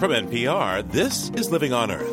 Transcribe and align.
From 0.00 0.12
NPR, 0.12 0.90
this 0.90 1.28
is 1.36 1.50
Living 1.50 1.74
on 1.74 1.90
Earth. 1.90 2.08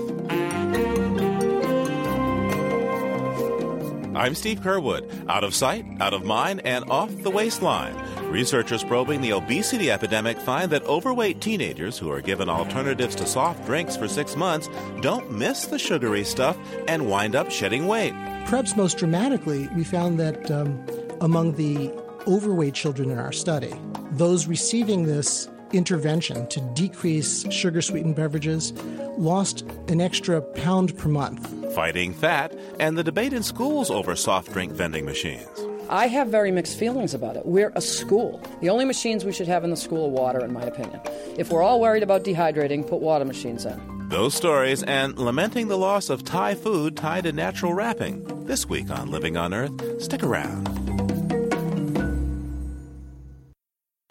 I'm 4.14 4.35
Steve 4.35 4.60
Curwood. 4.60 5.30
Out 5.30 5.46
of 5.46 5.56
sight, 5.56 5.85
out 6.01 6.14
of 6.14 6.26
mind, 6.26 6.64
and 6.66 6.83
off 6.92 7.10
the 7.23 7.32
waistline. 7.32 7.96
Researchers 8.30 8.84
probing 8.84 9.21
the 9.21 9.32
obesity 9.32 9.89
epidemic 9.89 10.38
find 10.38 10.70
that 10.71 10.84
overweight 10.84 11.39
teenagers 11.39 11.98
who 11.98 12.12
are 12.12 12.20
given 12.20 12.50
alternatives 12.50 13.16
to 13.16 13.26
soft 13.26 13.66
drinks 13.66 13.96
for 13.96 14.10
six 14.10 14.36
months 14.36 14.68
don't 15.00 15.32
miss 15.32 15.68
the 15.68 15.80
sugary 15.80 16.26
stuff 16.26 16.58
and 16.90 17.10
wind 17.10 17.38
up 17.38 17.50
shedding 17.50 17.88
weight. 17.88 18.12
Perhaps 18.48 18.76
most 18.76 18.98
dramatically, 18.98 19.70
we 19.78 19.86
found 19.86 20.20
that 20.20 20.52
um, 20.52 20.86
among 21.22 21.54
the 21.54 21.90
overweight 22.28 22.74
children 22.74 23.10
in 23.10 23.18
our 23.18 23.32
study, 23.32 23.74
those 24.12 24.46
receiving 24.46 25.06
this 25.06 25.48
intervention 25.74 26.48
to 26.48 26.62
decrease 26.74 27.50
sugar 27.52 27.82
sweetened 27.82 28.16
beverages 28.16 28.74
lost 29.18 29.62
an 29.88 30.02
extra 30.02 30.42
pound 30.42 30.98
per 30.98 31.10
month. 31.10 31.74
Fighting 31.74 32.13
fat 32.13 32.58
and 32.80 32.98
the 32.98 33.03
debate 33.03 33.34
in 33.34 33.44
schools 33.44 33.91
over 33.91 34.16
soft 34.16 34.52
drink 34.53 34.73
vending 34.73 35.05
machines. 35.05 35.48
I 35.89 36.08
have 36.08 36.27
very 36.27 36.52
mixed 36.52 36.77
feelings 36.77 37.13
about 37.13 37.38
it. 37.38 37.45
We're 37.45 37.72
a 37.75 37.81
school. 37.81 38.41
The 38.59 38.70
only 38.70 38.84
machines 38.84 39.23
we 39.23 39.31
should 39.31 39.48
have 39.48 39.63
in 39.63 39.70
the 39.70 39.77
school 39.77 40.08
are 40.08 40.09
water, 40.09 40.44
in 40.44 40.52
my 40.52 40.63
opinion. 40.63 40.99
If 41.38 41.49
we're 41.49 41.63
all 41.63 41.80
worried 41.80 42.03
about 42.03 42.23
dehydrating, 42.23 42.88
put 42.88 42.99
water 42.99 43.23
machines 43.23 43.66
in. 43.66 44.09
Those 44.09 44.34
stories 44.34 44.84
and 44.84 45.17
lamenting 45.17 45.67
the 45.67 45.77
loss 45.77 46.09
of 46.09 46.23
Thai 46.23 46.55
food 46.55 46.95
tied 46.97 47.23
to 47.25 47.31
natural 47.31 47.73
wrapping. 47.73 48.45
This 48.45 48.67
week 48.67 48.89
on 48.89 49.11
Living 49.11 49.38
on 49.38 49.53
Earth, 49.53 50.02
stick 50.02 50.23
around. 50.23 50.86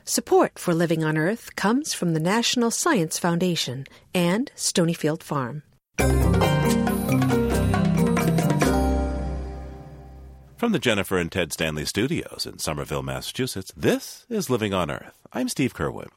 Support 0.09 0.60
for 0.60 0.73
Living 0.73 1.02
on 1.02 1.19
Earth 1.19 1.56
comes 1.56 1.92
from 1.92 2.14
the 2.14 2.20
National 2.20 2.70
Science 2.70 3.19
Foundation 3.19 3.88
and 4.14 4.53
Stonyfield 4.55 5.20
Farm. 5.20 5.64
From 10.56 10.70
the 10.70 10.78
Jennifer 10.78 11.19
and 11.19 11.33
Ted 11.33 11.53
Stanley 11.53 11.84
studios 11.84 12.47
in 12.47 12.61
Somerville, 12.61 13.03
Massachusetts, 13.03 13.72
this 13.77 14.25
is 14.30 14.48
Living 14.48 14.72
on 14.72 14.92
Earth. 14.92 15.20
I'm 15.33 15.48
Steve 15.48 15.75
Curwood. 15.75 16.11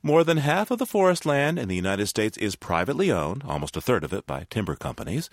More 0.00 0.22
than 0.22 0.36
half 0.36 0.70
of 0.70 0.78
the 0.78 0.86
forest 0.86 1.26
land 1.26 1.58
in 1.58 1.66
the 1.66 1.74
United 1.74 2.06
States 2.06 2.38
is 2.38 2.54
privately 2.54 3.10
owned, 3.10 3.42
almost 3.42 3.76
a 3.76 3.80
third 3.80 4.04
of 4.04 4.12
it 4.12 4.28
by 4.28 4.46
timber 4.48 4.76
companies. 4.76 5.28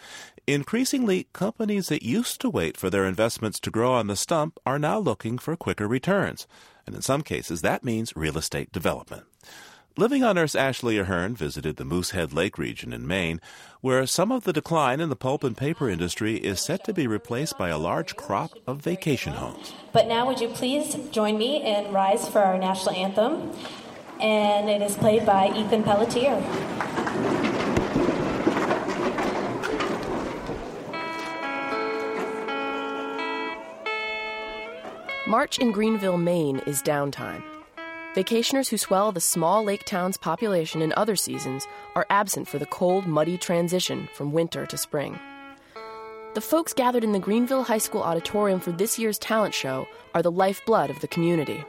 Increasingly, 0.48 1.28
companies 1.34 1.90
that 1.90 2.02
used 2.02 2.42
to 2.42 2.50
wait 2.50 2.78
for 2.78 2.90
their 2.90 3.06
investments 3.06 3.60
to 3.60 3.70
grow 3.70 3.94
on 3.94 4.08
the 4.08 4.16
stump 4.16 4.58
are 4.66 4.80
now 4.80 4.98
looking 4.98 5.38
for 5.38 5.56
quicker 5.56 5.88
returns. 5.88 6.48
And 6.86 6.96
in 6.96 7.02
some 7.02 7.22
cases, 7.22 7.62
that 7.62 7.84
means 7.84 8.16
real 8.16 8.38
estate 8.38 8.72
development. 8.72 9.24
Living 9.98 10.26
on 10.26 10.38
Earth's 10.38 10.56
Ashley 10.56 10.98
Ahern 10.98 11.36
visited 11.36 11.78
the 11.78 11.86
Moosehead 11.86 12.34
Lake 12.34 12.58
region 12.58 12.92
in 12.92 13.08
Maine, 13.08 13.40
where 13.80 14.06
some 14.06 14.30
of 14.30 14.44
the 14.44 14.52
decline 14.52 15.00
in 15.00 15.08
the 15.08 15.16
pulp 15.16 15.42
and 15.42 15.56
paper 15.56 15.90
industry 15.90 16.36
is 16.36 16.60
set 16.60 16.84
to 16.84 16.94
be 16.94 17.08
replaced 17.08 17.58
by 17.58 17.70
a 17.70 17.78
large 17.78 18.18
crop 18.18 18.52
of 18.68 18.82
vacation 18.82 19.32
homes. 19.32 19.74
But 19.94 20.08
now, 20.08 20.26
would 20.26 20.42
you 20.42 20.50
please 20.50 20.96
join 21.12 21.38
me 21.38 21.62
and 21.62 21.94
rise 21.94 22.28
for 22.28 22.40
our 22.40 22.58
national 22.58 22.96
anthem? 22.96 23.54
And 24.20 24.70
it 24.70 24.82
is 24.82 24.98
played 24.98 25.26
by 25.26 25.48
Ethan 25.56 25.84
Pelletier. 25.84 27.45
March 35.36 35.60
in 35.60 35.74
Greenville, 35.74 36.18
Maine 36.18 36.60
is 36.60 36.82
downtime. 36.82 37.44
Vacationers 38.16 38.70
who 38.70 38.78
swell 38.78 39.12
the 39.12 39.20
small 39.20 39.66
lake 39.66 39.84
town's 39.84 40.16
population 40.16 40.82
in 40.82 40.94
other 40.96 41.18
seasons 41.18 41.68
are 41.94 42.06
absent 42.10 42.48
for 42.48 42.58
the 42.58 42.66
cold, 42.68 43.06
muddy 43.06 43.38
transition 43.38 44.08
from 44.14 44.32
winter 44.32 44.66
to 44.66 44.78
spring. 44.78 45.20
The 46.36 46.40
folks 46.40 46.72
gathered 46.72 47.04
in 47.04 47.12
the 47.12 47.20
Greenville 47.20 47.64
High 47.64 47.80
School 47.80 48.02
auditorium 48.02 48.62
for 48.62 48.72
this 48.72 48.98
year's 48.98 49.20
talent 49.20 49.54
show 49.54 49.86
are 50.14 50.22
the 50.22 50.32
lifeblood 50.32 50.90
of 50.90 51.02
the 51.02 51.10
community. 51.10 51.66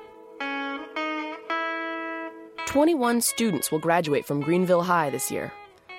21 2.66 3.20
students 3.20 3.72
will 3.72 3.80
graduate 3.80 4.24
from 4.24 4.42
Greenville 4.42 4.84
High 4.84 5.10
this 5.10 5.28
year. 5.28 5.52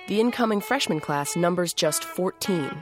The 0.06 0.20
incoming 0.20 0.62
freshman 0.62 1.00
class 1.00 1.36
numbers 1.36 1.74
just 1.74 2.02
14. 2.02 2.74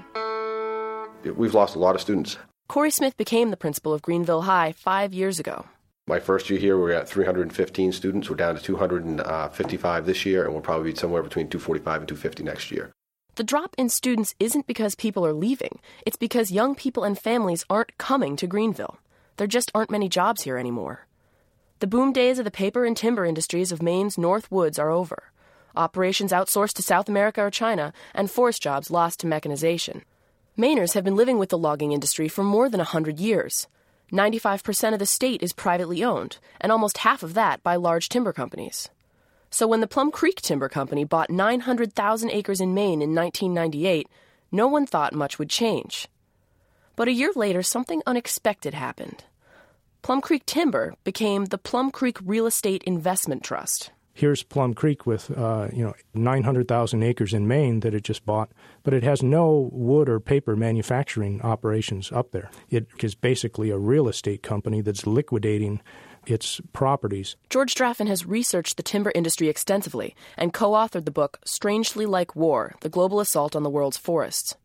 We've 1.34 1.54
lost 1.54 1.74
a 1.74 1.80
lot 1.80 1.96
of 1.96 2.00
students. 2.00 2.38
Corey 2.68 2.90
Smith 2.90 3.16
became 3.16 3.50
the 3.50 3.56
principal 3.56 3.94
of 3.94 4.02
Greenville 4.02 4.42
High 4.42 4.72
five 4.72 5.14
years 5.14 5.38
ago. 5.38 5.66
My 6.08 6.18
first 6.18 6.50
year 6.50 6.58
here, 6.58 6.76
we 6.76 6.82
were 6.82 6.92
at 6.92 7.08
315 7.08 7.92
students. 7.92 8.28
We're 8.28 8.36
down 8.36 8.56
to 8.56 8.62
255 8.62 10.06
this 10.06 10.26
year, 10.26 10.44
and 10.44 10.52
we'll 10.52 10.62
probably 10.62 10.92
be 10.92 10.98
somewhere 10.98 11.22
between 11.22 11.48
245 11.48 12.02
and 12.02 12.08
250 12.08 12.42
next 12.42 12.70
year. 12.70 12.92
The 13.36 13.44
drop 13.44 13.74
in 13.78 13.88
students 13.88 14.34
isn't 14.40 14.66
because 14.66 14.94
people 14.94 15.24
are 15.26 15.32
leaving, 15.32 15.78
it's 16.04 16.16
because 16.16 16.50
young 16.50 16.74
people 16.74 17.04
and 17.04 17.18
families 17.18 17.64
aren't 17.68 17.96
coming 17.98 18.34
to 18.36 18.46
Greenville. 18.46 18.98
There 19.36 19.46
just 19.46 19.70
aren't 19.74 19.90
many 19.90 20.08
jobs 20.08 20.42
here 20.42 20.56
anymore. 20.56 21.06
The 21.80 21.86
boom 21.86 22.12
days 22.12 22.38
of 22.38 22.44
the 22.44 22.50
paper 22.50 22.84
and 22.84 22.96
timber 22.96 23.24
industries 23.24 23.70
of 23.70 23.82
Maine's 23.82 24.16
North 24.16 24.50
Woods 24.50 24.78
are 24.78 24.90
over. 24.90 25.24
Operations 25.76 26.32
outsourced 26.32 26.72
to 26.74 26.82
South 26.82 27.08
America 27.08 27.42
or 27.42 27.50
China, 27.50 27.92
and 28.14 28.30
forest 28.30 28.62
jobs 28.62 28.90
lost 28.90 29.20
to 29.20 29.26
mechanization. 29.26 30.02
Mainers 30.58 30.94
have 30.94 31.04
been 31.04 31.16
living 31.16 31.36
with 31.36 31.50
the 31.50 31.58
logging 31.58 31.92
industry 31.92 32.28
for 32.28 32.42
more 32.42 32.70
than 32.70 32.80
a 32.80 32.88
100 32.96 33.20
years. 33.20 33.68
95% 34.10 34.94
of 34.94 34.98
the 34.98 35.04
state 35.04 35.42
is 35.42 35.52
privately 35.52 36.02
owned, 36.02 36.38
and 36.58 36.72
almost 36.72 36.98
half 36.98 37.22
of 37.22 37.34
that 37.34 37.62
by 37.62 37.76
large 37.76 38.08
timber 38.08 38.32
companies. 38.32 38.88
So 39.50 39.66
when 39.66 39.80
the 39.80 39.86
Plum 39.86 40.10
Creek 40.10 40.40
Timber 40.40 40.70
Company 40.70 41.04
bought 41.04 41.28
900,000 41.28 42.30
acres 42.30 42.62
in 42.62 42.72
Maine 42.72 43.02
in 43.02 43.14
1998, 43.14 44.08
no 44.50 44.66
one 44.66 44.86
thought 44.86 45.14
much 45.14 45.38
would 45.38 45.50
change. 45.50 46.08
But 46.94 47.08
a 47.08 47.12
year 47.12 47.32
later, 47.36 47.62
something 47.62 48.02
unexpected 48.06 48.72
happened. 48.72 49.24
Plum 50.00 50.22
Creek 50.22 50.46
Timber 50.46 50.94
became 51.04 51.46
the 51.46 51.58
Plum 51.58 51.90
Creek 51.90 52.16
Real 52.24 52.46
Estate 52.46 52.82
Investment 52.84 53.42
Trust 53.42 53.90
here's 54.16 54.42
Plum 54.42 54.72
Creek 54.74 55.06
with 55.06 55.30
uh, 55.36 55.68
you 55.72 55.84
know 55.84 55.94
900,000 56.14 57.02
acres 57.02 57.34
in 57.34 57.46
Maine 57.46 57.80
that 57.80 57.94
it 57.94 58.02
just 58.02 58.24
bought, 58.24 58.50
but 58.82 58.94
it 58.94 59.04
has 59.04 59.22
no 59.22 59.68
wood 59.72 60.08
or 60.08 60.18
paper 60.18 60.56
manufacturing 60.56 61.40
operations 61.42 62.10
up 62.10 62.32
there. 62.32 62.50
It 62.70 62.88
is 63.00 63.14
basically 63.14 63.70
a 63.70 63.78
real 63.78 64.08
estate 64.08 64.42
company 64.42 64.80
that's 64.80 65.06
liquidating 65.06 65.80
its 66.26 66.60
properties. 66.72 67.36
George 67.50 67.74
Draffan 67.74 68.08
has 68.08 68.26
researched 68.26 68.76
the 68.76 68.82
timber 68.82 69.12
industry 69.14 69.48
extensively 69.48 70.16
and 70.36 70.52
co-authored 70.52 71.04
the 71.04 71.12
book 71.12 71.38
Strangely 71.44 72.06
Like 72.06 72.34
War: 72.34 72.74
The 72.80 72.88
Global 72.88 73.20
Assault 73.20 73.54
on 73.54 73.62
the 73.62 73.70
World's 73.70 73.98
Forests. 73.98 74.56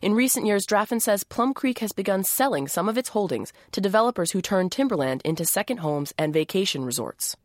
In 0.00 0.14
recent 0.14 0.46
years, 0.46 0.64
Draffan 0.64 1.02
says 1.02 1.24
Plum 1.24 1.52
Creek 1.52 1.80
has 1.80 1.92
begun 1.92 2.24
selling 2.24 2.68
some 2.68 2.88
of 2.88 2.96
its 2.96 3.10
holdings 3.10 3.52
to 3.72 3.82
developers 3.82 4.30
who 4.30 4.40
turn 4.40 4.70
timberland 4.70 5.20
into 5.26 5.44
second 5.44 5.78
homes 5.78 6.14
and 6.16 6.32
vacation 6.32 6.86
resorts. 6.86 7.36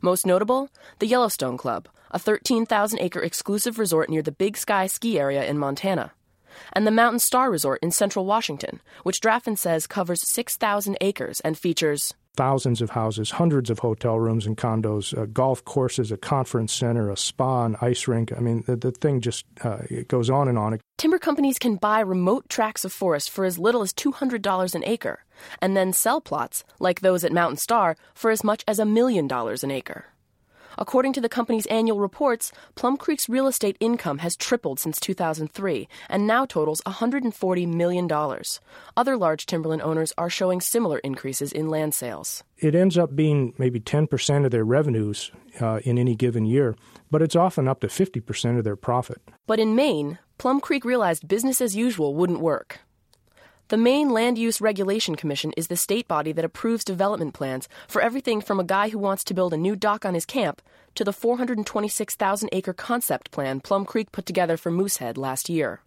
Most 0.00 0.26
notable, 0.26 0.70
the 0.98 1.06
Yellowstone 1.06 1.56
Club, 1.56 1.88
a 2.10 2.18
13,000 2.18 2.98
acre 3.00 3.20
exclusive 3.20 3.78
resort 3.78 4.08
near 4.08 4.22
the 4.22 4.32
Big 4.32 4.56
Sky 4.56 4.86
ski 4.86 5.18
area 5.18 5.44
in 5.44 5.58
Montana, 5.58 6.12
and 6.72 6.86
the 6.86 6.90
Mountain 6.90 7.20
Star 7.20 7.50
Resort 7.50 7.80
in 7.82 7.90
central 7.90 8.24
Washington, 8.24 8.80
which 9.02 9.20
Draffan 9.20 9.58
says 9.58 9.86
covers 9.86 10.30
6,000 10.30 10.96
acres 11.00 11.40
and 11.40 11.58
features 11.58 12.14
thousands 12.38 12.80
of 12.80 12.90
houses, 12.90 13.32
hundreds 13.32 13.68
of 13.68 13.80
hotel 13.80 14.16
rooms 14.16 14.46
and 14.46 14.56
condos, 14.56 15.12
uh, 15.18 15.26
golf 15.26 15.64
courses, 15.64 16.12
a 16.12 16.16
conference 16.16 16.72
center, 16.72 17.10
a 17.10 17.16
spa, 17.16 17.64
an 17.64 17.76
ice 17.80 18.06
rink. 18.06 18.32
I 18.32 18.38
mean, 18.38 18.62
the, 18.64 18.76
the 18.76 18.92
thing 18.92 19.20
just 19.20 19.44
uh, 19.64 19.78
it 19.90 20.06
goes 20.06 20.30
on 20.30 20.46
and 20.46 20.56
on. 20.56 20.78
Timber 20.98 21.18
companies 21.18 21.58
can 21.58 21.74
buy 21.74 21.98
remote 21.98 22.48
tracts 22.48 22.84
of 22.84 22.92
forest 22.92 23.28
for 23.30 23.44
as 23.44 23.58
little 23.58 23.82
as 23.82 23.92
$200 23.92 24.74
an 24.76 24.84
acre, 24.84 25.24
and 25.60 25.76
then 25.76 25.92
sell 25.92 26.20
plots, 26.20 26.62
like 26.78 27.00
those 27.00 27.24
at 27.24 27.32
Mountain 27.32 27.56
Star, 27.56 27.96
for 28.14 28.30
as 28.30 28.44
much 28.44 28.62
as 28.68 28.78
a 28.78 28.84
million 28.84 29.26
dollars 29.26 29.64
an 29.64 29.72
acre. 29.72 30.06
According 30.80 31.12
to 31.14 31.20
the 31.20 31.28
company's 31.28 31.66
annual 31.66 31.98
reports, 31.98 32.52
Plum 32.76 32.96
Creek's 32.96 33.28
real 33.28 33.48
estate 33.48 33.76
income 33.80 34.18
has 34.18 34.36
tripled 34.36 34.78
since 34.78 35.00
2003 35.00 35.88
and 36.08 36.24
now 36.24 36.46
totals 36.46 36.80
$140 36.86 37.66
million. 37.66 38.08
Other 38.96 39.16
large 39.16 39.46
timberland 39.46 39.82
owners 39.82 40.12
are 40.16 40.30
showing 40.30 40.60
similar 40.60 40.98
increases 41.00 41.50
in 41.50 41.68
land 41.68 41.94
sales. 41.94 42.44
It 42.58 42.76
ends 42.76 42.96
up 42.96 43.16
being 43.16 43.54
maybe 43.58 43.80
10% 43.80 44.44
of 44.44 44.52
their 44.52 44.64
revenues 44.64 45.32
uh, 45.60 45.80
in 45.82 45.98
any 45.98 46.14
given 46.14 46.46
year, 46.46 46.76
but 47.10 47.22
it's 47.22 47.36
often 47.36 47.66
up 47.66 47.80
to 47.80 47.88
50% 47.88 48.56
of 48.58 48.62
their 48.62 48.76
profit. 48.76 49.20
But 49.48 49.58
in 49.58 49.74
Maine, 49.74 50.20
Plum 50.38 50.60
Creek 50.60 50.84
realized 50.84 51.26
business 51.26 51.60
as 51.60 51.74
usual 51.74 52.14
wouldn't 52.14 52.40
work. 52.40 52.80
The 53.68 53.76
Maine 53.76 54.08
Land 54.08 54.38
Use 54.38 54.62
Regulation 54.62 55.14
Commission 55.14 55.52
is 55.54 55.68
the 55.68 55.76
state 55.76 56.08
body 56.08 56.32
that 56.32 56.44
approves 56.44 56.82
development 56.84 57.34
plans 57.34 57.68
for 57.86 58.00
everything 58.00 58.40
from 58.40 58.58
a 58.58 58.64
guy 58.64 58.88
who 58.88 58.98
wants 58.98 59.22
to 59.24 59.34
build 59.34 59.52
a 59.52 59.58
new 59.58 59.76
dock 59.76 60.06
on 60.06 60.14
his 60.14 60.24
camp 60.24 60.62
to 60.94 61.04
the 61.04 61.12
426,000 61.12 62.48
acre 62.50 62.72
concept 62.72 63.30
plan 63.30 63.60
Plum 63.60 63.84
Creek 63.84 64.10
put 64.10 64.24
together 64.24 64.56
for 64.56 64.72
Moosehead 64.72 65.18
last 65.18 65.50
year. 65.50 65.82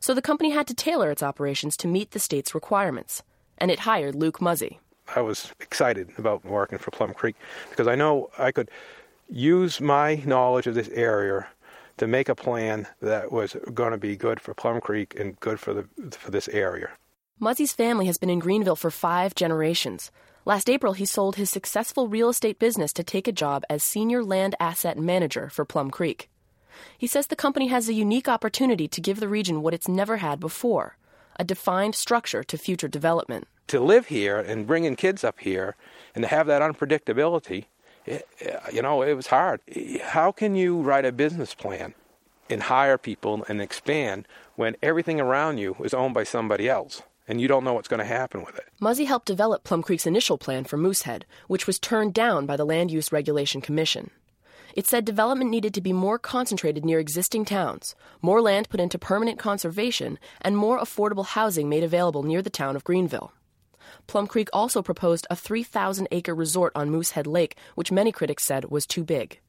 So 0.00 0.14
the 0.14 0.22
company 0.22 0.48
had 0.48 0.66
to 0.68 0.74
tailor 0.74 1.10
its 1.10 1.22
operations 1.22 1.76
to 1.76 1.86
meet 1.86 2.12
the 2.12 2.18
state's 2.18 2.54
requirements, 2.54 3.22
and 3.58 3.70
it 3.70 3.80
hired 3.80 4.14
Luke 4.14 4.40
Muzzy. 4.40 4.80
I 5.14 5.20
was 5.20 5.52
excited 5.60 6.08
about 6.16 6.42
working 6.42 6.78
for 6.78 6.90
Plum 6.90 7.12
Creek 7.12 7.36
because 7.68 7.86
I 7.86 7.96
know 7.96 8.30
I 8.38 8.50
could 8.50 8.70
use 9.28 9.78
my 9.78 10.22
knowledge 10.24 10.66
of 10.66 10.74
this 10.74 10.88
area 10.88 11.46
to 11.98 12.06
make 12.06 12.30
a 12.30 12.34
plan 12.34 12.86
that 13.02 13.30
was 13.30 13.58
going 13.74 13.92
to 13.92 13.98
be 13.98 14.16
good 14.16 14.40
for 14.40 14.54
Plum 14.54 14.80
Creek 14.80 15.14
and 15.20 15.38
good 15.40 15.60
for 15.60 15.74
the 15.74 15.86
for 16.12 16.30
this 16.30 16.48
area. 16.48 16.88
Muzzy's 17.38 17.74
family 17.74 18.06
has 18.06 18.16
been 18.16 18.30
in 18.30 18.38
Greenville 18.38 18.76
for 18.76 18.90
five 18.90 19.34
generations. 19.34 20.10
Last 20.46 20.70
April, 20.70 20.94
he 20.94 21.04
sold 21.04 21.36
his 21.36 21.50
successful 21.50 22.08
real 22.08 22.30
estate 22.30 22.58
business 22.58 22.94
to 22.94 23.04
take 23.04 23.28
a 23.28 23.32
job 23.32 23.62
as 23.68 23.82
senior 23.82 24.24
land 24.24 24.54
asset 24.58 24.98
manager 24.98 25.50
for 25.50 25.66
Plum 25.66 25.90
Creek. 25.90 26.30
He 26.96 27.06
says 27.06 27.26
the 27.26 27.36
company 27.36 27.66
has 27.66 27.90
a 27.90 27.92
unique 27.92 28.26
opportunity 28.26 28.88
to 28.88 29.02
give 29.02 29.20
the 29.20 29.28
region 29.28 29.60
what 29.60 29.74
it's 29.74 29.86
never 29.86 30.16
had 30.16 30.40
before 30.40 30.96
a 31.38 31.44
defined 31.44 31.94
structure 31.94 32.42
to 32.42 32.56
future 32.56 32.88
development. 32.88 33.46
To 33.66 33.80
live 33.80 34.06
here 34.06 34.38
and 34.38 34.66
bring 34.66 34.84
in 34.84 34.96
kids 34.96 35.22
up 35.22 35.38
here 35.40 35.76
and 36.14 36.24
to 36.24 36.28
have 36.28 36.46
that 36.46 36.62
unpredictability, 36.62 37.66
it, 38.06 38.26
you 38.72 38.80
know, 38.80 39.02
it 39.02 39.12
was 39.12 39.26
hard. 39.26 39.60
How 40.02 40.32
can 40.32 40.54
you 40.54 40.80
write 40.80 41.04
a 41.04 41.12
business 41.12 41.52
plan 41.52 41.92
and 42.48 42.62
hire 42.62 42.96
people 42.96 43.44
and 43.46 43.60
expand 43.60 44.26
when 44.54 44.74
everything 44.82 45.20
around 45.20 45.58
you 45.58 45.76
is 45.84 45.92
owned 45.92 46.14
by 46.14 46.24
somebody 46.24 46.66
else? 46.66 47.02
And 47.28 47.40
you 47.40 47.48
don't 47.48 47.64
know 47.64 47.74
what's 47.74 47.88
going 47.88 47.98
to 47.98 48.04
happen 48.04 48.44
with 48.44 48.56
it. 48.56 48.68
Muzzy 48.80 49.04
helped 49.04 49.26
develop 49.26 49.64
Plum 49.64 49.82
Creek's 49.82 50.06
initial 50.06 50.38
plan 50.38 50.64
for 50.64 50.76
Moosehead, 50.76 51.26
which 51.48 51.66
was 51.66 51.78
turned 51.78 52.14
down 52.14 52.46
by 52.46 52.56
the 52.56 52.64
Land 52.64 52.90
Use 52.90 53.10
Regulation 53.10 53.60
Commission. 53.60 54.10
It 54.74 54.86
said 54.86 55.04
development 55.04 55.50
needed 55.50 55.72
to 55.74 55.80
be 55.80 55.94
more 55.94 56.18
concentrated 56.18 56.84
near 56.84 57.00
existing 57.00 57.46
towns, 57.46 57.94
more 58.20 58.42
land 58.42 58.68
put 58.68 58.78
into 58.78 58.98
permanent 58.98 59.38
conservation, 59.38 60.18
and 60.42 60.56
more 60.56 60.78
affordable 60.78 61.24
housing 61.24 61.68
made 61.68 61.82
available 61.82 62.22
near 62.22 62.42
the 62.42 62.50
town 62.50 62.76
of 62.76 62.84
Greenville. 62.84 63.32
Plum 64.06 64.26
Creek 64.26 64.48
also 64.52 64.82
proposed 64.82 65.26
a 65.30 65.36
3,000 65.36 66.06
acre 66.10 66.34
resort 66.34 66.72
on 66.76 66.90
Moosehead 66.90 67.26
Lake, 67.26 67.56
which 67.74 67.90
many 67.90 68.12
critics 68.12 68.44
said 68.44 68.66
was 68.66 68.86
too 68.86 69.02
big. 69.02 69.40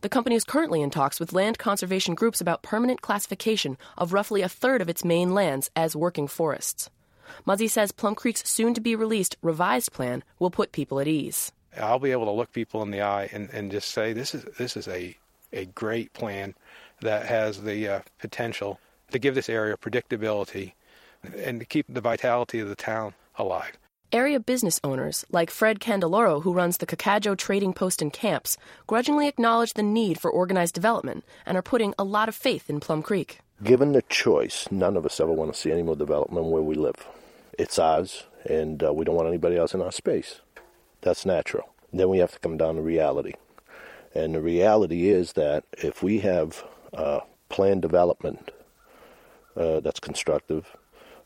The 0.00 0.08
company 0.08 0.36
is 0.36 0.44
currently 0.44 0.80
in 0.80 0.90
talks 0.90 1.20
with 1.20 1.32
land 1.32 1.58
conservation 1.58 2.14
groups 2.14 2.40
about 2.40 2.62
permanent 2.62 3.02
classification 3.02 3.76
of 3.98 4.12
roughly 4.12 4.42
a 4.42 4.48
third 4.48 4.80
of 4.80 4.88
its 4.88 5.04
Maine 5.04 5.34
lands 5.34 5.70
as 5.76 5.94
working 5.94 6.26
forests. 6.26 6.88
Muzzy 7.44 7.68
says 7.68 7.92
Plum 7.92 8.14
Creek's 8.14 8.48
soon 8.48 8.74
to 8.74 8.80
be 8.80 8.96
released 8.96 9.36
revised 9.42 9.92
plan 9.92 10.22
will 10.38 10.50
put 10.50 10.72
people 10.72 11.00
at 11.00 11.08
ease. 11.08 11.52
I'll 11.80 11.98
be 11.98 12.12
able 12.12 12.26
to 12.26 12.32
look 12.32 12.52
people 12.52 12.82
in 12.82 12.90
the 12.90 13.00
eye 13.00 13.30
and, 13.32 13.48
and 13.50 13.70
just 13.70 13.90
say 13.90 14.12
this 14.12 14.34
is 14.34 14.44
this 14.58 14.76
is 14.76 14.88
a 14.88 15.16
a 15.52 15.66
great 15.66 16.12
plan 16.12 16.54
that 17.00 17.26
has 17.26 17.62
the 17.62 17.88
uh, 17.88 18.00
potential 18.18 18.78
to 19.10 19.18
give 19.18 19.34
this 19.34 19.48
area 19.48 19.76
predictability 19.76 20.72
and 21.36 21.60
to 21.60 21.66
keep 21.66 21.86
the 21.88 22.00
vitality 22.00 22.60
of 22.60 22.68
the 22.68 22.76
town 22.76 23.14
alive. 23.36 23.76
Area 24.12 24.38
business 24.38 24.78
owners, 24.84 25.24
like 25.30 25.50
Fred 25.50 25.80
Candeloro, 25.80 26.42
who 26.42 26.52
runs 26.52 26.76
the 26.76 26.86
Kokadjo 26.86 27.36
Trading 27.36 27.72
Post 27.72 28.02
and 28.02 28.12
Camps, 28.12 28.58
grudgingly 28.86 29.26
acknowledge 29.26 29.72
the 29.72 29.82
need 29.82 30.20
for 30.20 30.30
organized 30.30 30.74
development 30.74 31.24
and 31.46 31.56
are 31.56 31.62
putting 31.62 31.94
a 31.98 32.04
lot 32.04 32.28
of 32.28 32.34
faith 32.34 32.68
in 32.68 32.78
Plum 32.78 33.02
Creek. 33.02 33.38
Given 33.62 33.92
the 33.92 34.02
choice, 34.02 34.68
none 34.70 34.98
of 34.98 35.06
us 35.06 35.18
ever 35.18 35.32
want 35.32 35.54
to 35.54 35.58
see 35.58 35.72
any 35.72 35.82
more 35.82 35.96
development 35.96 36.46
where 36.46 36.62
we 36.62 36.74
live. 36.74 37.06
It's 37.58 37.78
ours, 37.78 38.24
and 38.44 38.82
uh, 38.82 38.92
we 38.92 39.04
don't 39.04 39.14
want 39.14 39.28
anybody 39.28 39.56
else 39.56 39.74
in 39.74 39.82
our 39.82 39.92
space. 39.92 40.40
That's 41.02 41.26
natural. 41.26 41.68
Then 41.92 42.08
we 42.08 42.18
have 42.18 42.32
to 42.32 42.38
come 42.38 42.56
down 42.56 42.76
to 42.76 42.82
reality. 42.82 43.34
And 44.14 44.34
the 44.34 44.40
reality 44.40 45.08
is 45.08 45.34
that 45.34 45.64
if 45.72 46.02
we 46.02 46.20
have 46.20 46.64
uh, 46.92 47.20
planned 47.48 47.82
development 47.82 48.50
uh, 49.56 49.80
that's 49.80 50.00
constructive 50.00 50.76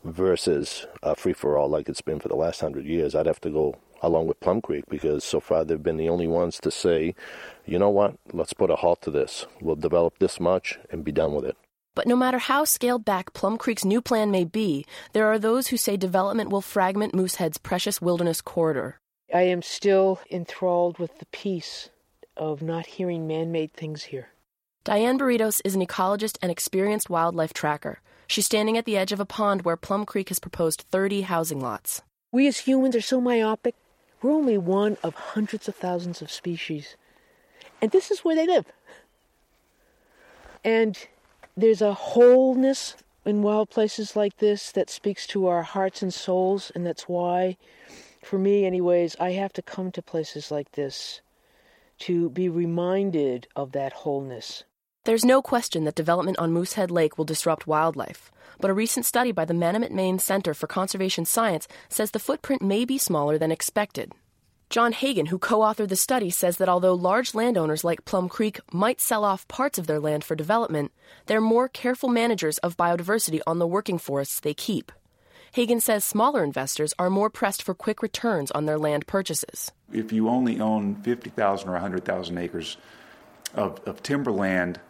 versus 0.03 0.85
free 1.15 1.33
for 1.33 1.57
all 1.57 1.69
like 1.69 1.89
it's 1.89 2.01
been 2.01 2.19
for 2.19 2.27
the 2.27 2.35
last 2.35 2.61
hundred 2.61 2.85
years, 2.85 3.15
I'd 3.15 3.25
have 3.25 3.41
to 3.41 3.49
go 3.49 3.75
along 4.01 4.27
with 4.27 4.39
Plum 4.39 4.61
Creek 4.61 4.85
because 4.89 5.23
so 5.23 5.39
far 5.39 5.65
they've 5.65 5.81
been 5.81 5.97
the 5.97 6.09
only 6.09 6.27
ones 6.27 6.59
to 6.61 6.71
say, 6.71 7.15
you 7.65 7.79
know 7.79 7.89
what, 7.89 8.17
let's 8.31 8.53
put 8.53 8.69
a 8.69 8.75
halt 8.77 9.01
to 9.03 9.11
this. 9.11 9.45
We'll 9.61 9.75
develop 9.75 10.19
this 10.19 10.39
much 10.39 10.79
and 10.91 11.03
be 11.03 11.11
done 11.11 11.33
with 11.33 11.45
it. 11.45 11.57
But 11.97 12.05
no 12.05 12.15
matter 12.15 12.37
how 12.37 12.63
scaled 12.63 13.05
back 13.05 13.33
Plum 13.33 13.57
Creek's 13.57 13.83
new 13.83 14.03
plan 14.03 14.29
may 14.29 14.43
be, 14.43 14.85
there 15.13 15.25
are 15.25 15.39
those 15.39 15.69
who 15.69 15.77
say 15.77 15.97
development 15.97 16.51
will 16.51 16.61
fragment 16.61 17.15
Moosehead's 17.15 17.57
precious 17.57 17.99
wilderness 17.99 18.39
corridor. 18.39 18.99
I 19.33 19.41
am 19.41 19.63
still 19.63 20.19
enthralled 20.29 20.99
with 20.99 21.17
the 21.17 21.25
peace 21.25 21.89
of 22.37 22.61
not 22.61 22.85
hearing 22.85 23.25
man 23.25 23.51
made 23.51 23.73
things 23.73 24.03
here. 24.03 24.27
Diane 24.83 25.17
Boretos 25.17 25.59
is 25.65 25.73
an 25.73 25.83
ecologist 25.83 26.37
and 26.39 26.51
experienced 26.51 27.09
wildlife 27.09 27.51
tracker. 27.51 27.99
She's 28.27 28.45
standing 28.45 28.77
at 28.77 28.85
the 28.85 28.95
edge 28.95 29.11
of 29.11 29.19
a 29.19 29.25
pond 29.25 29.63
where 29.63 29.75
Plum 29.75 30.05
Creek 30.05 30.29
has 30.29 30.37
proposed 30.37 30.85
30 30.91 31.21
housing 31.21 31.59
lots. 31.59 32.03
We 32.31 32.45
as 32.45 32.59
humans 32.59 32.95
are 32.95 33.01
so 33.01 33.19
myopic. 33.19 33.73
We're 34.21 34.33
only 34.33 34.59
one 34.59 34.97
of 35.01 35.15
hundreds 35.15 35.67
of 35.67 35.75
thousands 35.75 36.21
of 36.21 36.29
species. 36.29 36.95
And 37.81 37.89
this 37.89 38.11
is 38.11 38.19
where 38.19 38.35
they 38.35 38.45
live. 38.45 38.67
And 40.63 40.95
there's 41.57 41.81
a 41.81 41.93
wholeness 41.93 42.95
in 43.25 43.41
wild 43.41 43.69
places 43.69 44.15
like 44.15 44.37
this 44.37 44.71
that 44.71 44.89
speaks 44.89 45.27
to 45.27 45.47
our 45.47 45.63
hearts 45.63 46.01
and 46.01 46.13
souls, 46.13 46.71
and 46.75 46.85
that's 46.85 47.09
why 47.09 47.57
for 48.23 48.37
me, 48.37 48.65
anyways, 48.65 49.15
I 49.19 49.31
have 49.31 49.53
to 49.53 49.61
come 49.61 49.91
to 49.93 50.01
places 50.01 50.51
like 50.51 50.73
this 50.73 51.21
to 51.99 52.29
be 52.29 52.47
reminded 52.49 53.47
of 53.55 53.71
that 53.71 53.93
wholeness. 53.93 54.63
There's 55.05 55.25
no 55.25 55.41
question 55.41 55.85
that 55.85 55.95
development 55.95 56.37
on 56.37 56.51
Moosehead 56.51 56.91
Lake 56.91 57.17
will 57.17 57.25
disrupt 57.25 57.65
wildlife, 57.65 58.31
but 58.59 58.69
a 58.69 58.73
recent 58.73 59.05
study 59.05 59.31
by 59.31 59.45
the 59.45 59.53
Manomet, 59.53 59.91
Maine 59.91 60.19
Center 60.19 60.53
for 60.53 60.67
Conservation 60.67 61.25
Science 61.25 61.67
says 61.89 62.11
the 62.11 62.19
footprint 62.19 62.61
may 62.61 62.83
be 62.85 62.97
smaller 62.97 63.37
than 63.37 63.51
expected. 63.51 64.11
John 64.69 64.91
Hagan, 64.91 65.27
who 65.27 65.39
co 65.39 65.59
authored 65.59 65.87
the 65.87 65.95
study, 65.95 66.29
says 66.29 66.57
that 66.57 66.67
although 66.67 66.93
large 66.93 67.33
landowners 67.33 67.85
like 67.85 68.03
Plum 68.03 68.27
Creek 68.27 68.59
might 68.73 68.99
sell 68.99 69.23
off 69.23 69.47
parts 69.47 69.79
of 69.79 69.87
their 69.87 69.99
land 69.99 70.25
for 70.25 70.35
development, 70.35 70.91
they're 71.25 71.39
more 71.39 71.69
careful 71.69 72.09
managers 72.09 72.57
of 72.57 72.75
biodiversity 72.75 73.39
on 73.47 73.59
the 73.59 73.67
working 73.67 73.97
forests 73.97 74.41
they 74.41 74.53
keep. 74.53 74.91
Hagan 75.53 75.79
says 75.79 76.03
smaller 76.03 76.43
investors 76.43 76.93
are 76.99 77.09
more 77.09 77.29
pressed 77.29 77.63
for 77.63 77.73
quick 77.73 78.01
returns 78.01 78.51
on 78.51 78.65
their 78.65 78.77
land 78.77 79.07
purchases. 79.07 79.71
If 79.93 80.11
you 80.11 80.27
only 80.27 80.59
own 80.59 80.95
50,000 80.95 81.69
or 81.69 81.71
100,000 81.71 82.37
acres 82.37 82.75
of, 83.53 83.79
of 83.87 84.03
timberland, 84.03 84.81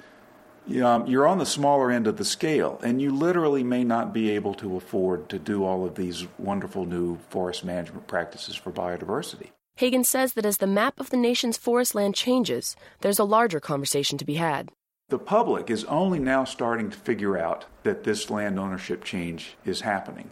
um, 0.83 1.05
you're 1.05 1.27
on 1.27 1.37
the 1.37 1.45
smaller 1.45 1.91
end 1.91 2.07
of 2.07 2.17
the 2.17 2.25
scale, 2.25 2.79
and 2.83 2.99
you 2.99 3.11
literally 3.11 3.63
may 3.63 3.83
not 3.83 4.11
be 4.11 4.31
able 4.31 4.55
to 4.55 4.75
afford 4.75 5.29
to 5.29 5.37
do 5.37 5.63
all 5.63 5.85
of 5.85 5.93
these 5.93 6.25
wonderful 6.39 6.85
new 6.85 7.19
forest 7.29 7.63
management 7.63 8.07
practices 8.07 8.55
for 8.55 8.71
biodiversity. 8.71 9.51
Hagan 9.77 10.03
says 10.03 10.33
that 10.33 10.45
as 10.45 10.57
the 10.57 10.65
map 10.65 10.99
of 10.99 11.11
the 11.11 11.17
nation's 11.17 11.55
forest 11.55 11.93
land 11.93 12.15
changes, 12.15 12.75
there's 13.01 13.19
a 13.19 13.23
larger 13.23 13.59
conversation 13.59 14.17
to 14.17 14.25
be 14.25 14.33
had. 14.33 14.71
The 15.09 15.19
public 15.19 15.69
is 15.69 15.83
only 15.83 16.17
now 16.17 16.45
starting 16.45 16.89
to 16.89 16.97
figure 16.97 17.37
out 17.37 17.65
that 17.83 18.03
this 18.03 18.31
land 18.31 18.57
ownership 18.57 19.03
change 19.03 19.55
is 19.65 19.81
happening. 19.81 20.31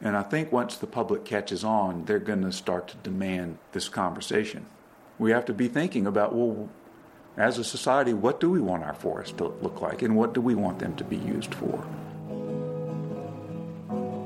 And 0.00 0.16
I 0.16 0.22
think 0.22 0.50
once 0.50 0.76
the 0.76 0.88
public 0.88 1.24
catches 1.24 1.62
on, 1.62 2.06
they're 2.06 2.18
going 2.18 2.42
to 2.42 2.50
start 2.50 2.88
to 2.88 2.96
demand 2.96 3.58
this 3.70 3.88
conversation. 3.88 4.66
We 5.20 5.30
have 5.30 5.44
to 5.44 5.54
be 5.54 5.68
thinking 5.68 6.04
about, 6.04 6.34
well, 6.34 6.68
as 7.36 7.58
a 7.58 7.64
society, 7.64 8.12
what 8.12 8.40
do 8.40 8.50
we 8.50 8.60
want 8.60 8.82
our 8.82 8.94
forests 8.94 9.36
to 9.38 9.54
look 9.62 9.80
like 9.80 10.02
and 10.02 10.16
what 10.16 10.34
do 10.34 10.40
we 10.40 10.56
want 10.56 10.80
them 10.80 10.96
to 10.96 11.04
be 11.04 11.16
used 11.16 11.54
for? 11.54 11.86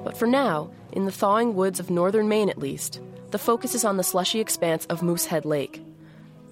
But 0.02 0.16
for 0.16 0.26
now, 0.26 0.70
in 0.92 1.04
the 1.04 1.12
thawing 1.12 1.54
woods 1.54 1.80
of 1.80 1.90
northern 1.90 2.28
Maine 2.28 2.48
at 2.48 2.58
least, 2.58 3.02
the 3.34 3.38
focus 3.38 3.74
is 3.74 3.84
on 3.84 3.96
the 3.96 4.04
slushy 4.04 4.38
expanse 4.38 4.86
of 4.86 5.02
Moosehead 5.02 5.44
Lake. 5.44 5.82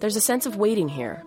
There's 0.00 0.16
a 0.16 0.20
sense 0.20 0.46
of 0.46 0.56
waiting 0.56 0.88
here, 0.88 1.22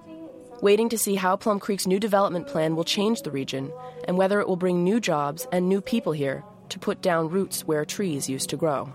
waiting 0.62 0.90
to 0.90 0.98
see 0.98 1.16
how 1.16 1.38
Plum 1.38 1.62
Creek's 1.62 1.88
new 1.88 1.98
development 1.98 2.46
plan 2.46 2.76
will 2.76 2.84
change 2.84 3.22
the 3.22 3.32
region 3.32 3.72
and 4.06 4.18
whether 4.18 4.42
it 4.42 4.50
will 4.50 4.58
bring 4.58 4.84
new 4.84 5.00
jobs 5.00 5.48
and 5.54 5.70
new 5.70 5.80
people 5.80 6.12
here 6.12 6.44
to 6.68 6.78
put 6.78 7.02
down 7.02 7.30
roots 7.30 7.62
where 7.66 7.86
trees 7.86 8.28
used 8.28 8.50
to 8.50 8.58
grow. 8.58 8.92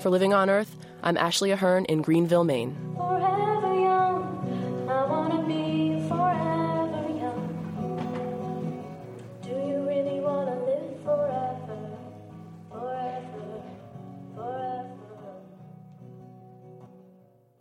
For 0.00 0.08
Living 0.08 0.32
on 0.32 0.48
Earth, 0.48 0.74
I'm 1.02 1.18
Ashley 1.18 1.50
Ahern 1.50 1.84
in 1.84 2.00
Greenville, 2.00 2.44
Maine. 2.44 2.94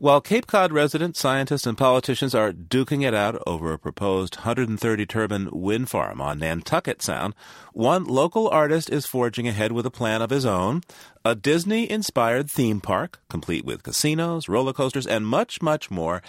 While 0.04 0.20
Cape 0.20 0.48
Cod 0.48 0.74
residents, 0.74 1.22
scientists, 1.22 1.66
and 1.66 1.78
politicians 1.78 2.36
are 2.36 2.52
duking 2.52 3.08
it 3.08 3.14
out 3.14 3.42
over 3.48 3.72
a 3.72 3.80
proposed 3.80 4.36
130 4.36 5.06
turbine 5.06 5.48
wind 5.50 5.90
farm 5.90 6.20
on 6.20 6.40
Nantucket 6.40 7.02
Sound, 7.02 7.34
one 7.72 8.04
local 8.04 8.50
artist 8.50 8.90
is 8.90 9.06
forging 9.06 9.48
ahead 9.48 9.72
with 9.72 9.86
a 9.86 9.90
plan 9.90 10.22
of 10.22 10.30
his 10.30 10.46
own 10.46 10.82
a 11.24 11.36
Disney 11.36 11.90
inspired 11.90 12.52
theme 12.52 12.82
park, 12.82 13.22
complete 13.30 13.64
with 13.64 13.84
casinos, 13.84 14.50
roller 14.50 14.74
coasters, 14.74 15.08
and 15.08 15.26
much, 15.26 15.62
much 15.62 15.90
more. 15.90 16.22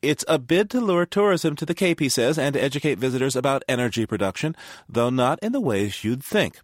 It's 0.00 0.24
a 0.26 0.38
bid 0.38 0.70
to 0.70 0.80
lure 0.80 1.04
tourism 1.04 1.56
to 1.56 1.66
the 1.66 1.74
Cape, 1.74 2.00
he 2.00 2.08
says, 2.08 2.38
and 2.38 2.54
to 2.54 2.62
educate 2.62 2.96
visitors 2.96 3.36
about 3.36 3.64
energy 3.68 4.06
production, 4.06 4.56
though 4.88 5.10
not 5.10 5.38
in 5.42 5.52
the 5.52 5.60
ways 5.60 6.04
you'd 6.04 6.24
think. 6.24 6.58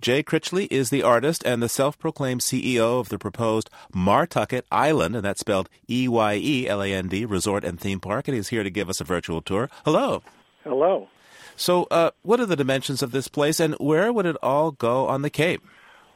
Jay 0.00 0.22
Critchley 0.22 0.68
is 0.70 0.90
the 0.90 1.02
artist 1.02 1.42
and 1.44 1.62
the 1.62 1.68
self 1.68 1.98
proclaimed 1.98 2.42
CEO 2.42 3.00
of 3.00 3.08
the 3.08 3.18
proposed 3.18 3.70
Martucket 3.94 4.66
Island, 4.70 5.16
and 5.16 5.24
that's 5.24 5.40
spelled 5.40 5.70
E 5.88 6.06
Y 6.06 6.34
E 6.34 6.68
L 6.68 6.82
A 6.82 6.92
N 6.92 7.08
D, 7.08 7.24
resort 7.24 7.64
and 7.64 7.80
theme 7.80 8.00
park, 8.00 8.28
and 8.28 8.36
he's 8.36 8.48
here 8.48 8.62
to 8.62 8.70
give 8.70 8.88
us 8.88 9.00
a 9.00 9.04
virtual 9.04 9.40
tour. 9.40 9.70
Hello. 9.84 10.22
Hello. 10.64 11.08
So, 11.56 11.84
uh, 11.90 12.10
what 12.22 12.40
are 12.40 12.46
the 12.46 12.56
dimensions 12.56 13.02
of 13.02 13.12
this 13.12 13.28
place, 13.28 13.58
and 13.58 13.74
where 13.76 14.12
would 14.12 14.26
it 14.26 14.36
all 14.42 14.72
go 14.72 15.06
on 15.08 15.22
the 15.22 15.30
Cape? 15.30 15.62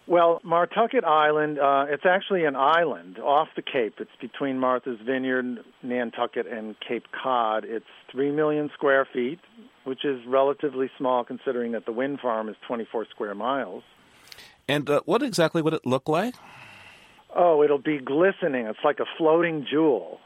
Well, 0.07 0.41
Martucket 0.43 1.05
Eyeland, 1.05 1.59
uh, 1.59 1.87
it's 1.89 2.05
actually 2.05 2.45
an 2.45 2.57
island 2.57 3.19
off 3.21 3.49
the 3.55 3.63
Cape. 3.63 3.95
It's 4.01 4.11
between 4.21 4.59
Martha's 4.59 4.99
Vineyard, 5.07 5.61
Nantucket, 5.83 6.47
and 6.47 6.75
Cape 6.81 7.05
Cod. 7.13 7.65
It's 7.65 7.87
3 8.11 8.33
million 8.33 8.71
square 8.75 9.07
feet, 9.11 9.39
which 9.85 10.05
is 10.05 10.21
relatively 10.27 10.91
small 10.99 11.25
considering 11.25 11.73
that 11.73 11.87
the 11.87 11.93
wind 11.93 12.21
farm 12.21 12.49
is 12.49 12.57
24 12.67 13.07
square 13.11 13.35
miles. 13.35 13.83
And 14.69 14.89
uh, 14.89 15.01
what 15.05 15.23
exactly 15.23 15.63
would 15.63 15.75
it 15.75 15.87
look 15.87 16.09
like? 16.09 16.35
Oh, 17.35 17.63
it'll 17.63 17.79
be 17.79 17.99
glistening. 17.99 18.67
It's 18.67 18.79
like 18.85 19.01
a 19.01 19.07
floating 19.17 19.67
jewel, 19.69 20.19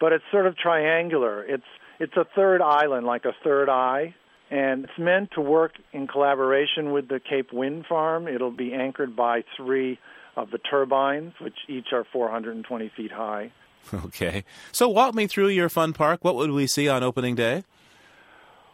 but 0.00 0.12
it's 0.12 0.24
sort 0.30 0.46
of 0.46 0.56
triangular. 0.56 1.44
It's 1.44 1.64
it's 2.00 2.16
a 2.16 2.26
third 2.34 2.60
island, 2.60 3.06
like 3.06 3.24
a 3.24 3.32
third 3.44 3.68
eye 3.68 4.14
and 4.50 4.84
it's 4.84 4.98
meant 4.98 5.30
to 5.32 5.40
work 5.40 5.72
in 5.92 6.06
collaboration 6.06 6.92
with 6.92 7.08
the 7.08 7.18
Cape 7.18 7.52
Wind 7.52 7.86
Farm. 7.88 8.28
It'll 8.28 8.50
be 8.50 8.72
anchored 8.72 9.16
by 9.16 9.42
three 9.56 9.98
of 10.36 10.50
the 10.50 10.58
turbines, 10.58 11.32
which 11.40 11.56
each 11.68 11.88
are 11.92 12.04
420 12.12 12.90
feet 12.96 13.12
high. 13.12 13.52
Okay. 13.92 14.44
So 14.72 14.88
walk 14.88 15.14
me 15.14 15.26
through 15.26 15.48
your 15.48 15.68
fun 15.68 15.92
park. 15.92 16.24
What 16.24 16.36
would 16.36 16.50
we 16.52 16.66
see 16.66 16.88
on 16.88 17.02
opening 17.02 17.34
day? 17.34 17.64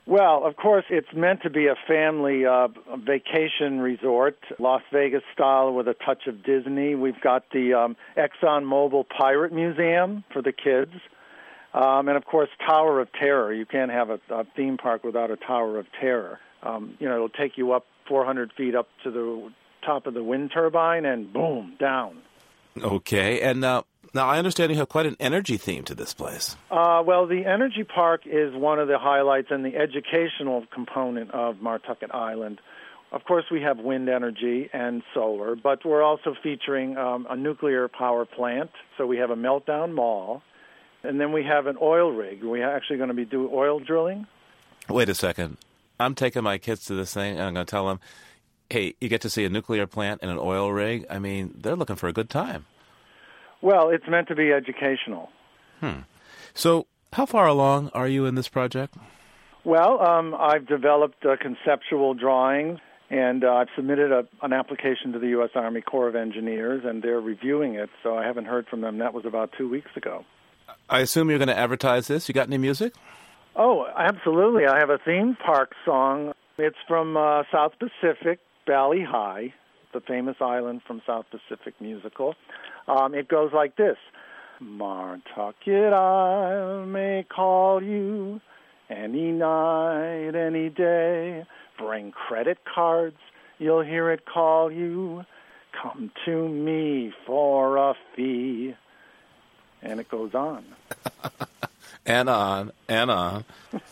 Well, 0.06 0.44
of 0.44 0.56
course, 0.56 0.84
it's 0.90 1.12
meant 1.14 1.42
to 1.42 1.50
be 1.50 1.66
a 1.66 1.76
family 1.86 2.44
uh, 2.44 2.68
vacation 2.98 3.80
resort, 3.80 4.38
Las 4.58 4.82
Vegas 4.92 5.22
style 5.32 5.72
with 5.72 5.88
a 5.88 5.94
touch 5.94 6.26
of 6.26 6.42
Disney. 6.42 6.94
We've 6.94 7.20
got 7.20 7.44
the 7.52 7.74
um, 7.74 7.96
Exxon 8.16 8.64
Mobil 8.64 9.04
Pirate 9.08 9.52
Museum 9.52 10.24
for 10.32 10.42
the 10.42 10.52
kids. 10.52 10.92
Um, 11.72 12.08
and 12.08 12.16
of 12.16 12.24
course, 12.24 12.48
Tower 12.66 13.00
of 13.00 13.12
Terror. 13.12 13.52
You 13.52 13.66
can't 13.66 13.92
have 13.92 14.10
a, 14.10 14.18
a 14.30 14.44
theme 14.56 14.76
park 14.76 15.04
without 15.04 15.30
a 15.30 15.36
Tower 15.36 15.78
of 15.78 15.86
Terror. 16.00 16.40
Um, 16.62 16.96
you 16.98 17.08
know, 17.08 17.14
it'll 17.14 17.28
take 17.28 17.56
you 17.56 17.72
up 17.72 17.86
400 18.08 18.52
feet 18.56 18.74
up 18.74 18.88
to 19.04 19.10
the 19.10 19.52
top 19.84 20.06
of 20.06 20.14
the 20.14 20.22
wind 20.22 20.50
turbine, 20.52 21.04
and 21.04 21.32
boom, 21.32 21.76
down. 21.78 22.18
Okay, 22.82 23.40
and 23.40 23.64
uh, 23.64 23.82
now 24.14 24.26
I 24.26 24.38
understand 24.38 24.72
you 24.72 24.78
have 24.78 24.88
quite 24.88 25.06
an 25.06 25.16
energy 25.20 25.56
theme 25.56 25.84
to 25.84 25.94
this 25.94 26.14
place. 26.14 26.56
Uh, 26.70 27.02
well, 27.04 27.26
the 27.26 27.44
energy 27.46 27.84
park 27.84 28.22
is 28.26 28.54
one 28.54 28.78
of 28.78 28.88
the 28.88 28.98
highlights 28.98 29.48
and 29.50 29.64
the 29.64 29.76
educational 29.76 30.64
component 30.72 31.30
of 31.30 31.60
Martucket 31.60 32.10
Island. 32.14 32.60
Of 33.12 33.24
course, 33.24 33.44
we 33.50 33.60
have 33.62 33.78
wind 33.78 34.08
energy 34.08 34.70
and 34.72 35.02
solar, 35.14 35.56
but 35.56 35.84
we're 35.84 36.02
also 36.02 36.34
featuring 36.42 36.96
um, 36.96 37.26
a 37.28 37.36
nuclear 37.36 37.88
power 37.88 38.24
plant. 38.24 38.70
So 38.96 39.06
we 39.06 39.18
have 39.18 39.30
a 39.30 39.36
meltdown 39.36 39.92
mall, 39.92 40.42
and 41.02 41.20
then 41.20 41.32
we 41.32 41.42
have 41.42 41.66
an 41.66 41.76
oil 41.82 42.12
rig. 42.12 42.44
We're 42.44 42.68
actually 42.68 42.98
going 42.98 43.08
to 43.08 43.14
be 43.14 43.24
doing 43.24 43.50
oil 43.52 43.80
drilling. 43.80 44.26
Wait 44.88 45.08
a 45.08 45.14
second. 45.14 45.56
I'm 45.98 46.14
taking 46.14 46.44
my 46.44 46.58
kids 46.58 46.84
to 46.86 46.94
this 46.94 47.12
thing, 47.12 47.32
and 47.32 47.42
I'm 47.42 47.54
going 47.54 47.66
to 47.66 47.70
tell 47.70 47.88
them, 47.88 48.00
hey, 48.70 48.94
you 49.00 49.08
get 49.08 49.22
to 49.22 49.30
see 49.30 49.44
a 49.44 49.48
nuclear 49.48 49.86
plant 49.86 50.20
and 50.22 50.30
an 50.30 50.38
oil 50.38 50.72
rig. 50.72 51.04
I 51.10 51.18
mean, 51.18 51.52
they're 51.58 51.76
looking 51.76 51.96
for 51.96 52.08
a 52.08 52.12
good 52.12 52.30
time. 52.30 52.64
Well, 53.62 53.90
it's 53.90 54.08
meant 54.08 54.28
to 54.28 54.34
be 54.34 54.52
educational. 54.52 55.28
Hmm. 55.80 56.00
So, 56.54 56.86
how 57.12 57.26
far 57.26 57.46
along 57.46 57.90
are 57.94 58.08
you 58.08 58.26
in 58.26 58.34
this 58.34 58.48
project? 58.48 58.94
Well, 59.64 60.00
um, 60.00 60.34
I've 60.34 60.66
developed 60.66 61.24
uh, 61.24 61.36
conceptual 61.40 62.14
drawings, 62.14 62.78
and 63.10 63.44
uh, 63.44 63.52
I've 63.52 63.68
submitted 63.76 64.10
a, 64.10 64.26
an 64.42 64.52
application 64.52 65.12
to 65.12 65.18
the 65.18 65.28
U.S. 65.28 65.50
Army 65.54 65.82
Corps 65.82 66.08
of 66.08 66.16
Engineers, 66.16 66.82
and 66.84 67.02
they're 67.02 67.20
reviewing 67.20 67.74
it. 67.74 67.90
So 68.02 68.16
I 68.16 68.24
haven't 68.24 68.46
heard 68.46 68.66
from 68.68 68.80
them. 68.80 68.98
That 68.98 69.12
was 69.12 69.26
about 69.26 69.50
two 69.58 69.68
weeks 69.68 69.90
ago. 69.96 70.24
I 70.88 71.00
assume 71.00 71.28
you're 71.28 71.38
going 71.38 71.48
to 71.48 71.58
advertise 71.58 72.06
this. 72.06 72.28
You 72.28 72.34
got 72.34 72.46
any 72.46 72.58
music? 72.58 72.94
Oh, 73.56 73.86
absolutely. 73.96 74.66
I 74.66 74.78
have 74.78 74.90
a 74.90 74.98
theme 74.98 75.36
park 75.44 75.72
song. 75.84 76.32
It's 76.56 76.76
from 76.86 77.16
uh, 77.16 77.42
South 77.52 77.72
Pacific, 77.78 78.38
Bali 78.66 79.04
Ha'i, 79.04 79.52
the 79.92 80.00
famous 80.00 80.36
island 80.40 80.82
from 80.86 81.02
South 81.06 81.26
Pacific 81.30 81.74
musical. 81.80 82.34
Um, 82.88 83.14
it 83.14 83.28
goes 83.28 83.52
like 83.52 83.76
this 83.76 83.96
Martucket, 84.60 85.92
I 85.92 86.84
may 86.86 87.24
call 87.28 87.82
you 87.82 88.40
any 88.88 89.32
night, 89.32 90.34
any 90.34 90.68
day. 90.68 91.44
Bring 91.78 92.12
credit 92.12 92.58
cards, 92.64 93.16
you'll 93.58 93.82
hear 93.82 94.10
it 94.10 94.26
call 94.26 94.70
you. 94.70 95.24
Come 95.82 96.10
to 96.24 96.48
me 96.48 97.12
for 97.26 97.76
a 97.76 97.94
fee 98.14 98.74
and 99.82 100.00
it 100.00 100.08
goes 100.08 100.34
on. 100.34 100.64
and 102.06 102.28
on 102.28 102.72
and 102.88 103.10
on. 103.10 103.44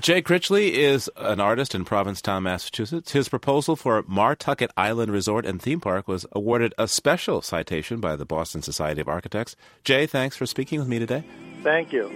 Jay 0.00 0.22
Critchley 0.22 0.70
is 0.72 1.10
an 1.16 1.40
artist 1.40 1.74
in 1.74 1.84
Provincetown, 1.84 2.44
Massachusetts. 2.44 3.12
His 3.12 3.28
proposal 3.28 3.76
for 3.76 4.04
Martucket 4.06 4.70
Island 4.76 5.12
Resort 5.12 5.44
and 5.44 5.60
Theme 5.60 5.80
Park 5.80 6.06
was 6.08 6.26
awarded 6.32 6.74
a 6.78 6.88
special 6.88 7.42
citation 7.42 8.00
by 8.00 8.16
the 8.16 8.24
Boston 8.24 8.62
Society 8.62 9.00
of 9.00 9.08
Architects. 9.08 9.56
Jay, 9.84 10.06
thanks 10.06 10.36
for 10.36 10.46
speaking 10.46 10.78
with 10.78 10.88
me 10.88 10.98
today. 10.98 11.24
Thank 11.62 11.92
you. 11.92 12.08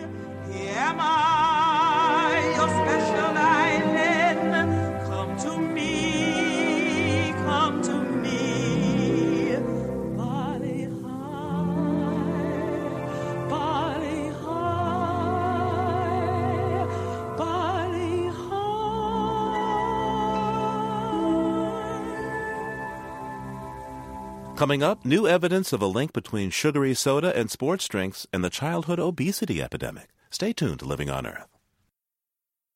Coming 24.57 24.83
up, 24.83 25.05
new 25.05 25.27
evidence 25.27 25.73
of 25.73 25.83
a 25.83 25.87
link 25.87 26.13
between 26.13 26.51
sugary 26.51 26.95
soda 26.95 27.37
and 27.37 27.51
sports 27.51 27.89
drinks 27.89 28.27
and 28.33 28.45
the 28.45 28.51
childhood 28.51 29.01
obesity 29.01 29.61
epidemic. 29.63 30.09
Stay 30.31 30.53
tuned 30.53 30.79
to 30.81 30.85
Living 30.85 31.11
on 31.11 31.27
Earth. 31.27 31.49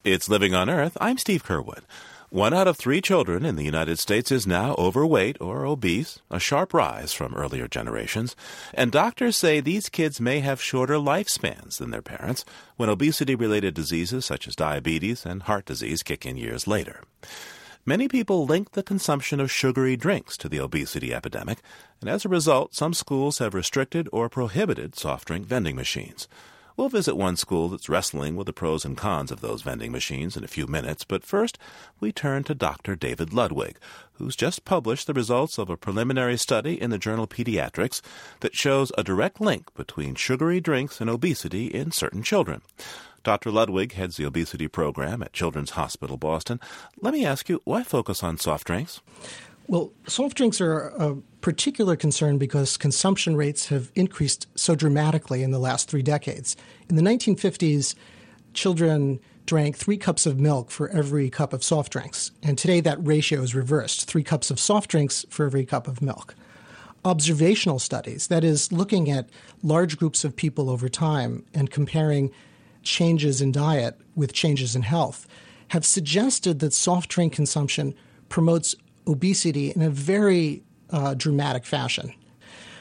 It's 0.03 0.29
Living 0.29 0.55
on 0.55 0.69
Earth. 0.69 0.97
I'm 1.01 1.19
Steve 1.19 1.45
Curwood. 1.45 1.83
One 2.31 2.53
out 2.53 2.67
of 2.67 2.77
three 2.77 3.01
children 3.01 3.45
in 3.45 3.55
the 3.55 3.65
United 3.65 4.01
States 4.01 4.33
is 4.33 4.49
now 4.49 4.75
overweight 4.77 5.37
or 5.41 5.65
obese, 5.65 6.19
a 6.29 6.41
sharp 6.41 6.75
rise 6.75 7.13
from 7.13 7.35
earlier 7.35 7.69
generations. 7.69 8.35
And 8.75 8.91
doctors 8.91 9.37
say 9.37 9.61
these 9.61 9.89
kids 9.89 10.21
may 10.21 10.41
have 10.41 10.61
shorter 10.61 10.97
lifespans 10.97 11.79
than 11.79 11.91
their 11.91 12.03
parents 12.03 12.45
when 12.77 12.89
obesity 12.89 13.37
related 13.37 13.75
diseases 13.75 14.25
such 14.25 14.49
as 14.49 14.57
diabetes 14.57 15.25
and 15.25 15.45
heart 15.45 15.67
disease 15.67 16.03
kick 16.03 16.27
in 16.27 16.37
years 16.37 16.67
later. 16.67 17.03
Many 17.89 18.09
people 18.09 18.45
link 18.45 18.73
the 18.73 18.83
consumption 18.83 19.39
of 19.39 19.49
sugary 19.49 19.97
drinks 19.97 20.37
to 20.39 20.49
the 20.49 20.59
obesity 20.59 21.15
epidemic, 21.15 21.59
and 22.01 22.11
as 22.11 22.25
a 22.25 22.29
result, 22.29 22.75
some 22.75 22.93
schools 22.93 23.39
have 23.39 23.55
restricted 23.55 24.09
or 24.11 24.29
prohibited 24.29 24.97
soft 24.97 25.29
drink 25.29 25.47
vending 25.47 25.77
machines. 25.77 26.27
We'll 26.77 26.89
visit 26.89 27.15
one 27.15 27.37
school 27.37 27.69
that's 27.69 27.89
wrestling 27.89 28.35
with 28.35 28.49
the 28.49 28.53
pros 28.53 28.85
and 28.85 28.97
cons 28.97 29.31
of 29.31 29.41
those 29.41 29.63
vending 29.63 29.93
machines 29.93 30.37
in 30.37 30.43
a 30.43 30.49
few 30.49 30.67
minutes, 30.67 31.05
but 31.05 31.25
first 31.25 31.59
we 32.01 32.11
turn 32.11 32.43
to 32.45 32.57
Dr. 32.57 32.97
David 32.97 33.33
Ludwig, 33.33 33.79
who's 34.15 34.35
just 34.35 34.65
published 34.65 35.07
the 35.07 35.15
results 35.15 35.57
of 35.57 35.71
a 35.71 35.77
preliminary 35.77 36.37
study 36.37 36.83
in 36.83 36.91
the 36.91 36.99
journal 36.99 37.29
Pediatrics 37.29 38.03
that 38.41 38.57
shows 38.57 38.91
a 38.99 39.05
direct 39.05 39.41
link 39.41 39.73
between 39.75 40.17
sugary 40.17 40.61
drinks 40.61 41.01
and 41.01 41.09
obesity 41.09 41.69
in 41.69 41.93
certain 41.93 42.25
children. 42.25 42.63
Dr. 43.27 43.51
Ludwig 43.51 43.95
heads 43.95 44.17
the 44.17 44.25
obesity 44.25 44.69
program 44.69 45.21
at 45.21 45.33
Children's 45.33 45.71
Hospital 45.71 46.17
Boston. 46.17 46.61
Let 47.01 47.13
me 47.13 47.27
ask 47.27 47.49
you, 47.49 47.61
why 47.65 47.83
focus 47.83 48.23
on 48.23 48.39
soft 48.39 48.69
drinks? 48.69 49.01
Well, 49.67 49.91
soft 50.07 50.37
drinks 50.37 50.61
are 50.61 50.93
a 50.97 51.17
particular 51.41 51.97
concern 51.97 52.39
because 52.39 52.77
consumption 52.77 53.35
rates 53.35 53.67
have 53.67 53.91
increased 53.97 54.47
so 54.55 54.77
dramatically 54.77 55.43
in 55.43 55.51
the 55.51 55.59
last 55.59 55.91
three 55.91 56.03
decades. 56.03 56.57
In 56.89 56.95
the 56.95 57.03
1950s, 57.03 57.97
children 58.55 59.19
drank 59.45 59.77
three 59.77 59.97
cups 59.97 60.25
of 60.25 60.39
milk 60.39 60.71
for 60.71 60.89
every 60.91 61.29
cup 61.29 61.53
of 61.53 61.65
soft 61.65 61.91
drinks. 61.91 62.31
And 62.45 62.57
today 62.57 62.81
that 62.83 63.05
ratio 63.05 63.43
is 63.43 63.57
reversed 63.57 64.09
three 64.09 64.23
cups 64.23 64.53
of 64.53 64.61
soft 64.61 64.89
drinks 64.89 65.27
for 65.31 65.47
every 65.47 65.67
cup 65.67 65.89
of 65.89 66.01
milk. 66.01 66.37
Observational 67.05 67.81
studies, 67.81 68.29
that 68.29 68.45
is, 68.45 68.71
looking 68.71 69.11
at 69.11 69.29
large 69.65 69.99
groups 69.99 70.25
of 70.25 70.37
people 70.37 70.71
over 70.71 70.89
time 70.89 71.45
and 71.53 71.73
comparing 71.73 72.31
changes 72.87 73.43
in 73.43 73.53
diet 73.53 74.01
with 74.15 74.33
changes 74.33 74.75
in 74.75 74.83
health 74.83 75.27
have 75.69 75.85
suggested 75.85 76.61
that 76.61 76.73
soft 76.73 77.11
drink 77.11 77.33
consumption 77.33 77.95
promotes 78.29 78.75
obesity 79.07 79.71
in 79.71 79.83
a 79.83 79.91
very 79.91 80.63
uh, 80.91 81.15
dramatic 81.15 81.67
fashion. 81.67 82.15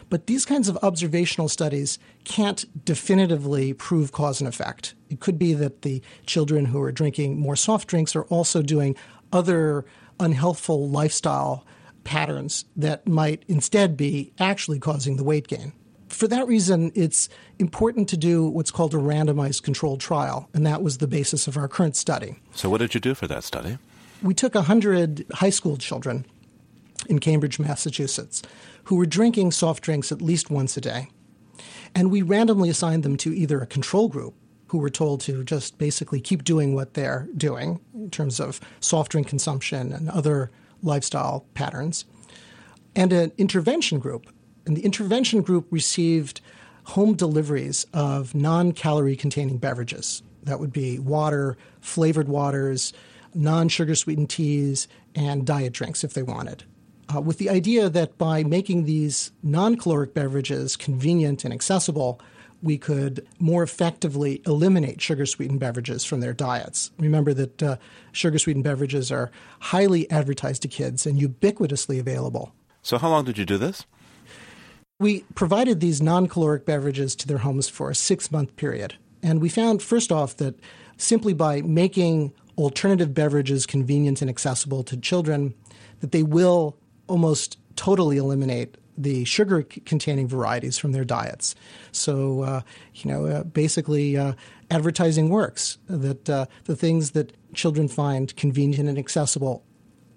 But 0.09 0.27
these 0.27 0.45
kinds 0.45 0.69
of 0.69 0.77
observational 0.83 1.50
studies 1.50 1.97
can't 2.24 2.85
definitively 2.85 3.74
prove 3.74 4.12
cause 4.12 4.39
and 4.39 4.47
effect. 4.47 4.93
It 5.09 5.19
could 5.19 5.39
be 5.39 5.53
that 5.55 5.81
the 5.81 6.01
children 6.27 6.65
who 6.65 6.79
are 6.81 6.91
drinking 6.91 7.39
more 7.39 7.55
soft 7.55 7.88
drinks 7.88 8.15
are 8.15 8.25
also 8.25 8.62
doing 8.62 8.95
other 9.33 9.83
unhealthful 10.19 10.91
lifestyle 10.91 11.65
patterns 12.03 12.65
that 12.75 13.07
might 13.07 13.43
instead 13.47 13.97
be 13.97 14.31
actually 14.39 14.79
causing 14.79 15.17
the 15.17 15.24
weight 15.24 15.47
gain. 15.47 15.74
For 16.15 16.29
that 16.29 16.48
reason, 16.48 16.93
it's 16.95 17.27
important 17.60 18.07
to 18.07 18.15
do 18.15 18.48
what's 18.48 18.72
called 18.72 18.93
a 18.93 18.98
randomized 18.98 19.63
controlled 19.63 20.00
trial, 20.00 20.50
and 20.53 20.65
that 20.65 20.81
was 20.81 21.00
the 21.00 21.07
basis 21.07 21.45
of 21.45 21.57
our 21.57 21.67
current 21.67 21.98
study. 21.98 22.39
So, 22.53 22.69
what 22.69 22.79
did 22.79 22.93
you 22.93 23.01
do 23.01 23.13
for 23.13 23.27
that 23.27 23.43
study? 23.43 23.77
We 24.24 24.34
took 24.34 24.55
100 24.55 25.25
high 25.34 25.50
school 25.50 25.75
children 25.75 26.25
in 27.10 27.19
Cambridge, 27.19 27.60
Massachusetts, 27.60 28.41
who 28.86 28.95
were 28.95 29.05
drinking 29.05 29.51
soft 29.51 29.84
drinks 29.84 30.10
at 30.10 30.22
least 30.22 30.50
once 30.50 30.77
a 30.77 30.81
day. 30.81 31.10
And 31.93 32.10
we 32.10 32.22
randomly 32.22 32.69
assigned 32.69 33.03
them 33.03 33.17
to 33.17 33.34
either 33.36 33.60
a 33.60 33.67
control 33.67 34.07
group, 34.07 34.36
who 34.67 34.77
were 34.77 34.89
told 34.89 35.19
to 35.22 35.43
just 35.43 35.77
basically 35.77 36.22
keep 36.22 36.45
doing 36.45 36.74
what 36.74 36.93
they're 36.93 37.27
doing 37.36 37.81
in 37.93 38.10
terms 38.10 38.39
of 38.39 38.62
soft 38.79 39.12
drink 39.12 39.27
consumption 39.27 39.91
and 39.91 40.10
other 40.10 40.50
lifestyle 40.81 41.45
patterns, 41.55 42.05
and 42.95 43.12
an 43.12 43.34
intervention 43.38 44.00
group. 44.00 44.31
And 44.65 44.75
the 44.75 44.86
intervention 44.86 45.41
group 45.41 45.67
received 45.69 46.41
home 46.86 47.13
deliveries 47.15 47.86
of 47.93 48.34
non 48.36 48.72
calorie 48.72 49.15
containing 49.15 49.57
beverages. 49.57 50.24
That 50.43 50.60
would 50.60 50.74
be 50.74 51.00
water, 51.00 51.57
flavored 51.81 52.27
waters, 52.27 52.93
non 53.34 53.67
sugar 53.69 53.95
sweetened 53.95 54.29
teas, 54.29 54.88
and 55.13 55.45
diet 55.45 55.74
drinks 55.74 56.03
if 56.03 56.13
they 56.13 56.24
wanted. 56.24 56.63
Uh, 57.13 57.22
with 57.22 57.38
the 57.38 57.50
idea 57.50 57.89
that 57.89 58.17
by 58.17 58.43
making 58.43 58.86
these 58.86 59.31
non 59.43 59.75
caloric 59.75 60.13
beverages 60.13 60.75
convenient 60.75 61.43
and 61.43 61.53
accessible, 61.53 62.19
we 62.62 62.77
could 62.77 63.25
more 63.38 63.62
effectively 63.62 64.41
eliminate 64.45 65.01
sugar 65.01 65.25
sweetened 65.25 65.60
beverages 65.60 66.03
from 66.03 66.19
their 66.19 66.34
diets. 66.34 66.91
Remember 66.98 67.34
that 67.34 67.62
uh, 67.62 67.77
sugar 68.12 68.39
sweetened 68.39 68.63
beverages 68.63 69.12
are 69.12 69.31
highly 69.60 70.10
advertised 70.10 70.63
to 70.63 70.67
kids 70.67 71.05
and 71.05 71.19
ubiquitously 71.19 72.00
available. 72.00 72.53
So, 72.81 72.98
how 72.98 73.10
long 73.10 73.25
did 73.25 73.38
you 73.38 73.45
do 73.45 73.57
this? 73.57 73.86
We 75.00 75.25
provided 75.36 75.82
these 75.82 76.02
non 76.02 76.28
caloric 76.28 76.66
beverages 76.66 77.16
to 77.18 77.28
their 77.28 77.40
homes 77.40 77.68
for 77.68 77.90
a 77.90 77.96
six 77.96 78.32
month 78.32 78.56
period. 78.56 78.96
And 79.22 79.42
we 79.42 79.50
found, 79.50 79.82
first 79.82 80.12
off, 80.12 80.38
that 80.38 80.58
simply 80.98 81.34
by 81.34 81.62
making 81.62 82.32
alternative 82.58 83.14
beverages 83.14 83.66
convenient 83.66 84.22
and 84.22 84.30
accessible 84.30 84.84
to 84.84 84.96
children, 84.96 85.54
that 86.00 86.12
they 86.12 86.24
will 86.24 86.78
almost 87.08 87.58
totally 87.75 88.18
eliminate 88.18 88.78
the 88.98 89.25
sugar 89.25 89.64
containing 89.64 90.28
varieties 90.28 90.78
from 90.78 90.94
their 90.94 91.04
diets. 91.04 91.56
So, 91.92 92.42
uh, 92.42 92.62
you 92.94 93.12
know, 93.12 93.25
uh, 93.25 93.44
basically, 93.44 94.16
uh, 94.16 94.34
advertising 94.72 95.28
works, 95.28 95.78
that 95.88 96.30
uh, 96.30 96.46
the 96.64 96.78
things 96.78 97.12
that 97.12 97.34
children 97.54 97.90
find 97.90 98.34
convenient 98.38 98.88
and 98.88 98.98
accessible 98.98 99.66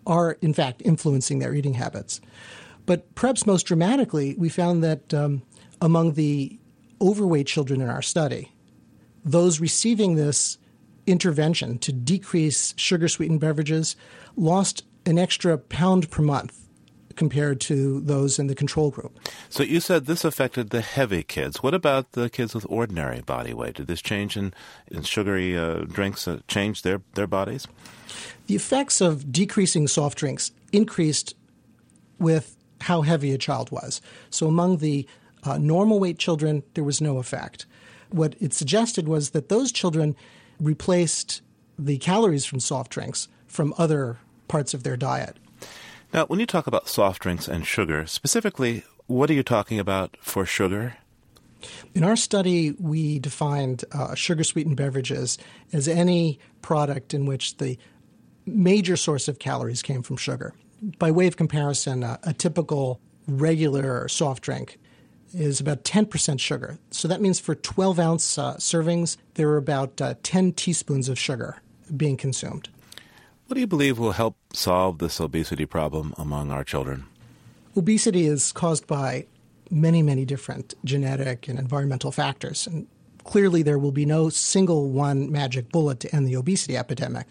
are, 0.07 0.39
in 0.41 0.55
fact, 0.55 0.81
influencing 0.85 1.41
their 1.41 1.53
eating 1.55 1.75
habits. 1.75 2.21
But 2.89 3.15
perhaps 3.15 3.45
most 3.45 3.65
dramatically, 3.65 4.35
we 4.39 4.49
found 4.49 4.83
that 4.83 5.13
um, 5.13 5.43
among 5.83 6.15
the 6.15 6.59
overweight 7.03 7.47
children 7.47 7.83
in 7.83 7.91
our 7.91 8.01
study, 8.01 8.51
those 9.27 9.61
receiving 9.61 10.15
this 10.15 10.57
intervention 11.07 11.79
to 11.81 11.93
decrease 11.93 12.73
sugar 12.79 13.07
sweetened 13.07 13.41
beverages 13.41 13.95
lost 14.37 14.87
an 15.05 15.19
extra 15.19 15.59
pound 15.59 16.11
per 16.11 16.23
month 16.23 16.67
compared 17.15 17.61
to 17.61 18.01
those 18.01 18.39
in 18.39 18.47
the 18.47 18.55
control 18.55 18.91
group. 18.91 19.19
So 19.51 19.63
you 19.63 19.81
said 19.81 20.07
this 20.07 20.25
affected 20.25 20.71
the 20.71 20.81
heavy 20.81 21.23
kids. 21.23 21.63
What 21.63 21.75
about 21.75 22.13
the 22.13 22.31
kids 22.31 22.55
with 22.55 22.65
ordinary 22.71 23.21
body 23.21 23.53
weight? 23.53 23.75
Did 23.75 23.87
this 23.87 24.01
change 24.01 24.35
in, 24.35 24.55
in 24.91 25.03
sugary 25.03 25.59
uh, 25.59 25.81
drinks 25.81 26.27
uh, 26.27 26.39
change 26.49 26.81
their, 26.81 27.03
their 27.17 27.27
bodies? 27.27 27.67
The 28.47 28.57
effects 28.57 29.03
of 29.03 29.31
decreasing 29.31 29.89
soft 29.89 30.17
drinks 30.17 30.53
increased 30.73 31.35
with 32.19 32.55
how 32.81 33.03
heavy 33.03 33.33
a 33.33 33.39
child 33.39 33.71
was. 33.71 34.01
So 34.31 34.47
among 34.47 34.79
the 34.79 35.07
uh, 35.45 35.59
normal 35.59 36.01
weight 36.01 36.19
children, 36.19 36.63
there 36.75 36.85
was 36.85 37.01
no 37.01 37.19
effect. 37.19 37.67
What 38.11 38.35
it 38.41 38.55
suggested 38.55 39.09
was 39.09 39.31
that 39.31 39.49
those 39.49 39.73
children 39.73 40.17
replaced 40.61 41.43
the 41.79 41.99
calories 41.99 42.45
from 42.45 42.61
soft 42.61 42.91
drinks 42.91 43.29
from 43.47 43.75
other 43.79 44.19
parts 44.49 44.75
of 44.75 44.83
their 44.83 44.97
diet. 44.97 45.37
Now, 46.13 46.27
when 46.27 46.41
you 46.41 46.47
talk 46.47 46.67
about 46.67 46.89
soft 46.89 47.23
drinks 47.23 47.49
and 47.49 47.67
sugar, 47.67 48.07
specifically, 48.07 48.83
what 49.07 49.31
are 49.31 49.35
you 49.35 49.43
talking 49.43 49.79
about 49.79 50.17
for 50.21 50.47
sugar? 50.47 50.97
In 51.95 52.05
our 52.05 52.17
study, 52.17 52.73
we 52.73 53.19
defined 53.19 53.85
uh, 53.93 54.15
sugar 54.15 54.45
sweetened 54.45 54.77
beverages 54.77 55.39
as 55.73 55.89
any 55.89 56.39
product 56.63 57.15
in 57.15 57.27
which 57.27 57.57
the 57.59 57.79
major 58.47 58.97
source 58.97 59.29
of 59.29 59.39
calories 59.39 59.83
came 59.83 60.03
from 60.03 60.17
sugar. 60.17 60.55
By 60.99 61.11
way 61.11 61.27
of 61.27 61.37
comparison, 61.37 62.05
uh, 62.05 62.19
a 62.23 62.33
typical 62.33 63.01
regular 63.27 64.09
soft 64.09 64.43
drink 64.43 64.79
is 65.35 65.61
about 65.61 65.85
10% 65.85 66.41
sugar. 66.41 66.79
So 66.91 67.09
that 67.09 67.21
means 67.21 67.39
for 67.41 67.55
12 67.55 67.99
ounce 67.99 68.39
uh, 68.39 68.55
servings, 68.57 69.17
there 69.35 69.49
are 69.51 69.57
about 69.57 70.01
uh, 70.01 70.15
10 70.23 70.53
teaspoons 70.53 71.09
of 71.09 71.19
sugar 71.19 71.61
being 71.97 72.17
consumed. 72.17 72.69
What 73.47 73.55
do 73.55 73.61
you 73.61 73.67
believe 73.67 73.99
will 73.99 74.13
help 74.13 74.37
solve 74.53 74.99
this 74.99 75.21
obesity 75.21 75.67
problem 75.67 76.15
among 76.19 76.51
our 76.51 76.65
children? 76.65 77.07
Obesity 77.77 78.27
is 78.27 78.53
caused 78.53 78.87
by 78.87 79.27
many, 79.71 80.03
many 80.03 80.25
different 80.25 80.75
genetic 80.85 81.49
and 81.49 81.59
environmental 81.59 82.13
factors. 82.13 82.67
And 82.67 82.87
clearly, 83.25 83.63
there 83.63 83.79
will 83.79 83.93
be 83.93 84.05
no 84.05 84.29
single 84.29 84.91
one 84.91 85.31
magic 85.31 85.71
bullet 85.71 86.01
to 86.01 86.15
end 86.15 86.27
the 86.27 86.37
obesity 86.37 86.77
epidemic, 86.77 87.27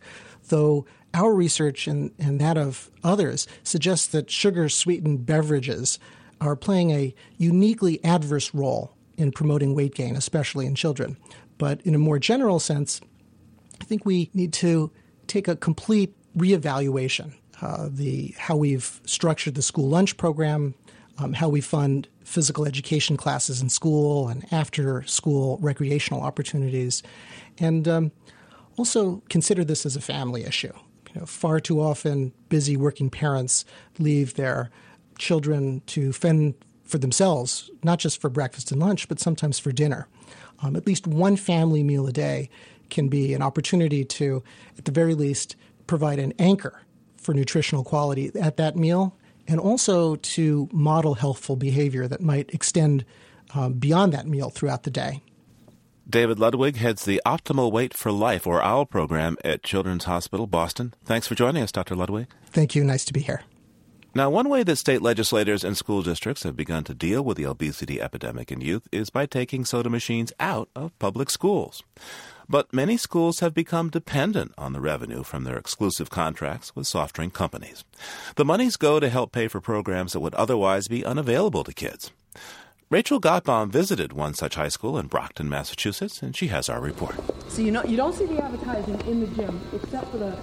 though 0.50 0.86
our 1.14 1.34
research 1.34 1.88
and, 1.88 2.12
and 2.20 2.40
that 2.40 2.58
of 2.58 2.90
others 3.04 3.48
suggests 3.64 4.08
that 4.08 4.30
sugar 4.30 4.70
sweetened 4.70 5.26
beverages 5.26 6.00
are 6.40 6.56
playing 6.56 6.92
a 6.92 7.16
uniquely 7.38 8.04
adverse 8.04 8.54
role 8.54 8.94
in 9.18 9.32
promoting 9.32 9.74
weight 9.74 9.96
gain, 9.96 10.16
especially 10.16 10.66
in 10.66 10.76
children. 10.76 11.18
But 11.58 11.82
in 11.82 11.96
a 11.96 12.00
more 12.00 12.20
general 12.20 12.60
sense, 12.60 13.02
I 13.82 13.86
think 13.86 14.06
we 14.06 14.30
need 14.34 14.54
to 14.54 14.92
take 15.26 15.48
a 15.48 15.56
complete 15.56 16.14
reevaluation. 16.38 17.34
Uh, 17.62 17.90
the 17.92 18.36
how 18.38 18.56
we've 18.56 19.02
structured 19.06 19.56
the 19.56 19.64
school 19.64 19.90
lunch 19.90 20.16
program, 20.18 20.76
um, 21.18 21.34
how 21.34 21.50
we 21.50 21.60
fund 21.62 22.08
physical 22.24 22.66
education 22.66 23.18
classes 23.18 23.62
in 23.62 23.70
school 23.70 24.28
and 24.28 24.46
after 24.52 25.02
school 25.04 25.58
recreational 25.60 26.22
opportunities, 26.22 27.02
and 27.58 27.88
um, 27.88 28.12
also 28.78 29.24
consider 29.30 29.64
this 29.64 29.86
as 29.86 29.96
a 29.96 30.02
family 30.02 30.44
issue. 30.44 30.74
You 31.14 31.22
know, 31.22 31.26
far 31.26 31.60
too 31.60 31.82
often, 31.82 32.34
busy 32.50 32.78
working 32.78 33.10
parents 33.10 33.66
leave 34.00 34.36
their 34.36 34.70
children 35.18 35.82
to 35.88 36.14
fend 36.14 36.54
for 36.84 36.98
themselves, 36.98 37.70
not 37.84 38.00
just 38.00 38.22
for 38.22 38.30
breakfast 38.30 38.72
and 38.72 38.80
lunch, 38.80 39.08
but 39.08 39.20
sometimes 39.20 39.60
for 39.60 39.72
dinner. 39.72 40.08
Um, 40.60 40.76
at 40.76 40.88
least 40.88 41.08
one 41.08 41.36
family 41.36 41.84
meal 41.84 42.08
a 42.08 42.14
day 42.14 42.50
can 42.90 43.10
be 43.10 43.34
an 43.34 43.42
opportunity 43.42 44.06
to, 44.06 44.44
at 44.78 44.86
the 44.86 44.92
very 44.92 45.14
least, 45.14 45.56
provide 45.88 46.20
an 46.20 46.34
anchor 46.40 46.82
for 47.18 47.34
nutritional 47.34 47.84
quality 47.84 48.32
at 48.40 48.58
that 48.58 48.76
meal 48.76 49.16
and 49.48 49.60
also 49.60 50.16
to 50.18 50.70
model 50.72 51.16
healthful 51.16 51.56
behavior 51.56 52.08
that 52.08 52.22
might 52.22 52.54
extend 52.54 53.06
um, 53.54 53.74
beyond 53.74 54.14
that 54.14 54.28
meal 54.28 54.50
throughout 54.50 54.84
the 54.84 54.92
day. 54.92 55.22
David 56.10 56.40
Ludwig 56.40 56.78
heads 56.78 57.04
the 57.04 57.22
Optimal 57.26 57.70
Weight 57.70 57.94
for 57.94 58.14
Life, 58.14 58.48
or 58.48 58.64
OWL 58.64 58.86
program 58.86 59.36
at 59.44 59.62
Children's 59.62 60.06
Hospital, 60.06 60.48
Boston. 60.48 60.94
Thanks 61.04 61.28
for 61.28 61.36
joining 61.36 61.64
us, 61.64 61.72
Dr. 61.74 61.98
Ludwig. 61.98 62.28
Thank 62.46 62.76
you. 62.76 62.86
Nice 62.86 63.04
to 63.06 63.14
be 63.14 63.20
here. 63.20 63.42
Now, 64.16 64.30
one 64.30 64.48
way 64.48 64.64
that 64.64 64.78
state 64.78 65.02
legislators 65.02 65.66
and 65.66 65.76
school 65.76 66.02
districts 66.02 66.44
have 66.44 66.56
begun 66.56 66.86
to 66.86 66.94
deal 66.94 67.22
with 67.24 67.36
the 67.36 67.46
obesity 67.46 68.02
epidemic 68.02 68.54
in 68.54 68.62
youth 68.62 68.88
is 68.90 69.10
by 69.10 69.26
taking 69.26 69.66
soda 69.66 69.90
machines 69.90 70.32
out 70.40 70.70
of 70.78 70.98
public 70.98 71.30
schools. 71.30 71.84
But 72.48 72.74
many 72.74 72.96
schools 72.96 73.42
have 73.42 73.54
become 73.54 73.90
dependent 73.90 74.54
on 74.58 74.72
the 74.72 74.80
revenue 74.80 75.24
from 75.24 75.44
their 75.44 75.58
exclusive 75.58 76.10
contracts 76.10 76.74
with 76.74 76.88
soft 76.88 77.18
drink 77.18 77.34
companies. 77.34 77.84
The 78.38 78.46
monies 78.46 78.78
go 78.78 79.02
to 79.02 79.10
help 79.10 79.34
pay 79.34 79.50
for 79.50 79.60
programs 79.60 80.14
that 80.14 80.22
would 80.22 80.36
otherwise 80.36 80.88
be 80.88 81.04
unavailable 81.04 81.66
to 81.66 81.74
kids. 81.74 82.14
Rachel 82.90 83.20
Gottbaum 83.20 83.70
visited 83.70 84.14
one 84.14 84.34
such 84.34 84.56
high 84.56 84.70
school 84.70 84.98
in 84.98 85.08
Brockton, 85.08 85.50
Massachusetts, 85.50 86.22
and 86.22 86.34
she 86.34 86.48
has 86.48 86.70
our 86.70 86.80
report. 86.80 87.16
So 87.50 87.62
you 87.62 87.70
know 87.70 87.84
you 87.84 87.98
don't 87.98 88.16
see 88.16 88.26
the 88.26 88.42
advertising 88.42 89.02
in 89.02 89.20
the 89.20 89.28
gym 89.28 89.60
except 89.74 90.10
for 90.10 90.20
the 90.20 90.38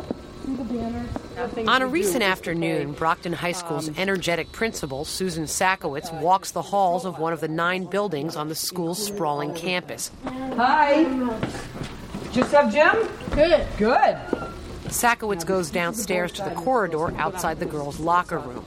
single 0.45 0.67
banner. 0.67 1.07
on 1.67 1.81
a 1.81 1.87
recent 1.87 2.23
afternoon, 2.23 2.93
Brockton 2.93 3.33
High 3.33 3.53
School's 3.53 3.89
um, 3.89 3.95
energetic 3.97 4.53
principal, 4.53 5.07
Susan 5.07 5.45
Szachowicz, 5.45 6.21
walks 6.21 6.51
the 6.51 6.61
halls 6.61 7.07
of 7.07 7.19
one 7.19 7.33
of 7.33 7.41
the 7.41 7.49
nine 7.49 7.87
buildings 7.87 8.37
on 8.37 8.51
the 8.51 8.55
school's 8.55 9.03
sprawling 9.03 9.55
campus. 9.55 10.11
Hi. 10.27 11.05
Just 12.31 12.53
have 12.53 12.71
gym? 12.71 13.09
Good. 13.31 13.67
Good. 13.79 14.19
Szachowicz 14.89 15.47
goes 15.47 15.71
downstairs 15.71 16.31
to 16.33 16.45
the 16.45 16.51
corridor 16.51 17.17
outside 17.17 17.59
the 17.59 17.65
girls' 17.65 17.99
locker 17.99 18.39
room. 18.39 18.67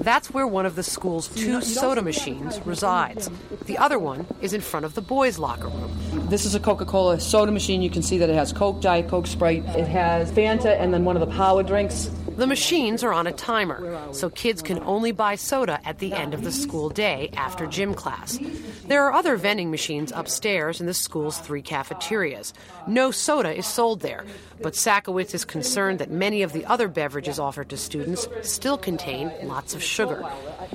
That's 0.00 0.30
where 0.30 0.46
one 0.46 0.66
of 0.66 0.74
the 0.74 0.82
school's 0.82 1.28
two 1.28 1.60
soda 1.60 2.02
machines 2.02 2.60
resides. 2.64 3.30
The 3.66 3.78
other 3.78 3.98
one 3.98 4.26
is 4.40 4.52
in 4.52 4.60
front 4.60 4.84
of 4.84 4.94
the 4.94 5.02
boys' 5.02 5.38
locker 5.38 5.68
room. 5.68 5.90
This 6.28 6.44
is 6.44 6.54
a 6.54 6.60
Coca 6.60 6.84
Cola 6.84 7.20
soda 7.20 7.52
machine. 7.52 7.82
You 7.82 7.90
can 7.90 8.02
see 8.02 8.18
that 8.18 8.28
it 8.28 8.34
has 8.34 8.52
Coke, 8.52 8.80
Diet 8.80 9.08
Coke, 9.08 9.26
Sprite. 9.26 9.64
It 9.76 9.86
has 9.86 10.32
Fanta 10.32 10.78
and 10.80 10.92
then 10.92 11.04
one 11.04 11.16
of 11.16 11.20
the 11.20 11.34
power 11.34 11.62
drinks. 11.62 12.10
The 12.36 12.46
machines 12.46 13.04
are 13.04 13.12
on 13.12 13.26
a 13.26 13.32
timer, 13.32 14.08
so 14.12 14.30
kids 14.30 14.62
can 14.62 14.78
only 14.80 15.12
buy 15.12 15.34
soda 15.34 15.80
at 15.84 15.98
the 15.98 16.12
end 16.14 16.32
of 16.32 16.42
the 16.44 16.52
school 16.52 16.88
day 16.88 17.30
after 17.36 17.66
gym 17.66 17.94
class. 17.94 18.38
There 18.86 19.04
are 19.04 19.12
other 19.12 19.36
vending 19.36 19.70
machines 19.70 20.12
upstairs 20.14 20.80
in 20.80 20.86
the 20.86 20.94
school's 20.94 21.38
three 21.38 21.62
cafeterias. 21.62 22.54
No 22.86 23.10
soda 23.10 23.54
is 23.54 23.66
sold 23.66 24.00
there, 24.00 24.24
but 24.60 24.72
Szachowicz 24.72 25.34
is 25.34 25.44
concerned 25.44 25.98
that 25.98 26.10
many 26.10 26.42
of 26.42 26.52
the 26.52 26.64
other 26.64 26.88
beverages 26.88 27.38
offered 27.38 27.68
to 27.68 27.76
students 27.76 28.26
still 28.42 28.78
contain 28.78 29.30
lots 29.42 29.74
of 29.74 29.82
sugar. 29.82 30.24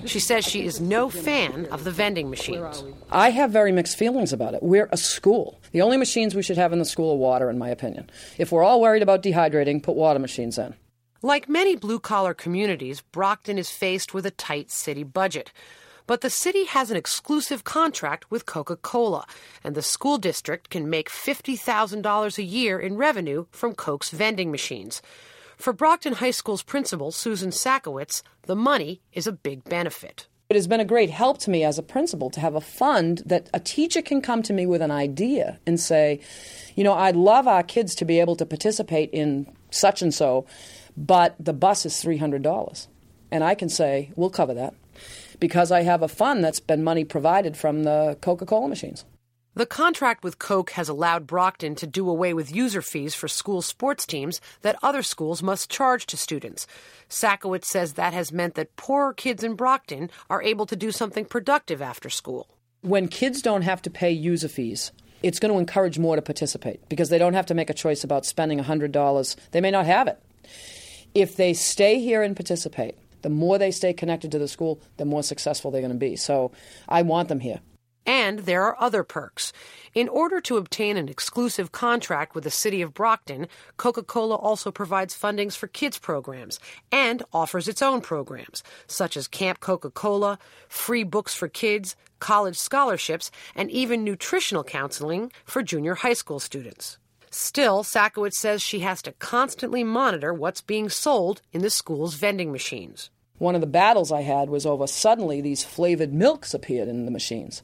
She 0.06 0.20
says 0.20 0.46
she 0.46 0.63
is 0.63 0.80
no 0.80 1.10
fan 1.10 1.65
of 1.67 1.84
the 1.84 1.91
vending 1.91 2.30
machines. 2.30 2.84
I 3.12 3.32
have 3.32 3.52
very 3.52 3.72
mixed 3.72 3.98
feelings 3.98 4.32
about 4.32 4.54
it. 4.54 4.62
We're 4.62 4.89
a 4.91 4.98
school. 4.98 5.60
The 5.72 5.82
only 5.82 5.98
machines 5.98 6.36
we 6.36 6.43
should 6.43 6.58
have 6.58 6.72
in 6.72 6.80
the 6.80 6.86
school 6.86 7.13
are 7.13 7.17
water, 7.17 7.50
in 7.50 7.58
my 7.58 7.70
opinion. 7.70 8.10
If 8.38 8.52
we're 8.52 8.63
all 8.63 8.80
worried 8.80 9.04
about 9.04 9.24
dehydrating, 9.24 9.82
put 9.82 9.96
water 9.96 10.20
machines 10.20 10.58
in. 10.58 10.76
Like 11.23 11.49
many 11.49 11.75
blue 11.75 11.99
collar 11.99 12.36
communities, 12.36 13.01
Brockton 13.01 13.58
is 13.58 13.71
faced 13.71 14.13
with 14.13 14.25
a 14.25 14.32
tight 14.32 14.69
city 14.69 15.03
budget. 15.03 15.51
But 16.06 16.21
the 16.21 16.30
city 16.30 16.65
has 16.65 16.91
an 16.91 16.95
exclusive 16.95 17.63
contract 17.63 18.30
with 18.30 18.45
Coca 18.45 18.75
Cola, 18.75 19.25
and 19.63 19.73
the 19.73 19.82
school 19.82 20.17
district 20.17 20.69
can 20.69 20.89
make 20.89 21.10
$50,000 21.10 22.38
a 22.38 22.43
year 22.43 22.80
in 22.80 22.97
revenue 22.97 23.47
from 23.51 23.73
Coke's 23.73 24.12
vending 24.12 24.51
machines. 24.51 25.01
For 25.58 25.73
Brockton 25.73 26.13
High 26.13 26.32
School's 26.32 26.63
principal, 26.63 27.12
Susan 27.12 27.49
Szachowicz, 27.49 28.21
the 28.43 28.56
money 28.56 29.01
is 29.12 29.25
a 29.25 29.32
big 29.32 29.63
benefit. 29.63 30.27
It 30.49 30.56
has 30.56 30.67
been 30.67 30.80
a 30.80 30.86
great 30.86 31.10
help 31.10 31.39
to 31.39 31.49
me 31.49 31.65
as 31.65 31.77
a 31.77 31.84
principal 31.84 32.30
to 32.30 32.39
have 32.39 32.56
a 32.56 32.62
fund 32.62 33.23
that 33.25 33.49
a 33.53 33.60
teacher 33.60 34.01
can 34.01 34.21
come 34.21 34.43
to 34.43 34.53
me 34.53 34.65
with 34.65 34.82
an 34.82 34.91
idea 34.91 35.60
and 35.65 35.77
say, 35.77 36.21
you 36.75 36.86
know, 36.86 36.93
I'd 36.93 37.17
love 37.17 37.47
our 37.47 37.63
kids 37.63 37.95
to 37.95 38.06
be 38.06 38.21
able 38.21 38.38
to 38.38 38.45
participate 38.45 39.10
in 39.12 39.51
such 39.71 40.01
and 40.01 40.13
so 40.13 40.45
but 40.97 41.36
the 41.39 41.53
bus 41.53 41.86
is 41.86 41.93
$300. 41.93 42.88
And 43.31 43.43
I 43.43 43.55
can 43.55 43.69
say, 43.69 44.12
we'll 44.15 44.31
cover 44.31 44.55
that 44.55 44.73
because 45.39 45.71
I 45.71 45.83
have 45.83 46.01
a 46.01 46.07
fund 46.07 46.43
that's 46.43 46.60
been 46.60 46.83
money 46.83 47.03
provided 47.03 47.55
from 47.55 47.83
the 47.83 48.17
Coca 48.21 48.45
Cola 48.45 48.67
machines. 48.67 49.05
The 49.53 49.65
contract 49.65 50.23
with 50.23 50.38
Coke 50.38 50.71
has 50.71 50.88
allowed 50.88 51.25
Brockton 51.25 51.73
to 51.75 51.88
do 51.88 52.10
away 52.10 52.33
with 52.33 52.55
user 52.55 52.81
fees 52.81 53.15
for 53.15 53.27
school 53.27 53.62
sports 53.63 54.05
teams 54.05 54.39
that 54.62 54.77
other 54.83 55.01
schools 55.01 55.41
must 55.41 55.69
charge 55.69 56.05
to 56.07 56.17
students. 56.17 56.67
Szachowicz 57.10 57.65
says 57.65 57.93
that 57.93 58.13
has 58.13 58.31
meant 58.31 58.53
that 58.55 58.75
poorer 58.75 59.13
kids 59.13 59.43
in 59.43 59.55
Brockton 59.55 60.12
are 60.29 60.43
able 60.43 60.67
to 60.67 60.75
do 60.75 60.91
something 60.91 61.25
productive 61.25 61.81
after 61.81 62.10
school. 62.10 62.47
When 62.81 63.07
kids 63.07 63.41
don't 63.41 63.63
have 63.63 63.81
to 63.83 63.89
pay 63.89 64.12
user 64.12 64.47
fees, 64.47 64.91
it's 65.23 65.39
going 65.39 65.51
to 65.51 65.60
encourage 65.60 65.97
more 65.97 66.15
to 66.15 66.21
participate 66.21 66.88
because 66.88 67.10
they 67.10 67.17
don't 67.17 67.33
have 67.33 67.47
to 67.47 67.55
make 67.55 67.71
a 67.71 67.73
choice 67.73 68.03
about 68.03 68.27
spending 68.27 68.60
$100. 68.60 69.36
They 69.51 69.62
may 69.62 69.71
not 69.71 69.88
have 69.88 70.07
it 70.07 70.21
if 71.17 71.36
they 71.36 71.53
stay 71.53 71.99
here 71.99 72.21
and 72.21 72.36
participate, 72.36 72.95
the 73.23 73.30
more 73.30 73.58
they 73.58 73.71
stay 73.71 73.91
connected 73.91 74.32
to 74.32 74.38
the 74.38 74.47
school, 74.47 74.80
the 74.97 75.06
more 75.06 75.23
successful 75.23 75.71
they're 75.71 75.82
going 75.82 75.91
to 75.91 75.97
be. 75.97 76.15
So 76.15 76.51
I 76.88 77.01
want 77.01 77.27
them 77.27 77.39
here. 77.39 77.60
And 78.06 78.39
there 78.39 78.63
are 78.63 78.80
other 78.80 79.03
perks. 79.03 79.51
In 79.95 80.08
order 80.10 80.39
to 80.41 80.58
obtain 80.58 80.95
an 80.95 81.10
exclusive 81.10 81.71
contract 81.71 82.36
with 82.36 82.43
the 82.43 82.51
city 82.51 82.84
of 82.84 82.93
Brockton, 82.93 83.47
Coca 83.77 84.03
Cola 84.03 84.36
also 84.36 84.71
provides 84.71 85.17
fundings 85.17 85.58
for 85.58 85.67
kids 85.67 85.97
programs 85.97 86.60
and 86.91 87.23
offers 87.34 87.67
its 87.67 87.82
own 87.82 87.99
programs, 87.99 88.62
such 88.86 89.17
as 89.17 89.27
Camp 89.27 89.60
Coca 89.60 89.89
Cola, 89.89 90.38
free 90.69 91.03
books 91.03 91.34
for 91.34 91.47
kids, 91.47 91.95
college 92.19 92.58
scholarships, 92.58 93.32
and 93.56 93.71
even 93.71 94.03
nutritional 94.03 94.63
counseling 94.63 95.32
for 95.45 95.63
junior 95.63 95.95
high 95.95 96.13
school 96.13 96.39
students. 96.39 96.99
Still, 97.30 97.84
Szachowicz 97.84 98.34
says 98.34 98.62
she 98.62 98.80
has 98.80 99.02
to 99.04 99.12
constantly 99.13 99.84
monitor 99.84 100.34
what's 100.34 100.62
being 100.62 100.90
sold 100.90 101.42
in 101.52 101.62
the 101.62 101.70
school's 101.70 102.16
vending 102.16 102.52
machines. 102.52 103.10
One 103.38 103.54
of 103.54 103.62
the 103.62 103.68
battles 103.68 104.12
I 104.12 104.22
had 104.22 104.50
was 104.50 104.66
over 104.66 104.88
suddenly 104.88 105.42
these 105.42 105.63
flavored 105.63 106.13
milks 106.13 106.54
appeared 106.54 106.88
in 106.88 107.06
the 107.06 107.12
machines. 107.12 107.62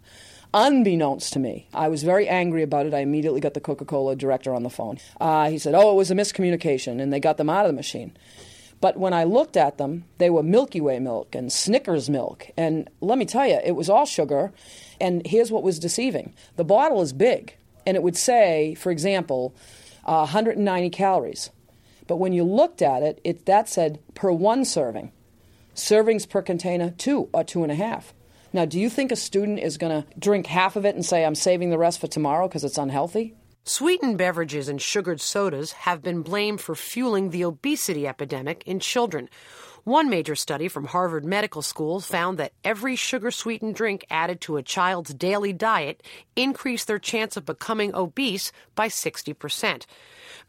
Unbeknownst 0.53 1.33
to 1.33 1.39
me, 1.39 1.67
I 1.73 1.87
was 1.87 2.03
very 2.03 2.27
angry 2.27 2.61
about 2.61 2.85
it. 2.85 2.93
I 2.93 2.99
immediately 2.99 3.39
got 3.39 3.55
the 3.55 3.59
Coca 3.59 3.85
Cola 3.85 4.15
director 4.15 4.53
on 4.53 4.61
the 4.61 4.69
phone. 4.69 4.99
Uh, 5.19 5.49
he 5.49 5.57
said, 5.57 5.73
Oh, 5.73 5.91
it 5.91 5.95
was 5.95 6.11
a 6.11 6.15
miscommunication, 6.15 7.01
and 7.01 7.11
they 7.11 7.19
got 7.19 7.37
them 7.37 7.49
out 7.49 7.65
of 7.65 7.69
the 7.69 7.75
machine. 7.75 8.15
But 8.79 8.97
when 8.97 9.13
I 9.13 9.23
looked 9.23 9.57
at 9.57 9.77
them, 9.77 10.03
they 10.19 10.29
were 10.29 10.43
Milky 10.43 10.81
Way 10.81 10.99
milk 10.99 11.33
and 11.33 11.51
Snickers 11.51 12.09
milk. 12.09 12.47
And 12.55 12.89
let 13.01 13.17
me 13.17 13.25
tell 13.25 13.47
you, 13.47 13.59
it 13.63 13.71
was 13.71 13.89
all 13.89 14.05
sugar. 14.05 14.51
And 15.01 15.25
here's 15.25 15.51
what 15.51 15.63
was 15.63 15.79
deceiving 15.79 16.35
the 16.57 16.65
bottle 16.65 17.01
is 17.01 17.13
big, 17.13 17.55
and 17.85 17.97
it 17.97 18.03
would 18.03 18.17
say, 18.17 18.75
for 18.75 18.91
example, 18.91 19.55
uh, 20.05 20.25
190 20.25 20.89
calories. 20.89 21.49
But 22.07 22.17
when 22.17 22.33
you 22.33 22.43
looked 22.43 22.81
at 22.81 23.03
it, 23.03 23.19
it 23.23 23.45
that 23.45 23.69
said 23.69 23.99
per 24.13 24.31
one 24.31 24.65
serving. 24.65 25.11
Servings 25.75 26.29
per 26.29 26.41
container, 26.41 26.91
two 26.91 27.29
or 27.33 27.43
two 27.43 27.63
and 27.63 27.71
a 27.71 27.75
half. 27.75 28.13
Now, 28.51 28.65
do 28.65 28.79
you 28.79 28.89
think 28.89 29.11
a 29.11 29.15
student 29.15 29.59
is 29.59 29.77
going 29.77 30.03
to 30.03 30.07
drink 30.19 30.45
half 30.45 30.75
of 30.75 30.85
it 30.85 30.93
and 30.93 31.03
say, 31.03 31.25
I'm 31.25 31.33
saving 31.33 31.71
the 31.71 31.77
rest 31.77 31.99
for 31.99 32.07
tomorrow 32.07 32.47
because 32.47 32.63
it's 32.63 32.77
unhealthy? 32.77 33.35
Sweetened 33.65 34.17
beverages 34.17 34.67
and 34.67 34.81
sugared 34.81 35.21
sodas 35.21 35.71
have 35.71 36.03
been 36.03 36.21
blamed 36.21 36.61
for 36.61 36.75
fueling 36.75 37.29
the 37.29 37.45
obesity 37.45 38.05
epidemic 38.05 38.61
in 38.65 38.79
children. 38.79 39.29
One 39.85 40.09
major 40.09 40.35
study 40.35 40.69
from 40.69 40.85
Harvard 40.85 41.25
Medical 41.25 41.61
School 41.61 41.99
found 41.99 42.39
that 42.39 42.53
every 42.63 42.95
sugar 42.95 43.31
sweetened 43.31 43.75
drink 43.75 44.05
added 44.09 44.39
to 44.41 44.55
a 44.55 44.63
child's 44.63 45.13
daily 45.13 45.51
diet 45.51 46.01
increased 46.37 46.87
their 46.87 46.99
chance 46.99 47.35
of 47.35 47.45
becoming 47.45 47.93
obese 47.93 48.53
by 48.75 48.87
60%. 48.87 49.85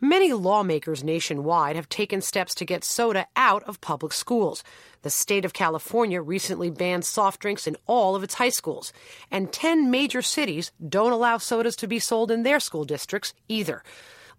Many 0.01 0.33
lawmakers 0.33 1.03
nationwide 1.03 1.75
have 1.75 1.89
taken 1.89 2.21
steps 2.21 2.55
to 2.55 2.65
get 2.65 2.85
soda 2.85 3.27
out 3.35 3.65
of 3.65 3.81
public 3.81 4.13
schools. 4.13 4.63
The 5.03 5.11
state 5.11 5.45
of 5.45 5.53
California 5.53 6.23
recently 6.23 6.71
banned 6.71 7.05
soft 7.05 7.41
drinks 7.41 7.67
in 7.67 7.77
all 7.87 8.15
of 8.15 8.23
its 8.23 8.35
high 8.35 8.51
schools, 8.51 8.93
and 9.33 9.53
10 9.53 9.91
major 9.91 10.23
cities 10.23 10.71
don't 10.89 11.11
allow 11.11 11.39
sodas 11.39 11.75
to 11.77 11.89
be 11.89 11.99
sold 11.99 12.31
in 12.31 12.45
their 12.45 12.61
school 12.61 12.85
districts 12.85 13.35
either. 13.49 13.83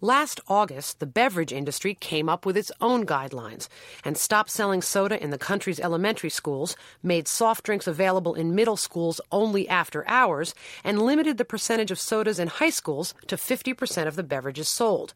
Last 0.02 0.42
August, 0.48 1.00
the 1.00 1.06
beverage 1.06 1.54
industry 1.54 1.94
came 1.94 2.28
up 2.28 2.46
with 2.46 2.58
its 2.58 2.72
own 2.82 3.06
guidelines 3.06 3.70
and 4.04 4.18
stopped 4.18 4.50
selling 4.50 4.82
soda 4.82 5.22
in 5.24 5.30
the 5.30 5.38
country's 5.38 5.80
elementary 5.80 6.30
schools, 6.30 6.76
made 7.02 7.28
soft 7.28 7.64
drinks 7.64 7.88
available 7.88 8.34
in 8.34 8.56
middle 8.56 8.76
schools 8.76 9.22
only 9.32 9.70
after 9.70 10.06
hours, 10.08 10.54
and 10.84 11.02
limited 11.02 11.38
the 11.38 11.46
percentage 11.46 11.92
of 11.92 12.00
sodas 12.00 12.40
in 12.40 12.48
high 12.50 12.70
schools 12.70 13.14
to 13.28 13.38
50% 13.38 14.06
of 14.08 14.18
the 14.18 14.24
beverages 14.24 14.68
sold. 14.68 15.14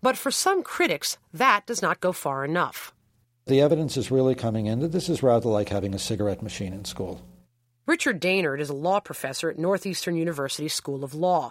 But 0.00 0.16
for 0.16 0.30
some 0.30 0.62
critics, 0.62 1.18
that 1.32 1.66
does 1.66 1.82
not 1.82 2.00
go 2.00 2.12
far 2.12 2.44
enough. 2.44 2.92
The 3.46 3.60
evidence 3.60 3.98
is 3.98 4.10
really 4.10 4.34
coming 4.34 4.66
in 4.66 4.80
that 4.80 4.92
this 4.92 5.10
is 5.10 5.22
rather 5.22 5.50
like 5.50 5.68
having 5.68 5.94
a 5.94 5.98
cigarette 5.98 6.42
machine 6.42 6.72
in 6.72 6.86
school. 6.86 7.20
Richard 7.86 8.18
Daynard 8.18 8.60
is 8.60 8.70
a 8.70 8.74
law 8.74 8.98
professor 8.98 9.50
at 9.50 9.58
Northeastern 9.58 10.16
University 10.16 10.68
School 10.68 11.04
of 11.04 11.12
Law. 11.12 11.50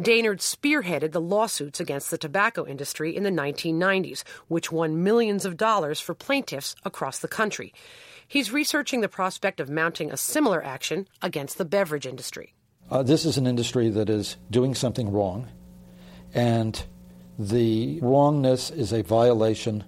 Daynard 0.00 0.40
spearheaded 0.40 1.12
the 1.12 1.20
lawsuits 1.20 1.78
against 1.78 2.10
the 2.10 2.16
tobacco 2.16 2.66
industry 2.66 3.14
in 3.14 3.22
the 3.22 3.30
1990s, 3.30 4.24
which 4.48 4.72
won 4.72 5.02
millions 5.02 5.44
of 5.44 5.58
dollars 5.58 6.00
for 6.00 6.14
plaintiffs 6.14 6.74
across 6.84 7.18
the 7.18 7.28
country. 7.28 7.74
He's 8.26 8.50
researching 8.50 9.02
the 9.02 9.08
prospect 9.08 9.60
of 9.60 9.68
mounting 9.68 10.10
a 10.10 10.16
similar 10.16 10.64
action 10.64 11.06
against 11.20 11.58
the 11.58 11.66
beverage 11.66 12.06
industry. 12.06 12.54
Uh, 12.90 13.02
this 13.02 13.26
is 13.26 13.36
an 13.36 13.46
industry 13.46 13.90
that 13.90 14.08
is 14.08 14.38
doing 14.50 14.74
something 14.74 15.12
wrong, 15.12 15.48
and 16.32 16.82
the 17.38 17.98
wrongness 18.00 18.70
is 18.70 18.90
a 18.90 19.02
violation 19.02 19.84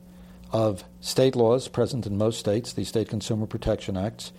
of 0.53 0.85
state 1.01 1.35
laws 1.37 1.69
present 1.69 2.07
in 2.07 2.19
most 2.19 2.39
states, 2.39 2.75
the 2.75 2.85
State 2.85 3.09
Consumer 3.09 3.47
Protection 3.47 3.97
Acts, 3.97 4.33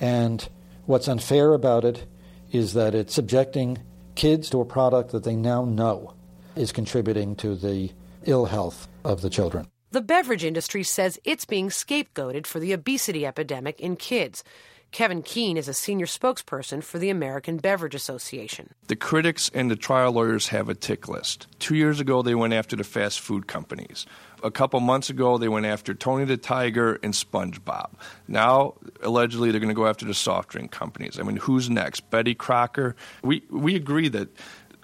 and 0.00 0.48
What's 0.86 1.08
unfair 1.08 1.54
about 1.54 1.84
it 1.84 2.06
is 2.52 2.74
that 2.74 2.94
it's 2.94 3.14
subjecting 3.14 3.78
kids 4.14 4.50
to 4.50 4.60
a 4.60 4.64
product 4.64 5.12
that 5.12 5.24
they 5.24 5.34
now 5.34 5.64
know 5.64 6.14
is 6.56 6.72
contributing 6.72 7.36
to 7.36 7.56
the 7.56 7.90
ill 8.24 8.46
health 8.46 8.86
of 9.04 9.22
the 9.22 9.30
children. 9.30 9.66
The 9.90 10.02
beverage 10.02 10.44
industry 10.44 10.82
says 10.82 11.18
it's 11.24 11.44
being 11.44 11.68
scapegoated 11.68 12.46
for 12.46 12.60
the 12.60 12.72
obesity 12.72 13.24
epidemic 13.24 13.80
in 13.80 13.96
kids. 13.96 14.44
Kevin 14.90 15.22
Keane 15.22 15.56
is 15.56 15.68
a 15.68 15.74
senior 15.74 16.06
spokesperson 16.06 16.82
for 16.82 16.98
the 16.98 17.10
American 17.10 17.56
Beverage 17.56 17.96
Association. 17.96 18.74
The 18.86 18.94
critics 18.94 19.50
and 19.52 19.70
the 19.70 19.76
trial 19.76 20.12
lawyers 20.12 20.48
have 20.48 20.68
a 20.68 20.74
tick 20.74 21.08
list. 21.08 21.48
Two 21.58 21.74
years 21.74 21.98
ago, 21.98 22.22
they 22.22 22.34
went 22.34 22.52
after 22.52 22.76
the 22.76 22.84
fast 22.84 23.18
food 23.20 23.48
companies. 23.48 24.06
A 24.44 24.50
couple 24.50 24.78
months 24.80 25.10
ago, 25.10 25.38
they 25.38 25.48
went 25.48 25.66
after 25.66 25.94
Tony 25.94 26.24
the 26.26 26.36
Tiger 26.36 27.00
and 27.02 27.14
SpongeBob. 27.14 27.92
Now, 28.28 28.74
allegedly, 29.02 29.50
they're 29.50 29.58
going 29.58 29.70
to 29.70 29.74
go 29.74 29.86
after 29.86 30.04
the 30.04 30.14
soft 30.14 30.50
drink 30.50 30.70
companies. 30.70 31.18
I 31.18 31.22
mean, 31.22 31.38
who's 31.38 31.70
next? 31.70 32.10
Betty 32.10 32.34
Crocker? 32.34 32.94
We, 33.22 33.42
we 33.48 33.74
agree 33.74 34.08
that 34.10 34.28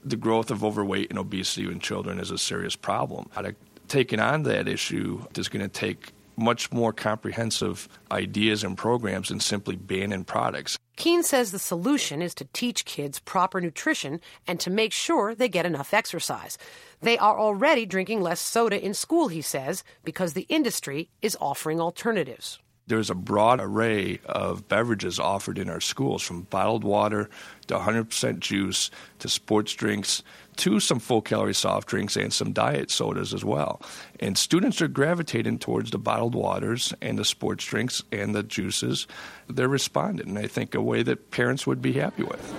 the 0.02 0.16
growth 0.16 0.50
of 0.50 0.64
overweight 0.64 1.10
and 1.10 1.18
obesity 1.18 1.70
in 1.70 1.78
children 1.78 2.18
is 2.18 2.30
a 2.30 2.38
serious 2.38 2.74
problem. 2.74 3.28
How 3.32 3.42
uh, 3.42 3.44
to 3.44 3.54
Taking 3.88 4.20
on 4.20 4.44
that 4.44 4.68
issue 4.68 5.24
is 5.36 5.48
going 5.48 5.62
to 5.62 5.68
take 5.68 6.12
much 6.40 6.72
more 6.72 6.92
comprehensive 6.92 7.88
ideas 8.10 8.64
and 8.64 8.76
programs 8.76 9.28
than 9.28 9.40
simply 9.40 9.76
banning 9.76 10.24
products. 10.24 10.78
Keane 10.96 11.22
says 11.22 11.50
the 11.50 11.58
solution 11.58 12.20
is 12.22 12.34
to 12.34 12.44
teach 12.52 12.84
kids 12.84 13.20
proper 13.20 13.60
nutrition 13.60 14.20
and 14.46 14.58
to 14.60 14.70
make 14.70 14.92
sure 14.92 15.34
they 15.34 15.48
get 15.48 15.66
enough 15.66 15.94
exercise. 15.94 16.58
They 17.00 17.16
are 17.18 17.38
already 17.38 17.86
drinking 17.86 18.20
less 18.20 18.40
soda 18.40 18.82
in 18.82 18.94
school, 18.94 19.28
he 19.28 19.42
says, 19.42 19.84
because 20.04 20.32
the 20.32 20.46
industry 20.48 21.08
is 21.22 21.36
offering 21.40 21.80
alternatives 21.80 22.58
there's 22.90 23.08
a 23.08 23.14
broad 23.14 23.60
array 23.60 24.18
of 24.26 24.68
beverages 24.68 25.20
offered 25.20 25.58
in 25.58 25.70
our 25.70 25.80
schools 25.80 26.22
from 26.22 26.42
bottled 26.42 26.82
water 26.82 27.30
to 27.68 27.74
100% 27.74 28.40
juice 28.40 28.90
to 29.20 29.28
sports 29.28 29.72
drinks 29.74 30.24
to 30.56 30.80
some 30.80 30.98
full 30.98 31.22
calorie 31.22 31.54
soft 31.54 31.86
drinks 31.86 32.16
and 32.16 32.32
some 32.32 32.52
diet 32.52 32.90
sodas 32.90 33.32
as 33.32 33.44
well. 33.44 33.80
And 34.18 34.36
students 34.36 34.82
are 34.82 34.88
gravitating 34.88 35.60
towards 35.60 35.92
the 35.92 35.98
bottled 35.98 36.34
waters 36.34 36.92
and 37.00 37.16
the 37.16 37.24
sports 37.24 37.64
drinks 37.64 38.02
and 38.10 38.34
the 38.34 38.42
juices. 38.42 39.06
They're 39.48 39.68
responding, 39.68 40.28
and 40.28 40.38
I 40.38 40.48
think 40.48 40.74
a 40.74 40.82
way 40.82 41.04
that 41.04 41.30
parents 41.30 41.68
would 41.68 41.80
be 41.80 41.92
happy 41.92 42.24
with. 42.24 42.54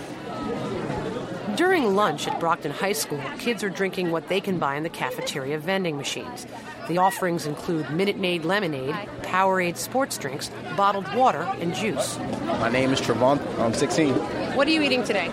During 1.58 1.94
lunch 1.94 2.30
at 2.30 2.40
Brockton 2.40 2.72
High 2.72 2.94
School, 2.94 3.22
kids 3.38 3.66
are 3.66 3.70
drinking 3.70 4.12
what 4.12 4.30
they 4.30 4.40
can 4.40 4.58
buy 4.58 4.78
in 4.78 4.84
the 4.84 4.90
cafeteria 4.90 5.60
vending 5.60 5.98
machines. 5.98 6.48
The 6.88 6.98
offerings 6.98 7.46
include 7.46 7.90
Minute 7.92 8.18
Maid 8.18 8.44
lemonade, 8.44 8.96
Powerade 9.22 9.78
sports 9.78 10.18
drinks, 10.18 10.50
bottled 10.76 11.14
water, 11.14 11.42
and 11.60 11.74
juice. 11.74 12.18
My 12.18 12.70
name 12.70 12.92
is 12.92 13.00
Trevon. 13.00 13.40
I'm 13.60 13.74
16. 13.74 14.14
What 14.56 14.68
are 14.68 14.72
you 14.72 14.82
eating 14.82 15.04
today? 15.04 15.30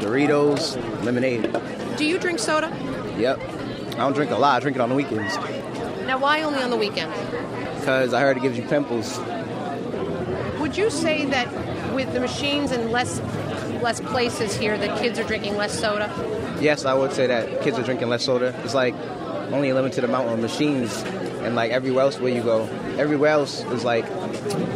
Doritos, 0.00 0.76
lemonade. 1.04 1.54
Do 1.96 2.04
you 2.04 2.18
drink 2.18 2.38
soda? 2.38 2.68
Yep. 3.18 3.38
I 3.40 3.98
don't 3.98 4.14
drink 4.14 4.30
a 4.30 4.36
lot. 4.36 4.56
I 4.56 4.60
drink 4.60 4.76
it 4.76 4.80
on 4.80 4.88
the 4.88 4.94
weekends. 4.94 5.36
Now, 6.06 6.18
why 6.18 6.42
only 6.42 6.62
on 6.62 6.70
the 6.70 6.76
weekends? 6.76 7.16
Because 7.78 8.14
I 8.14 8.20
heard 8.20 8.36
it 8.36 8.42
gives 8.42 8.56
you 8.56 8.64
pimples. 8.64 9.18
Would 10.58 10.76
you 10.76 10.90
say 10.90 11.26
that 11.26 11.94
with 11.94 12.12
the 12.12 12.20
machines 12.20 12.72
and 12.72 12.90
less 12.90 13.20
less 13.82 14.00
places 14.00 14.56
here 14.56 14.76
that 14.78 14.98
kids 14.98 15.18
are 15.18 15.24
drinking 15.24 15.56
less 15.56 15.78
soda? 15.78 16.10
Yes, 16.60 16.84
I 16.84 16.94
would 16.94 17.12
say 17.12 17.26
that 17.26 17.62
kids 17.62 17.78
are 17.78 17.82
drinking 17.82 18.08
less 18.08 18.24
soda. 18.24 18.58
It's 18.64 18.74
like 18.74 18.94
only 19.52 19.70
a 19.70 19.74
limited 19.74 20.04
amount 20.04 20.28
of 20.28 20.38
machines, 20.38 21.02
and 21.42 21.54
like 21.54 21.70
everywhere 21.70 22.04
else 22.04 22.18
where 22.18 22.32
you 22.32 22.42
go, 22.42 22.64
everywhere 22.98 23.30
else 23.30 23.64
is 23.66 23.84
like 23.84 24.06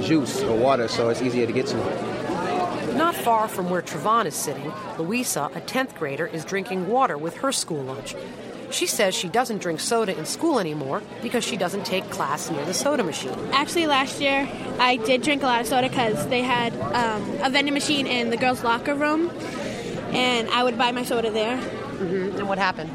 juice 0.03 0.43
or 0.43 0.57
water, 0.57 0.89
so 0.89 1.09
it's 1.09 1.23
easier 1.23 1.47
to 1.47 1.53
get 1.53 1.67
to. 1.67 1.77
Not 2.95 3.15
far 3.15 3.49
from 3.49 3.71
where 3.71 3.83
Trevon 3.83 4.27
is 4.27 4.35
sitting, 4.35 4.73
Louisa, 4.99 5.51
a 5.55 5.61
10th 5.61 5.95
grader, 5.95 6.27
is 6.27 6.45
drinking 6.45 6.89
water 6.89 7.17
with 7.17 7.37
her 7.39 7.53
school 7.53 7.83
lunch. 7.83 8.15
She 8.71 8.87
says 8.87 9.15
she 9.15 9.29
doesn't 9.29 9.59
drink 9.59 9.81
soda 9.81 10.17
in 10.17 10.27
school 10.27 10.61
anymore 10.61 11.03
because 11.23 11.45
she 11.45 11.57
doesn't 11.57 11.85
take 11.85 12.09
class 12.11 12.51
near 12.51 12.65
the 12.65 12.75
soda 12.75 13.03
machine. 13.03 13.35
Actually, 13.53 13.87
last 13.87 14.21
year 14.21 14.49
I 14.79 14.97
did 14.97 15.23
drink 15.23 15.43
a 15.43 15.47
lot 15.47 15.61
of 15.61 15.67
soda 15.67 15.89
because 15.89 16.27
they 16.29 16.43
had 16.43 16.73
um, 16.95 17.23
a 17.43 17.51
vending 17.51 17.75
machine 17.75 18.07
in 18.07 18.31
the 18.31 18.37
girls' 18.37 18.63
locker 18.63 18.95
room, 18.95 19.31
and 20.13 20.49
I 20.51 20.63
would 20.63 20.79
buy 20.79 20.93
my 20.93 21.03
soda 21.03 21.31
there. 21.31 21.57
Mm-hmm. 21.57 22.39
And 22.39 22.49
what 22.49 22.59
happened? 22.59 22.91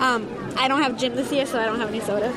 Um, 0.00 0.45
I 0.58 0.68
don't 0.68 0.82
have 0.82 0.96
gym 0.98 1.14
this 1.14 1.30
year, 1.32 1.46
so 1.46 1.60
I 1.60 1.66
don't 1.66 1.80
have 1.80 1.88
any 1.88 2.00
soda. 2.00 2.32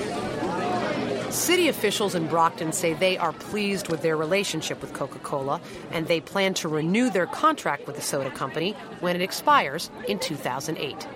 City 1.32 1.68
officials 1.68 2.16
in 2.16 2.28
Brockton 2.28 2.72
say 2.72 2.94
they 2.94 3.18
are 3.18 3.34
pleased 3.34 3.88
with 3.88 4.02
their 4.02 4.18
relationship 4.18 4.82
with 4.82 4.94
Coca 4.94 5.20
Cola 5.20 5.62
and 5.92 6.08
they 6.08 6.20
plan 6.20 6.56
to 6.56 6.68
renew 6.68 7.12
their 7.12 7.28
contract 7.28 7.86
with 7.86 7.96
the 7.96 8.02
soda 8.02 8.32
company 8.32 8.72
when 9.00 9.16
it 9.16 9.22
expires 9.22 9.92
in 10.08 10.18
2008. 10.18 11.08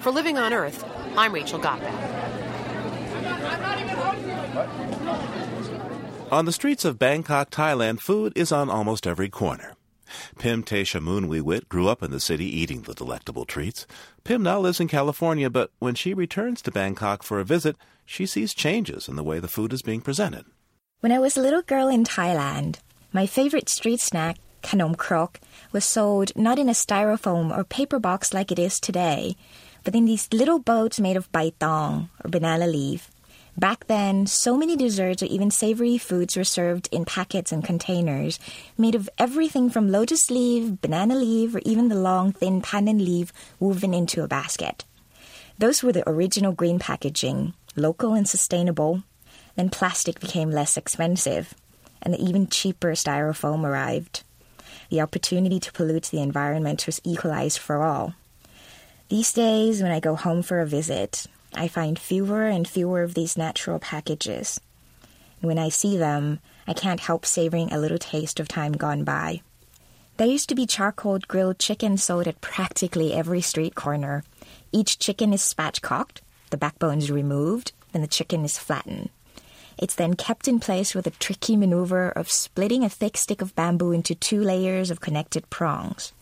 For 0.00 0.12
Living 0.12 0.38
on 0.38 0.52
Earth, 0.52 0.84
I'm 1.16 1.32
Rachel 1.32 1.58
Gottbaum. 1.58 2.36
On 6.30 6.44
the 6.44 6.52
streets 6.52 6.84
of 6.84 6.98
Bangkok, 6.98 7.50
Thailand, 7.50 8.00
food 8.00 8.32
is 8.36 8.52
on 8.52 8.70
almost 8.70 9.06
every 9.06 9.28
corner. 9.28 9.75
Pim 10.38 10.62
Taeshamoon 10.62 11.68
grew 11.68 11.88
up 11.88 12.02
in 12.02 12.10
the 12.10 12.20
city 12.20 12.44
eating 12.44 12.82
the 12.82 12.94
delectable 12.94 13.44
treats. 13.44 13.86
Pim 14.24 14.42
now 14.42 14.60
lives 14.60 14.80
in 14.80 14.88
California, 14.88 15.50
but 15.50 15.70
when 15.78 15.94
she 15.94 16.14
returns 16.14 16.62
to 16.62 16.70
Bangkok 16.70 17.22
for 17.22 17.40
a 17.40 17.44
visit, 17.44 17.76
she 18.04 18.26
sees 18.26 18.54
changes 18.54 19.08
in 19.08 19.16
the 19.16 19.24
way 19.24 19.38
the 19.38 19.48
food 19.48 19.72
is 19.72 19.82
being 19.82 20.00
presented. 20.00 20.44
When 21.00 21.12
I 21.12 21.18
was 21.18 21.36
a 21.36 21.42
little 21.42 21.62
girl 21.62 21.88
in 21.88 22.04
Thailand, 22.04 22.78
my 23.12 23.26
favorite 23.26 23.68
street 23.68 24.00
snack, 24.00 24.38
kanom 24.62 24.96
krok, 24.96 25.40
was 25.72 25.84
sold 25.84 26.34
not 26.36 26.58
in 26.58 26.68
a 26.68 26.72
styrofoam 26.72 27.56
or 27.56 27.64
paper 27.64 27.98
box 27.98 28.32
like 28.32 28.50
it 28.50 28.58
is 28.58 28.80
today, 28.80 29.36
but 29.84 29.94
in 29.94 30.04
these 30.04 30.28
little 30.32 30.58
boats 30.58 30.98
made 30.98 31.16
of 31.16 31.30
baitong, 31.32 32.08
or 32.24 32.30
banana 32.30 32.66
leaf. 32.66 33.10
Back 33.58 33.86
then, 33.86 34.26
so 34.26 34.54
many 34.54 34.76
desserts 34.76 35.22
or 35.22 35.26
even 35.26 35.50
savory 35.50 35.96
foods 35.96 36.36
were 36.36 36.44
served 36.44 36.90
in 36.92 37.06
packets 37.06 37.52
and 37.52 37.64
containers 37.64 38.38
made 38.76 38.94
of 38.94 39.08
everything 39.16 39.70
from 39.70 39.90
lotus 39.90 40.30
leaf, 40.30 40.78
banana 40.82 41.14
leaf, 41.14 41.54
or 41.54 41.60
even 41.64 41.88
the 41.88 41.94
long, 41.94 42.32
thin 42.32 42.60
pandan 42.60 42.98
leaf 42.98 43.32
woven 43.58 43.94
into 43.94 44.22
a 44.22 44.28
basket. 44.28 44.84
Those 45.58 45.82
were 45.82 45.92
the 45.92 46.06
original 46.06 46.52
green 46.52 46.78
packaging, 46.78 47.54
local 47.76 48.12
and 48.12 48.28
sustainable. 48.28 49.04
Then 49.54 49.70
plastic 49.70 50.20
became 50.20 50.50
less 50.50 50.76
expensive, 50.76 51.54
and 52.02 52.12
the 52.12 52.22
even 52.22 52.48
cheaper 52.48 52.92
styrofoam 52.92 53.64
arrived. 53.64 54.22
The 54.90 55.00
opportunity 55.00 55.58
to 55.60 55.72
pollute 55.72 56.10
the 56.12 56.20
environment 56.20 56.84
was 56.84 57.00
equalized 57.04 57.58
for 57.58 57.82
all. 57.82 58.14
These 59.08 59.32
days, 59.32 59.82
when 59.82 59.92
I 59.92 60.00
go 60.00 60.14
home 60.14 60.42
for 60.42 60.60
a 60.60 60.66
visit, 60.66 61.26
I 61.54 61.68
find 61.68 61.98
fewer 61.98 62.46
and 62.46 62.66
fewer 62.66 63.02
of 63.02 63.14
these 63.14 63.36
natural 63.36 63.78
packages. 63.78 64.60
When 65.40 65.58
I 65.58 65.68
see 65.68 65.96
them, 65.96 66.40
I 66.66 66.72
can't 66.72 67.00
help 67.00 67.24
savoring 67.24 67.72
a 67.72 67.78
little 67.78 67.98
taste 67.98 68.40
of 68.40 68.48
time 68.48 68.72
gone 68.72 69.04
by. 69.04 69.42
There 70.16 70.26
used 70.26 70.48
to 70.48 70.54
be 70.54 70.66
charcoal 70.66 71.18
grilled 71.28 71.58
chicken 71.58 71.98
sold 71.98 72.26
at 72.26 72.40
practically 72.40 73.12
every 73.12 73.42
street 73.42 73.74
corner. 73.74 74.24
Each 74.72 74.98
chicken 74.98 75.32
is 75.32 75.42
spatchcocked, 75.42 76.20
the 76.50 76.56
backbone 76.56 76.98
is 76.98 77.10
removed, 77.10 77.72
and 77.92 78.02
the 78.02 78.08
chicken 78.08 78.44
is 78.44 78.58
flattened. 78.58 79.10
It's 79.78 79.94
then 79.94 80.14
kept 80.14 80.48
in 80.48 80.58
place 80.58 80.94
with 80.94 81.06
a 81.06 81.10
tricky 81.10 81.54
maneuver 81.54 82.08
of 82.08 82.30
splitting 82.30 82.82
a 82.82 82.88
thick 82.88 83.18
stick 83.18 83.42
of 83.42 83.54
bamboo 83.54 83.92
into 83.92 84.14
two 84.14 84.40
layers 84.40 84.90
of 84.90 85.02
connected 85.02 85.48
prongs. 85.50 86.12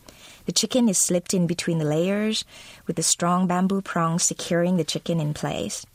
The 0.45 0.51
chicken 0.51 0.87
is 0.89 0.97
slipped 0.97 1.33
in 1.33 1.47
between 1.47 1.79
the 1.79 1.85
layers, 1.85 2.45
with 2.85 2.95
the 2.95 3.03
strong 3.03 3.47
bamboo 3.47 3.81
prongs 3.81 4.23
securing 4.23 4.77
the 4.77 4.83
chicken 4.83 5.19
in 5.19 5.33
place. 5.33 5.85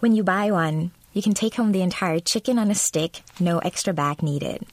When 0.00 0.14
you 0.14 0.22
buy 0.22 0.50
one, 0.50 0.92
you 1.12 1.22
can 1.22 1.34
take 1.34 1.56
home 1.56 1.72
the 1.72 1.82
entire 1.82 2.18
chicken 2.18 2.58
on 2.58 2.70
a 2.70 2.74
stick, 2.74 3.22
no 3.38 3.58
extra 3.58 3.92
bag 3.92 4.22
needed. 4.22 4.66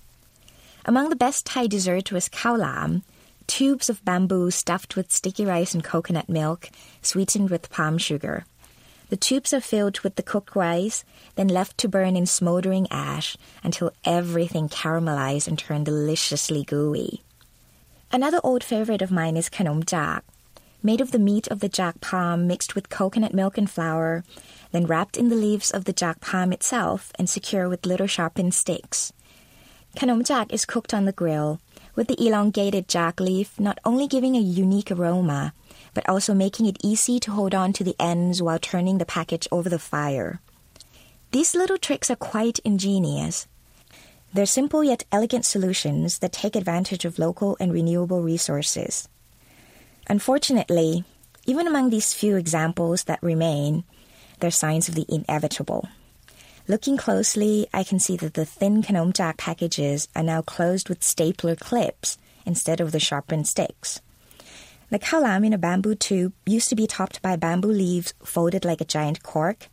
Among 0.86 1.10
the 1.10 1.16
best 1.16 1.46
Thai 1.46 1.68
dessert 1.68 2.12
was 2.12 2.30
khao 2.30 2.58
lam, 2.58 3.04
tubes 3.46 3.90
of 3.90 4.04
bamboo 4.06 4.52
stuffed 4.52 4.96
with 4.96 5.12
sticky 5.12 5.46
rice 5.46 5.74
and 5.74 5.84
coconut 5.84 6.30
milk, 6.30 6.70
sweetened 7.02 7.50
with 7.50 7.70
palm 7.70 7.98
sugar. 7.98 8.46
The 9.10 9.18
tubes 9.18 9.54
are 9.54 9.62
filled 9.62 10.00
with 10.02 10.16
the 10.16 10.24
cooked 10.24 10.56
rice, 10.56 11.04
then 11.36 11.48
left 11.48 11.78
to 11.80 11.90
burn 11.90 12.16
in 12.16 12.26
smoldering 12.26 12.88
ash 12.92 13.36
until 13.64 13.92
everything 14.06 14.70
caramelized 14.70 15.48
and 15.48 15.58
turned 15.58 15.88
deliciously 15.88 16.64
gooey. 16.64 17.22
Another 18.12 18.40
old 18.44 18.64
favorite 18.64 19.04
of 19.04 19.12
mine 19.12 19.38
is 19.38 19.50
kanom 19.50 19.86
jak, 19.86 20.24
made 20.82 21.00
of 21.00 21.12
the 21.12 21.20
meat 21.20 21.48
of 21.50 21.60
the 21.60 21.70
jak 21.70 22.02
palm 22.02 22.48
mixed 22.48 22.74
with 22.74 22.90
coconut 22.90 23.36
milk 23.36 23.56
and 23.56 23.70
flour, 23.70 24.24
then 24.72 24.88
wrapped 24.88 25.16
in 25.16 25.30
the 25.30 25.36
leaves 25.36 25.70
of 25.70 25.86
the 25.86 25.94
jak 25.94 26.20
palm 26.20 26.52
itself 26.52 27.12
and 27.20 27.30
secure 27.30 27.70
with 27.70 27.86
little 27.86 28.08
sharpened 28.08 28.56
sticks. 28.56 29.14
Kanom 29.96 30.28
jak 30.28 30.52
is 30.52 30.66
cooked 30.66 30.92
on 30.92 31.06
the 31.06 31.12
grill, 31.12 31.60
with 31.96 32.08
the 32.08 32.20
elongated 32.20 32.88
jak 32.88 33.20
leaf 33.20 33.60
not 33.60 33.78
only 33.86 34.08
giving 34.08 34.36
a 34.36 34.40
unique 34.40 34.90
aroma, 34.90 35.54
but 35.94 36.10
also 36.10 36.34
making 36.34 36.66
it 36.66 36.78
easy 36.84 37.20
to 37.20 37.32
hold 37.32 37.54
on 37.54 37.72
to 37.74 37.84
the 37.84 37.96
ends 38.00 38.42
while 38.42 38.58
turning 38.58 38.98
the 38.98 39.06
package 39.06 39.48
over 39.52 39.70
the 39.70 39.78
fire. 39.78 40.42
These 41.32 41.54
little 41.54 41.78
tricks 41.78 42.10
are 42.10 42.16
quite 42.16 42.58
ingenious, 42.66 43.46
they're 44.34 44.46
simple 44.46 44.84
yet 44.84 45.04
elegant 45.12 45.46
solutions 45.46 46.20
that 46.20 46.32
take 46.32 46.56
advantage 46.56 47.06
of 47.06 47.20
local 47.20 47.58
and 47.60 47.74
renewable 47.74 48.22
resources. 48.22 49.08
Unfortunately, 50.08 51.04
even 51.46 51.68
among 51.68 51.90
these 51.90 52.14
few 52.14 52.36
examples 52.36 53.06
that 53.06 53.22
remain, 53.24 53.84
there 54.40 54.50
are 54.50 54.52
signs 54.52 54.88
of 54.88 54.96
the 54.96 55.06
inevitable. 55.10 55.88
Looking 56.68 56.98
closely, 56.98 57.68
I 57.74 57.84
can 57.84 58.00
see 58.00 58.16
that 58.18 58.36
the 58.36 58.46
thin 58.46 58.84
Kanomjak 58.84 59.38
packages 59.38 60.08
are 60.16 60.24
now 60.24 60.44
closed 60.44 60.90
with 60.90 61.04
stapler 61.04 61.56
clips 61.56 62.20
instead 62.46 62.80
of 62.80 62.92
the 62.92 63.00
sharpened 63.00 63.48
sticks. 63.48 64.02
The 64.92 65.00
khao 65.00 65.22
lam 65.22 65.44
in 65.44 65.54
a 65.54 65.58
bamboo 65.58 65.96
tube 65.96 66.34
used 66.46 66.70
to 66.70 66.76
be 66.76 66.88
topped 66.88 67.22
by 67.22 67.36
bamboo 67.36 67.72
leaves 67.72 68.14
folded 68.24 68.66
like 68.66 68.82
a 68.82 68.86
giant 68.86 69.24
cork. 69.24 69.70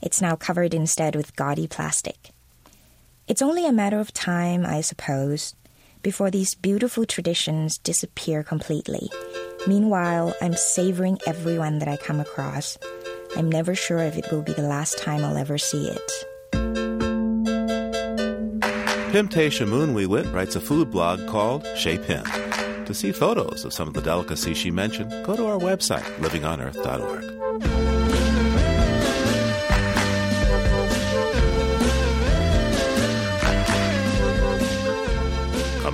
It's 0.00 0.20
now 0.20 0.36
covered 0.36 0.74
instead 0.74 1.16
with 1.16 1.34
gaudy 1.34 1.66
plastic. 1.66 2.30
It's 3.28 3.42
only 3.42 3.66
a 3.66 3.72
matter 3.72 4.00
of 4.00 4.14
time, 4.14 4.64
I 4.64 4.80
suppose, 4.80 5.54
before 6.02 6.30
these 6.30 6.54
beautiful 6.54 7.04
traditions 7.04 7.76
disappear 7.76 8.42
completely. 8.42 9.10
Meanwhile, 9.66 10.34
I'm 10.40 10.54
savoring 10.54 11.18
everyone 11.26 11.78
that 11.80 11.88
I 11.88 11.98
come 11.98 12.20
across. 12.20 12.78
I'm 13.36 13.50
never 13.50 13.74
sure 13.74 13.98
if 13.98 14.16
it 14.16 14.32
will 14.32 14.40
be 14.40 14.54
the 14.54 14.62
last 14.62 14.96
time 14.96 15.22
I'll 15.22 15.36
ever 15.36 15.58
see 15.58 15.88
it. 15.88 16.10
Pimte 19.12 19.52
Shamoon 19.52 20.32
writes 20.32 20.56
a 20.56 20.60
food 20.60 20.90
blog 20.90 21.28
called 21.28 21.66
Chez 21.76 21.98
Pim. 21.98 22.24
To 22.86 22.94
see 22.94 23.12
photos 23.12 23.66
of 23.66 23.74
some 23.74 23.88
of 23.88 23.94
the 23.94 24.00
delicacies 24.00 24.56
she 24.56 24.70
mentioned, 24.70 25.10
go 25.26 25.36
to 25.36 25.44
our 25.46 25.58
website, 25.58 26.04
livingonearth.org. 26.16 27.77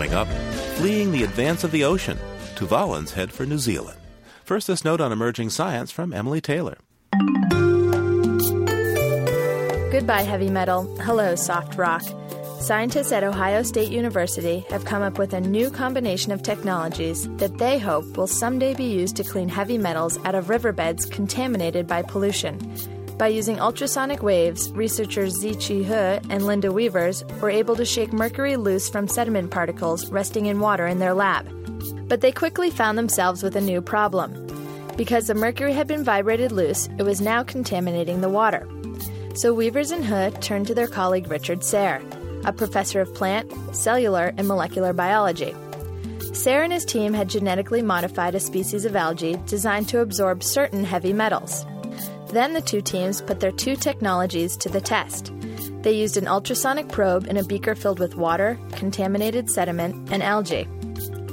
Coming 0.04 0.18
up, 0.18 0.28
fleeing 0.76 1.12
the 1.12 1.24
advance 1.24 1.64
of 1.64 1.70
the 1.70 1.84
ocean, 1.84 2.18
Tuvalans 2.56 3.12
head 3.12 3.32
for 3.32 3.46
New 3.46 3.56
Zealand. 3.56 3.98
First, 4.44 4.66
this 4.66 4.84
note 4.84 5.00
on 5.00 5.12
emerging 5.12 5.48
science 5.48 5.90
from 5.90 6.12
Emily 6.12 6.42
Taylor. 6.42 6.76
Goodbye, 9.90 10.24
heavy 10.26 10.50
metal. 10.50 10.94
Hello, 10.98 11.34
soft 11.36 11.78
rock. 11.78 12.02
Scientists 12.60 13.12
at 13.12 13.24
Ohio 13.24 13.62
State 13.62 13.90
University 13.90 14.66
have 14.68 14.84
come 14.84 15.02
up 15.02 15.16
with 15.18 15.32
a 15.32 15.40
new 15.40 15.70
combination 15.70 16.32
of 16.32 16.42
technologies 16.42 17.26
that 17.38 17.56
they 17.56 17.78
hope 17.78 18.18
will 18.18 18.26
someday 18.26 18.74
be 18.74 18.84
used 18.84 19.16
to 19.16 19.24
clean 19.24 19.48
heavy 19.48 19.78
metals 19.78 20.18
out 20.26 20.34
of 20.34 20.50
riverbeds 20.50 21.06
contaminated 21.06 21.86
by 21.86 22.02
pollution. 22.02 22.58
By 23.18 23.28
using 23.28 23.60
ultrasonic 23.60 24.22
waves, 24.22 24.72
researchers 24.72 25.40
Ziqi 25.40 25.84
He 25.84 26.30
and 26.32 26.46
Linda 26.46 26.72
Weavers 26.72 27.24
were 27.40 27.50
able 27.50 27.76
to 27.76 27.84
shake 27.84 28.12
mercury 28.12 28.56
loose 28.56 28.88
from 28.88 29.06
sediment 29.06 29.52
particles 29.52 30.10
resting 30.10 30.46
in 30.46 30.58
water 30.58 30.84
in 30.88 30.98
their 30.98 31.14
lab. 31.14 31.48
But 32.08 32.22
they 32.22 32.32
quickly 32.32 32.70
found 32.70 32.98
themselves 32.98 33.42
with 33.42 33.54
a 33.54 33.60
new 33.60 33.80
problem. 33.80 34.40
Because 34.96 35.28
the 35.28 35.34
mercury 35.34 35.72
had 35.72 35.86
been 35.86 36.02
vibrated 36.02 36.50
loose, 36.50 36.88
it 36.98 37.04
was 37.04 37.20
now 37.20 37.44
contaminating 37.44 38.20
the 38.20 38.28
water. 38.28 38.68
So 39.36 39.54
Weavers 39.54 39.92
and 39.92 40.04
He 40.04 40.36
turned 40.40 40.66
to 40.66 40.74
their 40.74 40.88
colleague 40.88 41.30
Richard 41.30 41.62
Sayre, 41.62 42.02
a 42.44 42.52
professor 42.52 43.00
of 43.00 43.14
plant, 43.14 43.52
cellular, 43.74 44.34
and 44.36 44.48
molecular 44.48 44.92
biology. 44.92 45.54
Sayre 46.32 46.64
and 46.64 46.72
his 46.72 46.84
team 46.84 47.14
had 47.14 47.28
genetically 47.28 47.80
modified 47.80 48.34
a 48.34 48.40
species 48.40 48.84
of 48.84 48.96
algae 48.96 49.40
designed 49.46 49.88
to 49.90 50.00
absorb 50.00 50.42
certain 50.42 50.82
heavy 50.82 51.12
metals. 51.12 51.64
Then 52.28 52.52
the 52.52 52.60
two 52.60 52.80
teams 52.80 53.20
put 53.20 53.40
their 53.40 53.52
two 53.52 53.76
technologies 53.76 54.56
to 54.58 54.68
the 54.68 54.80
test. 54.80 55.32
They 55.82 55.92
used 55.92 56.16
an 56.16 56.26
ultrasonic 56.26 56.88
probe 56.88 57.26
in 57.26 57.36
a 57.36 57.44
beaker 57.44 57.74
filled 57.74 57.98
with 57.98 58.16
water, 58.16 58.58
contaminated 58.72 59.50
sediment, 59.50 60.10
and 60.10 60.22
algae. 60.22 60.66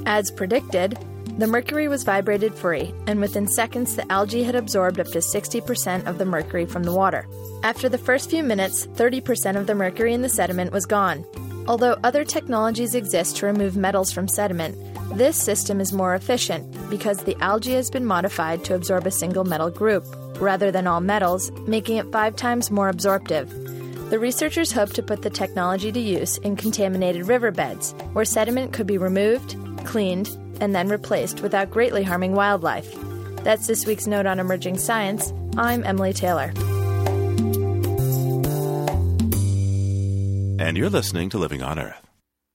As 0.04 0.30
predicted, 0.30 0.98
the 1.38 1.46
mercury 1.46 1.88
was 1.88 2.04
vibrated 2.04 2.54
free, 2.54 2.92
and 3.06 3.18
within 3.18 3.48
seconds, 3.48 3.96
the 3.96 4.12
algae 4.12 4.42
had 4.42 4.54
absorbed 4.54 5.00
up 5.00 5.06
to 5.08 5.18
60% 5.18 6.06
of 6.06 6.18
the 6.18 6.26
mercury 6.26 6.66
from 6.66 6.82
the 6.82 6.92
water. 6.92 7.26
After 7.62 7.88
the 7.88 7.96
first 7.96 8.28
few 8.28 8.42
minutes, 8.42 8.86
30% 8.86 9.56
of 9.56 9.66
the 9.66 9.74
mercury 9.74 10.12
in 10.12 10.20
the 10.20 10.28
sediment 10.28 10.72
was 10.72 10.84
gone. 10.84 11.24
Although 11.66 11.98
other 12.04 12.24
technologies 12.24 12.94
exist 12.94 13.38
to 13.38 13.46
remove 13.46 13.76
metals 13.76 14.12
from 14.12 14.28
sediment, 14.28 14.76
this 15.16 15.40
system 15.40 15.80
is 15.80 15.92
more 15.92 16.14
efficient 16.14 16.90
because 16.90 17.18
the 17.18 17.36
algae 17.40 17.74
has 17.74 17.90
been 17.90 18.06
modified 18.06 18.64
to 18.64 18.74
absorb 18.74 19.06
a 19.06 19.10
single 19.10 19.44
metal 19.44 19.70
group, 19.70 20.04
rather 20.40 20.70
than 20.70 20.86
all 20.86 21.00
metals, 21.00 21.50
making 21.66 21.98
it 21.98 22.10
five 22.10 22.34
times 22.36 22.70
more 22.70 22.88
absorptive. 22.88 23.50
The 24.10 24.18
researchers 24.18 24.72
hope 24.72 24.92
to 24.94 25.02
put 25.02 25.22
the 25.22 25.30
technology 25.30 25.92
to 25.92 26.00
use 26.00 26.38
in 26.38 26.56
contaminated 26.56 27.26
riverbeds, 27.26 27.92
where 28.12 28.24
sediment 28.24 28.72
could 28.72 28.86
be 28.86 28.98
removed, 28.98 29.56
cleaned, 29.84 30.28
and 30.60 30.74
then 30.74 30.88
replaced 30.88 31.40
without 31.40 31.70
greatly 31.70 32.02
harming 32.02 32.34
wildlife. 32.34 32.94
That's 33.42 33.66
this 33.66 33.86
week's 33.86 34.06
Note 34.06 34.26
on 34.26 34.38
Emerging 34.38 34.78
Science. 34.78 35.32
I'm 35.56 35.84
Emily 35.84 36.12
Taylor. 36.12 36.52
And 40.58 40.76
you're 40.76 40.90
listening 40.90 41.28
to 41.30 41.38
Living 41.38 41.62
on 41.62 41.78
Earth. 41.78 42.11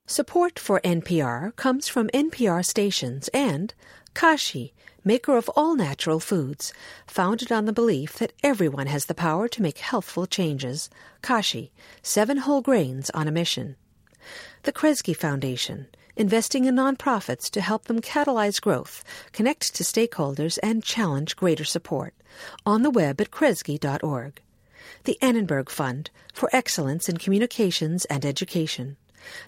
Support 0.09 0.57
for 0.57 0.79
NPR 0.85 1.53
comes 1.57 1.89
from 1.89 2.07
NPR 2.13 2.65
stations 2.65 3.27
and 3.33 3.73
Kashi, 4.13 4.73
maker 5.03 5.35
of 5.35 5.49
all 5.49 5.75
natural 5.75 6.21
foods, 6.21 6.71
founded 7.05 7.51
on 7.51 7.65
the 7.65 7.73
belief 7.73 8.13
that 8.13 8.31
everyone 8.41 8.87
has 8.87 9.07
the 9.07 9.13
power 9.13 9.49
to 9.49 9.61
make 9.61 9.79
healthful 9.79 10.25
changes. 10.25 10.89
Kashi, 11.21 11.73
seven 12.01 12.37
whole 12.37 12.61
grains 12.61 13.09
on 13.09 13.27
a 13.27 13.33
mission. 13.33 13.75
The 14.63 14.71
Kresge 14.71 15.13
Foundation, 15.13 15.87
investing 16.15 16.63
in 16.63 16.75
nonprofits 16.75 17.49
to 17.51 17.59
help 17.59 17.83
them 17.83 17.99
catalyze 17.99 18.61
growth, 18.61 19.03
connect 19.33 19.75
to 19.75 19.83
stakeholders, 19.83 20.57
and 20.63 20.85
challenge 20.85 21.35
greater 21.35 21.65
support. 21.65 22.13
On 22.65 22.81
the 22.81 22.89
web 22.89 23.19
at 23.19 23.29
kresge.org. 23.29 24.41
The 25.03 25.17
Annenberg 25.21 25.69
Fund 25.69 26.11
for 26.33 26.49
Excellence 26.53 27.09
in 27.09 27.17
Communications 27.17 28.05
and 28.05 28.25
Education. 28.25 28.95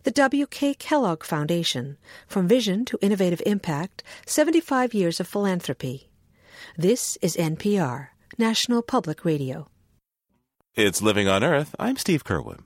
The 0.04 0.12
W.K. 0.12 0.74
Kellogg 0.76 1.24
Foundation, 1.24 1.98
From 2.28 2.48
Vision 2.48 2.86
to 2.86 2.98
Innovative 3.02 3.42
Impact 3.46 4.04
75 4.26 4.94
Years 4.94 5.20
of 5.20 5.28
Philanthropy. 5.28 6.10
This 6.78 7.18
is 7.22 7.36
NPR, 7.36 8.10
National 8.38 8.82
Public 8.82 9.26
Radio. 9.26 9.68
It's 10.76 11.02
Living 11.02 11.28
on 11.28 11.44
Earth. 11.44 11.76
I'm 11.80 11.98
Steve 11.98 12.24
Curwood. 12.24 12.60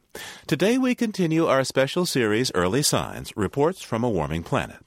Today 0.45 0.77
we 0.77 0.93
continue 0.93 1.47
our 1.47 1.63
special 1.63 2.05
series, 2.05 2.51
Early 2.53 2.83
Signs 2.83 3.31
Reports 3.35 3.81
from 3.81 4.03
a 4.03 4.09
Warming 4.09 4.43
Planet. 4.43 4.77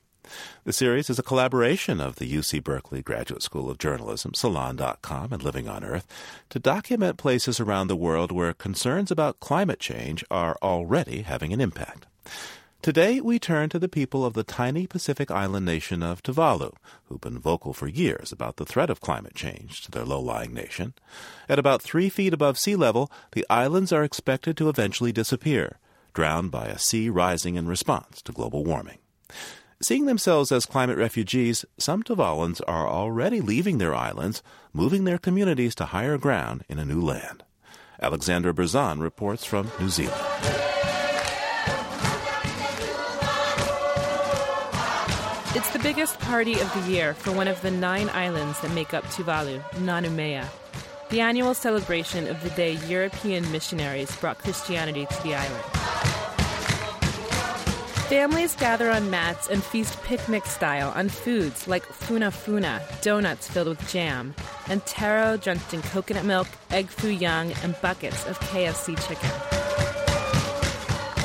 The 0.64 0.72
series 0.72 1.10
is 1.10 1.18
a 1.18 1.22
collaboration 1.22 2.00
of 2.00 2.16
the 2.16 2.32
UC 2.32 2.64
Berkeley 2.64 3.02
Graduate 3.02 3.42
School 3.42 3.70
of 3.70 3.78
Journalism, 3.78 4.34
Salon.com, 4.34 5.32
and 5.32 5.42
Living 5.42 5.68
on 5.68 5.84
Earth 5.84 6.06
to 6.50 6.58
document 6.58 7.18
places 7.18 7.60
around 7.60 7.88
the 7.88 7.96
world 7.96 8.32
where 8.32 8.52
concerns 8.52 9.10
about 9.10 9.40
climate 9.40 9.80
change 9.80 10.24
are 10.30 10.56
already 10.62 11.22
having 11.22 11.52
an 11.52 11.60
impact. 11.60 12.06
Today, 12.86 13.20
we 13.20 13.40
turn 13.40 13.68
to 13.70 13.80
the 13.80 13.88
people 13.88 14.24
of 14.24 14.34
the 14.34 14.44
tiny 14.44 14.86
Pacific 14.86 15.28
island 15.28 15.66
nation 15.66 16.04
of 16.04 16.22
Tuvalu, 16.22 16.72
who've 17.06 17.20
been 17.20 17.38
vocal 17.38 17.72
for 17.72 17.88
years 17.88 18.30
about 18.30 18.58
the 18.58 18.64
threat 18.64 18.90
of 18.90 19.00
climate 19.00 19.34
change 19.34 19.82
to 19.82 19.90
their 19.90 20.04
low 20.04 20.20
lying 20.20 20.54
nation. 20.54 20.94
At 21.48 21.58
about 21.58 21.82
three 21.82 22.08
feet 22.08 22.32
above 22.32 22.58
sea 22.58 22.76
level, 22.76 23.10
the 23.32 23.44
islands 23.50 23.92
are 23.92 24.04
expected 24.04 24.56
to 24.58 24.68
eventually 24.68 25.10
disappear, 25.10 25.78
drowned 26.14 26.52
by 26.52 26.66
a 26.66 26.78
sea 26.78 27.10
rising 27.10 27.56
in 27.56 27.66
response 27.66 28.22
to 28.22 28.30
global 28.30 28.62
warming. 28.62 28.98
Seeing 29.82 30.06
themselves 30.06 30.52
as 30.52 30.64
climate 30.64 30.96
refugees, 30.96 31.66
some 31.76 32.02
Tuvalans 32.02 32.62
are 32.66 32.88
already 32.88 33.42
leaving 33.42 33.76
their 33.76 33.94
islands, 33.94 34.42
moving 34.72 35.04
their 35.04 35.18
communities 35.18 35.74
to 35.74 35.84
higher 35.84 36.16
ground 36.16 36.64
in 36.66 36.78
a 36.78 36.84
new 36.84 37.00
land. 37.00 37.44
Alexandra 38.00 38.54
Berzon 38.54 39.02
reports 39.02 39.44
from 39.44 39.70
New 39.78 39.90
Zealand. 39.90 40.16
It's 45.54 45.70
the 45.70 45.80
biggest 45.82 46.18
party 46.20 46.58
of 46.58 46.72
the 46.72 46.90
year 46.90 47.12
for 47.12 47.32
one 47.32 47.48
of 47.48 47.60
the 47.60 47.70
nine 47.70 48.08
islands 48.10 48.58
that 48.60 48.72
make 48.72 48.94
up 48.94 49.04
Tuvalu, 49.04 49.60
Nanumea. 49.74 50.46
The 51.10 51.20
annual 51.20 51.52
celebration 51.52 52.28
of 52.28 52.42
the 52.42 52.50
day 52.50 52.78
European 52.88 53.50
missionaries 53.52 54.14
brought 54.16 54.38
Christianity 54.38 55.04
to 55.04 55.22
the 55.22 55.34
island. 55.34 56.15
Families 58.08 58.54
gather 58.54 58.88
on 58.88 59.10
mats 59.10 59.48
and 59.48 59.64
feast 59.64 60.00
picnic 60.04 60.46
style 60.46 60.92
on 60.94 61.08
foods 61.08 61.66
like 61.66 61.84
funa 61.84 62.30
funa, 62.30 62.80
donuts 63.02 63.48
filled 63.48 63.66
with 63.66 63.88
jam, 63.90 64.32
and 64.68 64.86
taro 64.86 65.36
drenched 65.36 65.74
in 65.74 65.82
coconut 65.82 66.24
milk, 66.24 66.46
egg 66.70 66.86
foo 66.86 67.10
young, 67.10 67.50
and 67.64 67.74
buckets 67.82 68.24
of 68.28 68.38
KFC 68.38 68.96
chicken. 69.08 69.28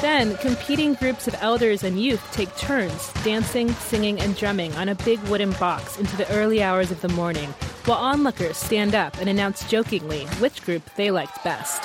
Then, 0.02 0.36
competing 0.38 0.96
groups 0.96 1.28
of 1.28 1.36
elders 1.40 1.84
and 1.84 2.02
youth 2.02 2.28
take 2.32 2.56
turns 2.58 3.14
dancing, 3.24 3.70
singing, 3.74 4.20
and 4.20 4.36
drumming 4.36 4.74
on 4.74 4.90
a 4.90 4.96
big 4.96 5.20
wooden 5.26 5.52
box 5.52 6.00
into 6.00 6.18
the 6.18 6.28
early 6.32 6.64
hours 6.64 6.90
of 6.90 7.00
the 7.02 7.10
morning, 7.10 7.50
while 7.86 8.00
onlookers 8.00 8.58
stand 8.58 8.96
up 8.96 9.16
and 9.20 9.30
announce 9.30 9.70
jokingly 9.70 10.26
which 10.40 10.64
group 10.64 10.82
they 10.96 11.12
liked 11.12 11.44
best. 11.44 11.84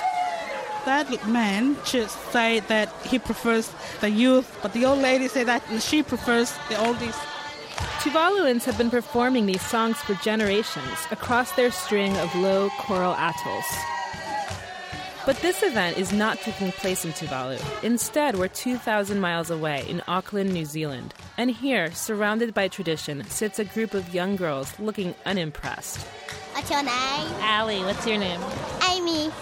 That 0.86 1.28
man 1.28 1.76
should 1.84 2.08
say 2.08 2.60
that 2.60 2.88
he 3.04 3.18
prefers 3.18 3.72
the 4.00 4.08
youth, 4.08 4.58
but 4.62 4.72
the 4.72 4.86
old 4.86 5.00
lady 5.00 5.26
said 5.26 5.48
that 5.48 5.62
she 5.82 6.04
prefers 6.04 6.52
the 6.68 6.76
oldies. 6.76 7.18
Tuvaluans 8.00 8.62
have 8.64 8.78
been 8.78 8.90
performing 8.90 9.46
these 9.46 9.62
songs 9.62 9.96
for 9.98 10.14
generations 10.14 10.98
across 11.10 11.50
their 11.52 11.72
string 11.72 12.16
of 12.18 12.32
low 12.36 12.70
coral 12.78 13.14
atolls. 13.14 13.64
But 15.26 15.38
this 15.38 15.64
event 15.64 15.98
is 15.98 16.12
not 16.12 16.38
taking 16.38 16.70
place 16.70 17.04
in 17.04 17.10
Tuvalu. 17.10 17.60
Instead, 17.82 18.38
we're 18.38 18.46
2,000 18.46 19.18
miles 19.18 19.50
away 19.50 19.84
in 19.88 20.00
Auckland, 20.06 20.52
New 20.52 20.64
Zealand. 20.64 21.14
And 21.36 21.50
here, 21.50 21.90
surrounded 21.90 22.54
by 22.54 22.68
tradition, 22.68 23.24
sits 23.24 23.58
a 23.58 23.64
group 23.64 23.92
of 23.92 24.14
young 24.14 24.36
girls 24.36 24.78
looking 24.78 25.16
unimpressed. 25.26 26.06
What's 26.52 26.70
your 26.70 26.84
name? 26.84 27.28
Allie, 27.40 27.80
what's 27.80 28.06
your 28.06 28.18
name? 28.18 28.40
Amy. 28.88 29.32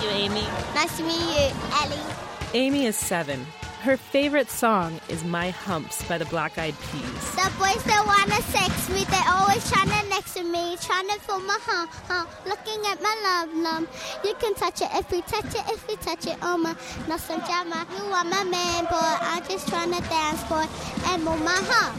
Nice 0.00 0.08
to 0.08 0.14
meet 0.14 0.30
you, 0.30 0.34
Amy. 0.34 0.46
Nice 0.74 0.96
to 0.96 1.02
meet 1.04 1.20
you, 1.20 1.50
Ellie. 1.82 2.14
Amy 2.54 2.86
is 2.86 2.96
seven. 2.96 3.46
Her 3.82 3.96
favorite 3.96 4.50
song 4.50 5.00
is 5.08 5.24
My 5.24 5.50
Humps 5.50 6.06
by 6.08 6.18
the 6.18 6.24
Black 6.26 6.58
Eyed 6.58 6.74
Peas. 6.90 7.34
The 7.34 7.50
boys 7.58 7.82
that 7.84 8.04
wanna 8.06 8.40
sex 8.42 8.88
me, 8.90 9.04
they 9.04 9.22
always 9.28 9.64
tryna 9.70 10.08
next 10.10 10.34
to 10.34 10.42
me, 10.44 10.76
tryna 10.76 11.18
feel 11.20 11.40
my 11.40 11.58
huh, 11.62 11.86
huh, 12.08 12.26
looking 12.46 12.80
at 12.90 13.02
my 13.02 13.14
love 13.24 13.54
num. 13.54 13.88
You 14.24 14.34
can 14.34 14.54
touch 14.54 14.82
it 14.82 14.88
if 14.94 15.10
we 15.10 15.22
touch 15.22 15.54
it, 15.54 15.64
if 15.68 15.86
we 15.88 15.96
touch 15.96 16.26
it, 16.26 16.36
oh 16.42 16.56
my, 16.56 16.74
no 17.08 17.16
some 17.16 17.40
drama. 17.40 17.86
You 17.96 18.04
are 18.04 18.24
my 18.24 18.44
man, 18.44 18.84
boy, 18.84 18.98
I'm 19.00 19.42
just 19.48 19.68
tryna 19.68 20.06
dance, 20.08 20.44
boy, 20.44 20.66
and 21.10 21.24
move 21.24 21.42
my 21.42 21.56
huh. 21.56 21.92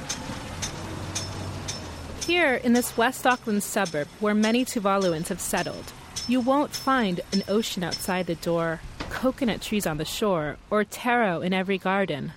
Here 2.26 2.56
in 2.56 2.74
this 2.74 2.96
West 2.96 3.26
Auckland 3.26 3.64
suburb 3.64 4.08
where 4.20 4.36
many 4.36 4.66
Tuvaluans 4.66 5.30
have 5.30 5.42
settled, 5.42 5.92
you 6.28 6.40
won't 6.40 6.76
find 6.76 7.22
an 7.32 7.44
ocean 7.48 7.84
outside 7.84 8.28
the 8.28 8.36
door, 8.36 8.82
coconut 9.10 9.62
trees 9.62 9.86
on 9.86 9.98
the 9.98 10.06
shore, 10.06 10.58
or 10.70 10.84
taro 10.84 11.42
in 11.42 11.54
every 11.54 11.78
garden. 11.78 12.32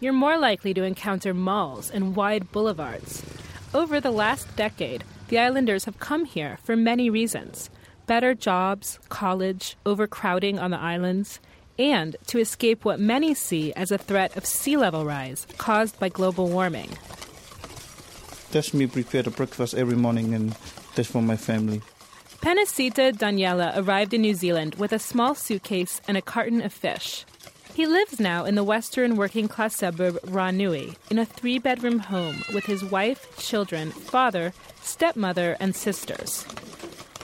You're 0.00 0.12
more 0.12 0.38
likely 0.38 0.74
to 0.74 0.82
encounter 0.82 1.32
malls 1.32 1.90
and 1.90 2.16
wide 2.16 2.50
boulevards. 2.52 3.22
Over 3.74 4.00
the 4.00 4.10
last 4.10 4.54
decade, 4.56 5.04
the 5.28 5.38
islanders 5.38 5.84
have 5.84 5.98
come 5.98 6.24
here 6.24 6.58
for 6.62 6.76
many 6.76 7.08
reasons 7.08 7.70
better 8.06 8.34
jobs, 8.34 8.98
college, 9.08 9.76
overcrowding 9.86 10.58
on 10.58 10.70
the 10.70 10.78
islands, 10.78 11.40
and 11.78 12.16
to 12.26 12.38
escape 12.38 12.84
what 12.84 13.00
many 13.00 13.32
see 13.32 13.72
as 13.74 13.90
a 13.90 13.96
threat 13.96 14.36
of 14.36 14.44
sea 14.44 14.76
level 14.76 15.04
rise 15.04 15.46
caused 15.56 15.98
by 15.98 16.08
global 16.08 16.48
warming. 16.48 16.90
That's 18.50 18.74
me 18.74 18.86
prepare 18.86 19.22
the 19.22 19.30
breakfast 19.30 19.74
every 19.74 19.96
morning, 19.96 20.34
and 20.34 20.54
that's 20.94 21.08
for 21.08 21.22
my 21.22 21.36
family. 21.36 21.80
Penisita 22.42 23.12
Daniela 23.12 23.72
arrived 23.76 24.12
in 24.12 24.20
New 24.20 24.34
Zealand 24.34 24.74
with 24.74 24.92
a 24.92 24.98
small 24.98 25.36
suitcase 25.36 26.00
and 26.08 26.16
a 26.16 26.20
carton 26.22 26.60
of 26.60 26.72
fish. 26.72 27.24
He 27.72 27.86
lives 27.86 28.18
now 28.18 28.44
in 28.44 28.56
the 28.56 28.64
western 28.64 29.14
working 29.14 29.46
class 29.46 29.76
suburb 29.76 30.18
Ranui 30.22 30.96
in 31.08 31.20
a 31.20 31.24
three 31.24 31.60
bedroom 31.60 32.00
home 32.00 32.42
with 32.52 32.64
his 32.66 32.82
wife, 32.82 33.38
children, 33.38 33.92
father, 33.92 34.52
stepmother, 34.80 35.56
and 35.60 35.76
sisters. 35.76 36.44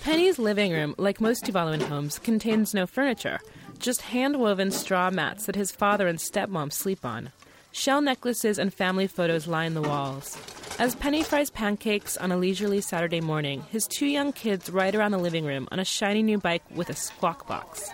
Penny's 0.03 0.39
living 0.39 0.71
room, 0.71 0.95
like 0.99 1.21
most 1.21 1.45
Tuvaluan 1.45 1.83
homes, 1.83 2.21
contains 2.21 2.73
no 2.73 2.87
furniture, 2.87 3.41
just 3.81 4.03
hand 4.03 4.39
woven 4.39 4.71
straw 4.71 5.11
mats 5.11 5.47
that 5.47 5.57
his 5.57 5.73
father 5.73 6.07
and 6.07 6.21
stepmom 6.21 6.73
sleep 6.73 7.05
on. 7.05 7.33
Shell 7.79 8.01
necklaces 8.01 8.59
and 8.59 8.75
family 8.75 9.07
photos 9.07 9.47
line 9.47 9.75
the 9.75 9.83
walls. 9.83 10.37
As 10.81 10.97
Penny 10.97 11.23
fries 11.23 11.49
pancakes 11.49 12.17
on 12.17 12.33
a 12.33 12.37
leisurely 12.37 12.81
Saturday 12.81 13.21
morning, 13.21 13.63
his 13.71 13.87
two 13.87 14.07
young 14.07 14.33
kids 14.33 14.69
ride 14.69 14.97
around 14.97 15.13
the 15.13 15.19
living 15.19 15.45
room 15.45 15.69
on 15.71 15.79
a 15.79 15.85
shiny 15.85 16.25
new 16.25 16.39
bike 16.39 16.65
with 16.75 16.91
a 16.91 16.95
squawk 16.95 17.47
box. 17.47 17.89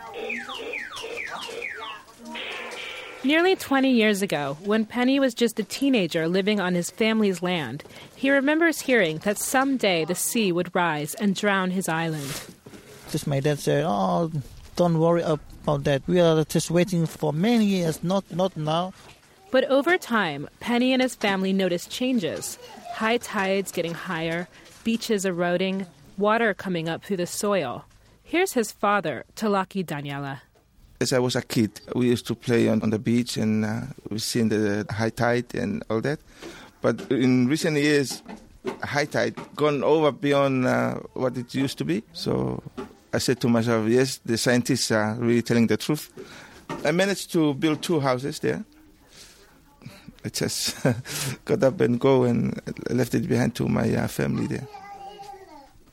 Nearly 3.24 3.56
20 3.56 3.90
years 3.90 4.22
ago, 4.22 4.56
when 4.64 4.86
Penny 4.86 5.20
was 5.20 5.34
just 5.34 5.60
a 5.60 5.64
teenager 5.64 6.28
living 6.28 6.60
on 6.60 6.74
his 6.74 6.88
family's 6.88 7.42
land, 7.42 7.84
he 8.16 8.30
remembers 8.30 8.80
hearing 8.80 9.18
that 9.18 9.36
someday 9.36 10.06
the 10.06 10.14
sea 10.14 10.50
would 10.50 10.74
rise 10.74 11.14
and 11.14 11.36
drown 11.36 11.72
his 11.72 11.90
island. 11.90 12.32
Just 13.10 13.26
my 13.26 13.40
dad 13.40 13.58
said, 13.58 13.84
"Oh, 13.86 14.32
don't 14.76 14.98
worry 14.98 15.20
about 15.22 15.84
that. 15.84 16.00
We 16.06 16.20
are 16.20 16.42
just 16.44 16.70
waiting 16.70 17.04
for 17.04 17.34
many 17.34 17.66
years, 17.66 18.02
not 18.02 18.24
not 18.32 18.56
now." 18.56 18.94
But 19.54 19.70
over 19.70 19.96
time, 19.96 20.48
Penny 20.58 20.92
and 20.92 21.00
his 21.00 21.14
family 21.14 21.52
noticed 21.52 21.88
changes 21.88 22.58
high 22.92 23.18
tides 23.18 23.70
getting 23.70 23.94
higher, 23.94 24.48
beaches 24.82 25.24
eroding, 25.24 25.86
water 26.18 26.54
coming 26.54 26.88
up 26.88 27.04
through 27.04 27.18
the 27.18 27.26
soil. 27.28 27.84
Here's 28.24 28.54
his 28.54 28.72
father, 28.72 29.24
Talaki 29.36 29.86
Daniela. 29.86 30.40
As 31.00 31.12
I 31.12 31.20
was 31.20 31.36
a 31.36 31.42
kid, 31.42 31.80
we 31.94 32.06
used 32.06 32.26
to 32.26 32.34
play 32.34 32.68
on, 32.68 32.82
on 32.82 32.90
the 32.90 32.98
beach 32.98 33.36
and 33.36 33.64
uh, 33.64 33.82
we 34.10 34.18
seen 34.18 34.48
the 34.48 34.86
high 34.90 35.10
tide 35.10 35.54
and 35.54 35.84
all 35.88 36.00
that. 36.00 36.18
But 36.80 37.12
in 37.12 37.46
recent 37.46 37.76
years, 37.76 38.24
high 38.82 39.04
tide 39.04 39.36
gone 39.54 39.84
over 39.84 40.10
beyond 40.10 40.66
uh, 40.66 40.94
what 41.12 41.36
it 41.36 41.54
used 41.54 41.78
to 41.78 41.84
be. 41.84 42.02
So 42.12 42.60
I 43.12 43.18
said 43.18 43.40
to 43.42 43.48
myself, 43.48 43.86
yes, 43.88 44.18
the 44.26 44.36
scientists 44.36 44.90
are 44.90 45.14
really 45.14 45.42
telling 45.42 45.68
the 45.68 45.76
truth. 45.76 46.12
I 46.84 46.90
managed 46.90 47.30
to 47.34 47.54
build 47.54 47.82
two 47.82 48.00
houses 48.00 48.40
there. 48.40 48.64
I 50.24 50.28
just 50.30 50.76
got 51.44 51.62
up 51.62 51.80
and 51.80 52.00
go 52.00 52.24
and 52.24 52.58
left 52.90 53.14
it 53.14 53.28
behind 53.28 53.54
to 53.56 53.68
my 53.68 53.94
uh, 53.94 54.08
family 54.08 54.46
there. 54.46 54.66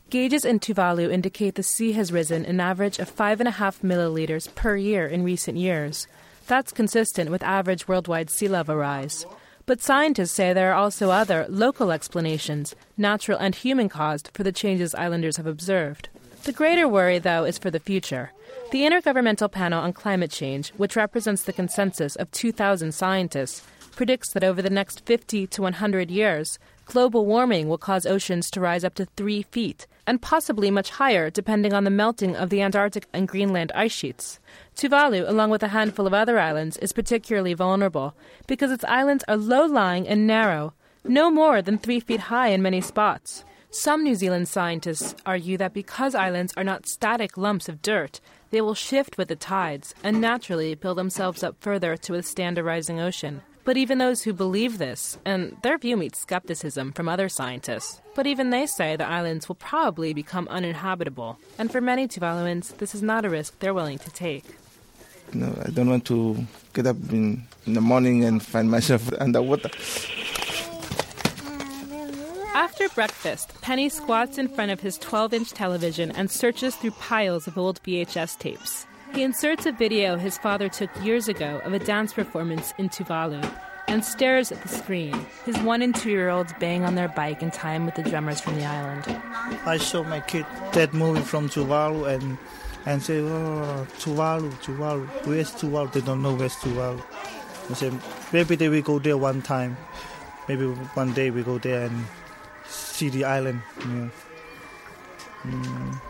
Gauges 0.09 0.43
in 0.43 0.59
Tuvalu 0.59 1.11
indicate 1.11 1.55
the 1.55 1.63
sea 1.63 1.93
has 1.93 2.11
risen 2.11 2.45
an 2.45 2.59
average 2.59 2.99
of 2.99 3.13
5.5 3.13 3.84
millimeters 3.84 4.47
per 4.47 4.75
year 4.75 5.07
in 5.07 5.23
recent 5.23 5.57
years. 5.57 6.07
That's 6.47 6.73
consistent 6.73 7.29
with 7.29 7.43
average 7.43 7.88
worldwide 7.88 8.29
sea 8.29 8.49
level 8.49 8.75
rise. 8.75 9.25
But 9.65 9.82
scientists 9.82 10.34
say 10.34 10.51
there 10.51 10.71
are 10.71 10.75
also 10.75 11.11
other 11.11 11.45
local 11.47 11.91
explanations, 11.91 12.75
natural 12.97 13.38
and 13.38 13.55
human 13.55 13.88
caused, 13.88 14.32
for 14.34 14.43
the 14.43 14.51
changes 14.51 14.93
islanders 14.95 15.38
have 15.38 15.47
observed. 15.47 16.09
The 16.43 16.51
greater 16.51 16.88
worry, 16.88 17.19
though, 17.19 17.45
is 17.45 17.57
for 17.57 17.69
the 17.69 17.79
future. 17.79 18.32
The 18.71 18.82
Intergovernmental 18.82 19.51
Panel 19.51 19.82
on 19.82 19.93
Climate 19.93 20.32
Change, 20.32 20.71
which 20.71 20.95
represents 20.95 21.43
the 21.43 21.53
consensus 21.53 22.15
of 22.15 22.32
2,000 22.32 22.93
scientists, 22.93 23.61
predicts 23.95 24.31
that 24.33 24.43
over 24.43 24.61
the 24.61 24.69
next 24.69 25.05
50 25.05 25.47
to 25.47 25.61
100 25.61 26.11
years, 26.11 26.59
global 26.85 27.25
warming 27.25 27.69
will 27.69 27.77
cause 27.77 28.05
oceans 28.05 28.51
to 28.51 28.59
rise 28.59 28.83
up 28.83 28.95
to 28.95 29.05
three 29.05 29.43
feet, 29.43 29.87
and 30.05 30.21
possibly 30.21 30.69
much 30.69 30.89
higher 30.91 31.29
depending 31.29 31.73
on 31.73 31.83
the 31.83 31.89
melting 31.89 32.35
of 32.35 32.49
the 32.49 32.61
Antarctic 32.61 33.05
and 33.13 33.27
Greenland 33.27 33.71
ice 33.73 33.91
sheets. 33.91 34.39
Tuvalu, 34.75 35.27
along 35.27 35.49
with 35.49 35.63
a 35.63 35.69
handful 35.69 36.07
of 36.07 36.13
other 36.13 36.39
islands, 36.39 36.77
is 36.77 36.93
particularly 36.93 37.53
vulnerable 37.53 38.13
because 38.47 38.71
its 38.71 38.83
islands 38.85 39.23
are 39.27 39.37
low 39.37 39.65
lying 39.65 40.07
and 40.07 40.27
narrow, 40.27 40.73
no 41.03 41.31
more 41.31 41.61
than 41.61 41.77
three 41.77 41.99
feet 41.99 42.21
high 42.21 42.49
in 42.49 42.61
many 42.61 42.81
spots. 42.81 43.43
Some 43.69 44.03
New 44.03 44.15
Zealand 44.15 44.49
scientists 44.49 45.15
argue 45.25 45.57
that 45.57 45.73
because 45.73 46.13
islands 46.13 46.53
are 46.57 46.63
not 46.63 46.87
static 46.87 47.37
lumps 47.37 47.69
of 47.69 47.81
dirt, 47.81 48.19
they 48.49 48.59
will 48.59 48.73
shift 48.73 49.17
with 49.17 49.29
the 49.29 49.37
tides 49.37 49.95
and 50.03 50.19
naturally 50.19 50.75
build 50.75 50.97
themselves 50.97 51.41
up 51.41 51.55
further 51.61 51.95
to 51.95 52.11
withstand 52.11 52.57
a 52.57 52.63
rising 52.63 52.99
ocean. 52.99 53.41
But 53.64 53.78
even 53.78 53.99
those 53.99 54.24
who 54.24 54.34
believe 54.34 54.78
this, 54.80 55.20
and 55.24 55.55
their 55.62 55.78
view 55.78 55.95
meets 55.95 56.20
skepticism 56.20 56.93
from 56.93 57.07
other 57.07 57.30
scientists, 57.30 58.01
but 58.16 58.26
even 58.26 58.49
they 58.49 58.66
say 58.66 58.95
the 58.95 59.07
islands 59.07 59.47
will 59.47 59.55
probably 59.55 60.14
become 60.14 60.47
uninhabitable. 60.47 61.38
And 61.59 61.72
for 61.72 61.80
many 61.80 62.07
Tuvaluans, 62.07 62.76
this 62.78 62.95
is 62.95 63.03
not 63.03 63.24
a 63.24 63.30
risk 63.30 63.59
they're 63.59 63.74
willing 63.74 63.99
to 63.99 64.09
take. 64.09 64.45
No, 65.34 65.55
I 65.64 65.70
don't 65.70 65.89
want 65.89 66.05
to 66.05 66.45
get 66.74 66.88
up 66.88 66.97
in, 67.12 67.43
in 67.66 67.74
the 67.74 67.82
morning 67.82 68.24
and 68.24 68.43
find 68.43 68.70
myself 68.70 69.12
underwater. 69.20 69.70
After 72.53 72.89
breakfast, 72.89 73.62
Penny 73.62 73.88
squats 73.88 74.38
in 74.38 74.47
front 74.49 74.72
of 74.72 74.82
his 74.82 74.97
12 74.97 75.34
inch 75.34 75.51
television 75.51 76.12
and 76.12 76.30
searches 76.30 76.76
through 76.76 76.91
piles 76.91 77.47
of 77.47 77.57
old 77.57 77.82
VHS 77.84 78.39
tapes. 78.39 78.86
He 79.14 79.24
inserts 79.24 79.66
a 79.66 79.74
video 79.74 80.16
his 80.16 80.38
father 80.38 80.70
took 80.70 80.89
years 81.03 81.28
ago 81.28 81.59
of 81.66 81.74
a 81.74 81.80
dance 81.80 82.14
performance 82.14 82.74
in 82.78 82.88
Tuvalu 82.89 83.43
and 83.89 84.05
stares 84.05 84.53
at 84.53 84.62
the 84.62 84.70
screen. 84.70 85.14
His 85.45 85.57
one 85.59 85.82
and 85.82 85.93
two 85.93 86.09
year 86.09 86.30
olds 86.30 86.53
bang 86.59 86.86
on 86.86 86.95
their 86.95 87.09
bike 87.09 87.43
in 87.43 87.51
time 87.51 87.86
with 87.86 87.95
the 87.95 88.03
drummers 88.03 88.39
from 88.39 88.55
the 88.55 88.64
island. 88.64 89.03
I 89.66 89.78
show 89.78 90.03
my 90.05 90.22
kid 90.22 90.45
that 90.74 90.93
movie 90.93 91.22
from 91.22 91.49
Tuvalu 91.49 92.07
and 92.07 92.38
and 92.86 93.03
say, 93.03 93.20
oh, 93.20 93.86
Tuvalu, 93.99 94.49
Tuvalu, 94.64 95.05
where's 95.26 95.51
Tuvalu? 95.51 95.91
They 95.91 96.01
don't 96.01 96.22
know 96.22 96.34
where's 96.34 96.55
Tuvalu. 96.55 97.03
I 97.70 97.74
say, 97.74 97.91
maybe 98.32 98.55
they 98.55 98.70
will 98.70 98.82
go 98.82 98.97
there 98.97 99.18
one 99.18 99.41
time. 99.41 99.78
Maybe 100.47 100.66
one 100.66 101.14
day 101.14 101.30
we 101.30 101.43
go 101.43 101.57
there 101.59 101.86
and 101.86 102.05
see 102.66 103.09
the 103.09 103.26
island. 103.26 103.62
Yeah. 103.80 104.09
Mm. 105.43 106.01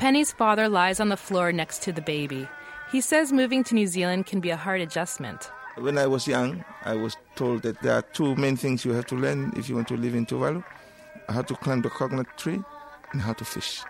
Penny's 0.00 0.32
father 0.32 0.66
lies 0.66 0.98
on 0.98 1.10
the 1.10 1.16
floor 1.16 1.52
next 1.52 1.82
to 1.82 1.92
the 1.92 2.00
baby. 2.00 2.48
He 2.90 3.02
says 3.02 3.34
moving 3.34 3.62
to 3.64 3.74
New 3.74 3.86
Zealand 3.86 4.24
can 4.24 4.40
be 4.40 4.48
a 4.48 4.56
hard 4.56 4.80
adjustment. 4.80 5.50
When 5.76 5.98
I 5.98 6.06
was 6.06 6.26
young, 6.26 6.64
I 6.86 6.94
was 6.94 7.18
told 7.36 7.60
that 7.64 7.82
there 7.82 7.92
are 7.92 8.02
two 8.14 8.34
main 8.36 8.56
things 8.56 8.82
you 8.82 8.92
have 8.92 9.04
to 9.08 9.14
learn 9.14 9.52
if 9.58 9.68
you 9.68 9.74
want 9.74 9.88
to 9.88 9.98
live 9.98 10.14
in 10.14 10.24
Tuvalu 10.24 10.64
how 11.28 11.42
to 11.42 11.54
climb 11.54 11.82
the 11.82 11.90
coconut 11.90 12.26
tree 12.38 12.58
and 13.12 13.20
how 13.20 13.34
to 13.34 13.44
fish. 13.44 13.82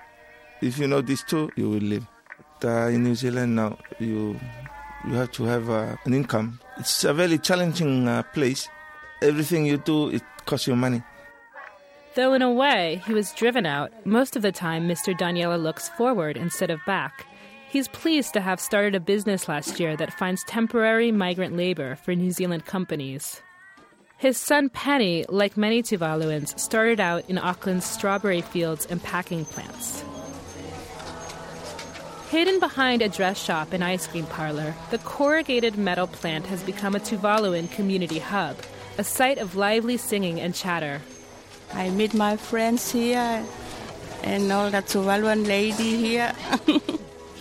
If 0.61 0.79
you 0.79 0.89
know 0.89 1.01
these 1.01 1.23
two, 1.23 1.49
you 1.55 1.71
will 1.71 1.79
live. 1.79 2.05
Uh, 2.65 2.89
in 2.89 3.05
New 3.05 3.15
Zealand 3.15 3.55
now, 3.55 3.79
you 4.01 4.39
you 5.07 5.15
have 5.15 5.31
to 5.33 5.45
have 5.45 5.71
uh, 5.71 5.97
an 6.05 6.13
income. 6.13 6.59
It's 6.77 7.05
a 7.05 7.15
very 7.15 7.39
challenging 7.39 8.09
uh, 8.09 8.25
place. 8.35 8.69
Everything 9.23 9.65
you 9.65 9.79
do, 9.79 10.11
it 10.11 10.23
costs 10.45 10.67
you 10.67 10.75
money. 10.75 11.05
Though 12.15 12.33
in 12.33 12.43
a 12.43 12.51
way 12.51 13.01
he 13.07 13.15
was 13.15 13.33
driven 13.33 13.67
out, 13.67 13.93
most 14.05 14.35
of 14.35 14.43
the 14.43 14.51
time 14.51 14.89
Mr. 14.89 15.17
Daniela 15.17 15.63
looks 15.63 15.89
forward 15.91 16.37
instead 16.37 16.71
of 16.71 16.85
back. 16.85 17.25
He's 17.69 17.87
pleased 17.87 18.33
to 18.33 18.41
have 18.41 18.59
started 18.59 18.97
a 18.97 19.01
business 19.01 19.49
last 19.49 19.79
year 19.79 19.97
that 19.97 20.13
finds 20.13 20.43
temporary 20.43 21.13
migrant 21.13 21.57
labor 21.57 21.95
for 21.95 22.17
New 22.17 22.33
Zealand 22.33 22.67
companies. 22.67 23.41
His 24.19 24.37
son 24.37 24.71
Penny, 24.71 25.25
like 25.29 25.57
many 25.57 25.85
Tuvaluans, 25.85 26.59
started 26.59 26.99
out 26.99 27.31
in 27.31 27.39
Auckland's 27.39 27.87
strawberry 27.87 28.41
fields 28.41 28.87
and 28.87 29.01
packing 29.01 29.45
plants. 29.45 30.05
Hidden 32.29 32.59
behind 32.59 33.03
a 33.03 33.09
dress 33.09 33.43
shop 33.43 33.73
and 33.73 33.85
ice 33.85 34.09
cream 34.09 34.27
parlor, 34.27 34.75
the 34.91 34.99
corrugated 34.99 35.79
metal 35.79 36.09
plant 36.09 36.47
has 36.47 36.63
become 36.65 36.97
a 36.97 37.01
Tuvaluan 37.01 37.71
community 37.71 38.19
hub, 38.19 38.57
a 38.99 39.05
site 39.05 39.39
of 39.39 39.55
lively 39.55 39.97
singing 39.97 40.41
and 40.41 40.55
chatter. 40.57 41.01
I 41.75 41.91
meet 41.91 42.15
my 42.15 42.37
friends 42.37 42.91
here 42.91 43.45
and 44.23 44.53
all 44.53 44.71
the 44.71 44.79
Tuvaluan 44.79 45.47
lady 45.47 45.97
here. 45.97 46.35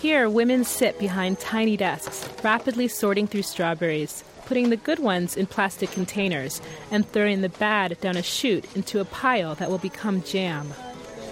Here, 0.02 0.30
women 0.30 0.64
sit 0.64 0.98
behind 0.98 1.42
tiny 1.42 1.76
desks, 1.76 2.26
rapidly 2.42 2.88
sorting 2.88 3.28
through 3.28 3.42
strawberries, 3.42 4.24
putting 4.46 4.70
the 4.70 4.78
good 4.78 5.00
ones 5.00 5.36
in 5.36 5.46
plastic 5.46 5.92
containers, 5.92 6.62
and 6.90 7.06
throwing 7.06 7.42
the 7.42 7.50
bad 7.50 8.00
down 8.00 8.16
a 8.16 8.24
chute 8.24 8.64
into 8.78 9.02
a 9.02 9.06
pile 9.06 9.56
that 9.56 9.70
will 9.70 9.78
become 9.78 10.24
jam. 10.24 10.74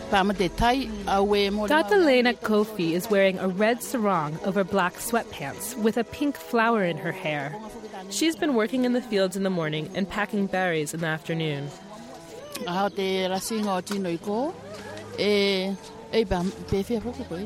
Dr. 0.09 1.97
Lena 1.97 2.33
Kofi 2.33 2.91
is 2.91 3.09
wearing 3.09 3.39
a 3.39 3.47
red 3.47 3.81
sarong 3.81 4.37
over 4.43 4.65
black 4.65 4.95
sweatpants 4.95 5.77
with 5.77 5.95
a 5.97 6.03
pink 6.03 6.35
flower 6.35 6.83
in 6.83 6.97
her 6.97 7.13
hair. 7.13 7.55
She's 8.09 8.35
been 8.35 8.53
working 8.53 8.83
in 8.83 8.91
the 8.91 9.01
fields 9.01 9.37
in 9.37 9.43
the 9.43 9.49
morning 9.49 9.89
and 9.95 10.09
packing 10.09 10.47
berries 10.47 10.93
in 10.93 10.99
the 10.99 11.07
afternoon. 11.07 11.69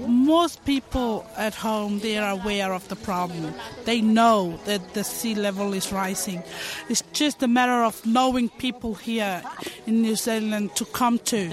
Most 0.07 0.65
people 0.65 1.25
at 1.35 1.55
home 1.55 1.99
they 1.99 2.17
are 2.17 2.31
aware 2.31 2.73
of 2.73 2.87
the 2.89 2.95
problem. 2.95 3.53
They 3.85 4.01
know 4.01 4.59
that 4.65 4.93
the 4.93 5.03
sea 5.03 5.35
level 5.35 5.73
is 5.73 5.91
rising. 5.91 6.43
It's 6.89 7.03
just 7.13 7.41
a 7.43 7.47
matter 7.47 7.83
of 7.83 8.05
knowing 8.05 8.49
people 8.49 8.93
here 8.93 9.41
in 9.87 10.01
New 10.01 10.15
Zealand 10.15 10.75
to 10.75 10.85
come 10.85 11.17
to. 11.19 11.49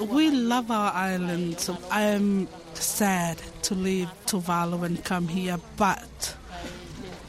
We 0.00 0.30
love 0.30 0.70
our 0.70 0.92
island, 0.92 1.60
so 1.60 1.76
I 1.90 2.02
am 2.02 2.48
sad 2.74 3.38
to 3.62 3.74
leave 3.74 4.08
Tuvalu 4.26 4.82
and 4.82 5.04
come 5.04 5.28
here, 5.28 5.58
but 5.76 6.34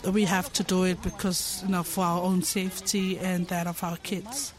we 0.10 0.26
have 0.26 0.52
to 0.54 0.64
do 0.64 0.84
it 0.84 1.02
because 1.02 1.64
you 1.64 1.72
know 1.72 1.84
for 1.84 2.04
our 2.04 2.22
own 2.24 2.42
safety 2.42 3.20
and 3.20 3.48
that 3.48 3.68
of 3.68 3.84
our 3.84 3.98
kids. 3.98 4.54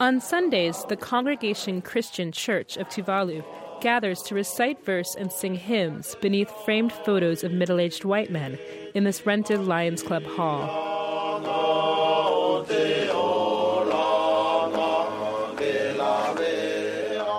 On 0.00 0.20
Sundays, 0.20 0.84
the 0.88 0.96
Congregation 0.96 1.80
Christian 1.80 2.32
Church 2.32 2.76
of 2.76 2.88
Tuvalu 2.88 3.44
gathers 3.80 4.22
to 4.22 4.34
recite 4.34 4.84
verse 4.84 5.14
and 5.14 5.30
sing 5.30 5.54
hymns 5.54 6.16
beneath 6.20 6.50
framed 6.64 6.92
photos 6.92 7.44
of 7.44 7.52
middle 7.52 7.80
aged 7.80 8.04
white 8.04 8.30
men 8.30 8.58
in 8.94 9.04
this 9.04 9.26
rented 9.26 9.60
Lions 9.60 10.02
Club 10.02 10.24
hall. 10.24 10.91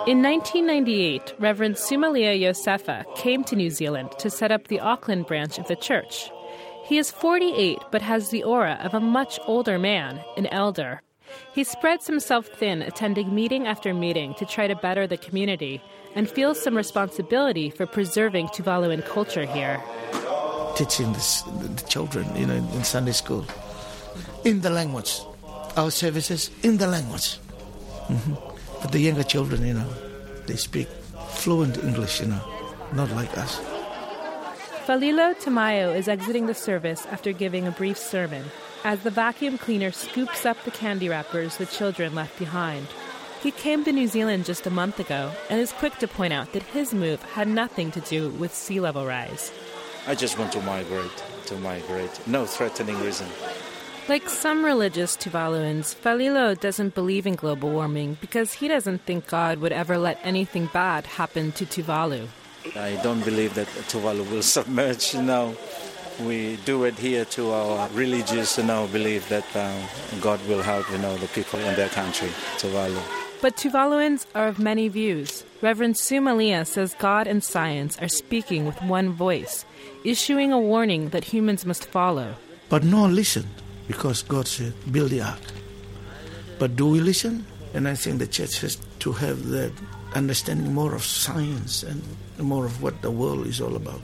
In 0.06 0.22
1998, 0.22 1.32
Reverend 1.38 1.76
Sumalia 1.76 2.38
Yosefa 2.38 3.06
came 3.16 3.42
to 3.44 3.56
New 3.56 3.70
Zealand 3.70 4.10
to 4.18 4.28
set 4.28 4.52
up 4.52 4.68
the 4.68 4.78
Auckland 4.78 5.26
branch 5.26 5.58
of 5.58 5.66
the 5.66 5.76
church. 5.76 6.30
He 6.84 6.98
is 6.98 7.10
48 7.10 7.78
but 7.90 8.02
has 8.02 8.28
the 8.28 8.42
aura 8.42 8.78
of 8.82 8.92
a 8.92 9.00
much 9.00 9.40
older 9.46 9.78
man, 9.78 10.20
an 10.36 10.46
elder. 10.48 11.00
He 11.54 11.64
spreads 11.64 12.06
himself 12.06 12.46
thin, 12.48 12.82
attending 12.82 13.34
meeting 13.34 13.66
after 13.66 13.94
meeting 13.94 14.34
to 14.34 14.44
try 14.44 14.66
to 14.66 14.76
better 14.76 15.06
the 15.06 15.16
community, 15.16 15.80
and 16.14 16.28
feels 16.28 16.62
some 16.62 16.76
responsibility 16.76 17.70
for 17.70 17.86
preserving 17.86 18.48
Tuvaluan 18.48 19.02
culture 19.06 19.46
here. 19.46 19.82
Teaching 20.76 21.14
this, 21.14 21.40
the 21.40 21.82
children, 21.88 22.26
you 22.36 22.44
know, 22.44 22.56
in 22.56 22.84
Sunday 22.84 23.12
school, 23.12 23.46
in 24.44 24.60
the 24.60 24.68
language, 24.68 25.22
our 25.78 25.90
services 25.90 26.50
in 26.62 26.76
the 26.76 26.88
language. 26.88 27.38
Mm-hmm. 28.08 28.53
But 28.84 28.92
the 28.92 29.00
younger 29.00 29.22
children, 29.22 29.66
you 29.66 29.72
know, 29.72 29.88
they 30.44 30.56
speak 30.56 30.88
fluent 31.30 31.82
English, 31.82 32.20
you 32.20 32.26
know, 32.26 32.40
not 32.92 33.10
like 33.12 33.34
us. 33.38 33.58
Falilo 34.84 35.34
Tamayo 35.40 35.96
is 35.96 36.06
exiting 36.06 36.44
the 36.44 36.54
service 36.54 37.06
after 37.06 37.32
giving 37.32 37.66
a 37.66 37.70
brief 37.70 37.96
sermon 37.96 38.44
as 38.84 39.00
the 39.00 39.10
vacuum 39.10 39.56
cleaner 39.56 39.90
scoops 39.90 40.44
up 40.44 40.62
the 40.64 40.70
candy 40.70 41.08
wrappers 41.08 41.56
the 41.56 41.64
children 41.64 42.14
left 42.14 42.38
behind. 42.38 42.86
He 43.42 43.52
came 43.52 43.84
to 43.84 43.92
New 43.92 44.06
Zealand 44.06 44.44
just 44.44 44.66
a 44.66 44.70
month 44.70 45.00
ago 45.00 45.32
and 45.48 45.58
is 45.58 45.72
quick 45.72 45.96
to 46.00 46.06
point 46.06 46.34
out 46.34 46.52
that 46.52 46.62
his 46.62 46.92
move 46.92 47.22
had 47.22 47.48
nothing 47.48 47.90
to 47.92 48.00
do 48.00 48.28
with 48.32 48.54
sea 48.54 48.80
level 48.80 49.06
rise. 49.06 49.50
I 50.06 50.14
just 50.14 50.38
want 50.38 50.52
to 50.52 50.60
migrate, 50.60 51.24
to 51.46 51.56
migrate. 51.56 52.26
No 52.26 52.44
threatening 52.44 53.00
reason. 53.00 53.28
Like 54.06 54.28
some 54.28 54.62
religious 54.62 55.16
Tuvaluans, 55.16 55.94
Falilo 55.94 56.60
doesn't 56.60 56.94
believe 56.94 57.26
in 57.26 57.36
global 57.36 57.70
warming 57.70 58.18
because 58.20 58.52
he 58.52 58.68
doesn't 58.68 59.00
think 59.06 59.26
God 59.26 59.58
would 59.60 59.72
ever 59.72 59.96
let 59.96 60.20
anything 60.22 60.68
bad 60.74 61.06
happen 61.06 61.52
to 61.52 61.64
Tuvalu. 61.64 62.28
I 62.76 62.96
don't 63.02 63.24
believe 63.24 63.54
that 63.54 63.66
Tuvalu 63.88 64.30
will 64.30 64.42
submerge. 64.56 65.14
You 65.14 65.22
know, 65.22 65.56
we 66.20 66.56
do 66.66 66.84
adhere 66.84 67.24
to 67.36 67.50
our 67.50 67.88
religious, 67.90 68.58
you 68.58 68.64
know, 68.64 68.86
belief 68.88 69.30
that 69.30 69.46
uh, 69.56 69.72
God 70.20 70.38
will 70.48 70.60
help, 70.62 70.90
you 70.90 70.98
know, 70.98 71.16
the 71.16 71.28
people 71.28 71.58
in 71.60 71.74
their 71.74 71.88
country, 71.88 72.28
Tuvalu. 72.58 73.00
But 73.40 73.56
Tuvaluans 73.56 74.26
are 74.34 74.48
of 74.48 74.58
many 74.58 74.88
views. 74.88 75.44
Reverend 75.62 75.94
Sumalia 75.94 76.66
says 76.66 76.94
God 76.98 77.26
and 77.26 77.42
science 77.42 77.98
are 78.02 78.08
speaking 78.08 78.66
with 78.66 78.80
one 78.82 79.12
voice, 79.12 79.64
issuing 80.04 80.52
a 80.52 80.60
warning 80.60 81.08
that 81.08 81.24
humans 81.24 81.64
must 81.64 81.86
follow. 81.86 82.34
But 82.68 82.84
no 82.84 83.06
listen, 83.06 83.46
because 83.86 84.22
God 84.22 84.46
said, 84.48 84.72
build 84.90 85.10
the 85.10 85.22
ark. 85.22 85.40
But 86.58 86.76
do 86.76 86.86
we 86.86 87.00
listen? 87.00 87.46
And 87.74 87.88
I 87.88 87.94
think 87.94 88.18
the 88.18 88.26
church 88.26 88.60
has 88.60 88.76
to 89.00 89.12
have 89.12 89.48
that 89.48 89.72
understanding 90.14 90.72
more 90.72 90.94
of 90.94 91.04
science 91.04 91.82
and 91.82 92.02
more 92.38 92.64
of 92.64 92.82
what 92.82 93.02
the 93.02 93.10
world 93.10 93.46
is 93.46 93.60
all 93.60 93.76
about. 93.76 94.00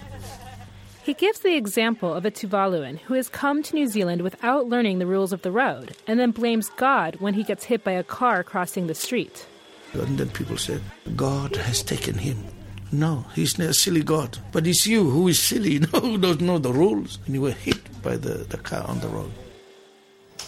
He 1.02 1.14
gives 1.14 1.40
the 1.40 1.56
example 1.56 2.12
of 2.12 2.24
a 2.24 2.30
Tuvaluan 2.30 2.98
who 2.98 3.14
has 3.14 3.28
come 3.28 3.62
to 3.62 3.74
New 3.74 3.86
Zealand 3.86 4.22
without 4.22 4.68
learning 4.68 4.98
the 4.98 5.06
rules 5.06 5.32
of 5.32 5.42
the 5.42 5.50
road 5.50 5.96
and 6.06 6.20
then 6.20 6.30
blames 6.30 6.68
God 6.76 7.16
when 7.20 7.34
he 7.34 7.42
gets 7.42 7.64
hit 7.64 7.82
by 7.82 7.92
a 7.92 8.04
car 8.04 8.44
crossing 8.44 8.86
the 8.86 8.94
street. 8.94 9.46
And 9.92 10.18
then 10.18 10.28
people 10.28 10.56
said, 10.56 10.82
God 11.16 11.56
has 11.56 11.82
taken 11.82 12.18
him. 12.18 12.44
No, 12.92 13.24
he's 13.34 13.58
not 13.58 13.68
a 13.68 13.74
silly 13.74 14.02
God. 14.02 14.38
But 14.52 14.66
it's 14.66 14.86
you 14.86 15.08
who 15.08 15.28
is 15.28 15.38
silly, 15.40 15.76
who 15.92 16.18
don't 16.18 16.40
know 16.42 16.58
the 16.58 16.72
rules. 16.72 17.18
And 17.26 17.34
you 17.34 17.40
were 17.42 17.52
hit 17.52 18.02
by 18.02 18.16
the, 18.16 18.44
the 18.48 18.58
car 18.58 18.84
on 18.86 19.00
the 19.00 19.08
road. 19.08 19.32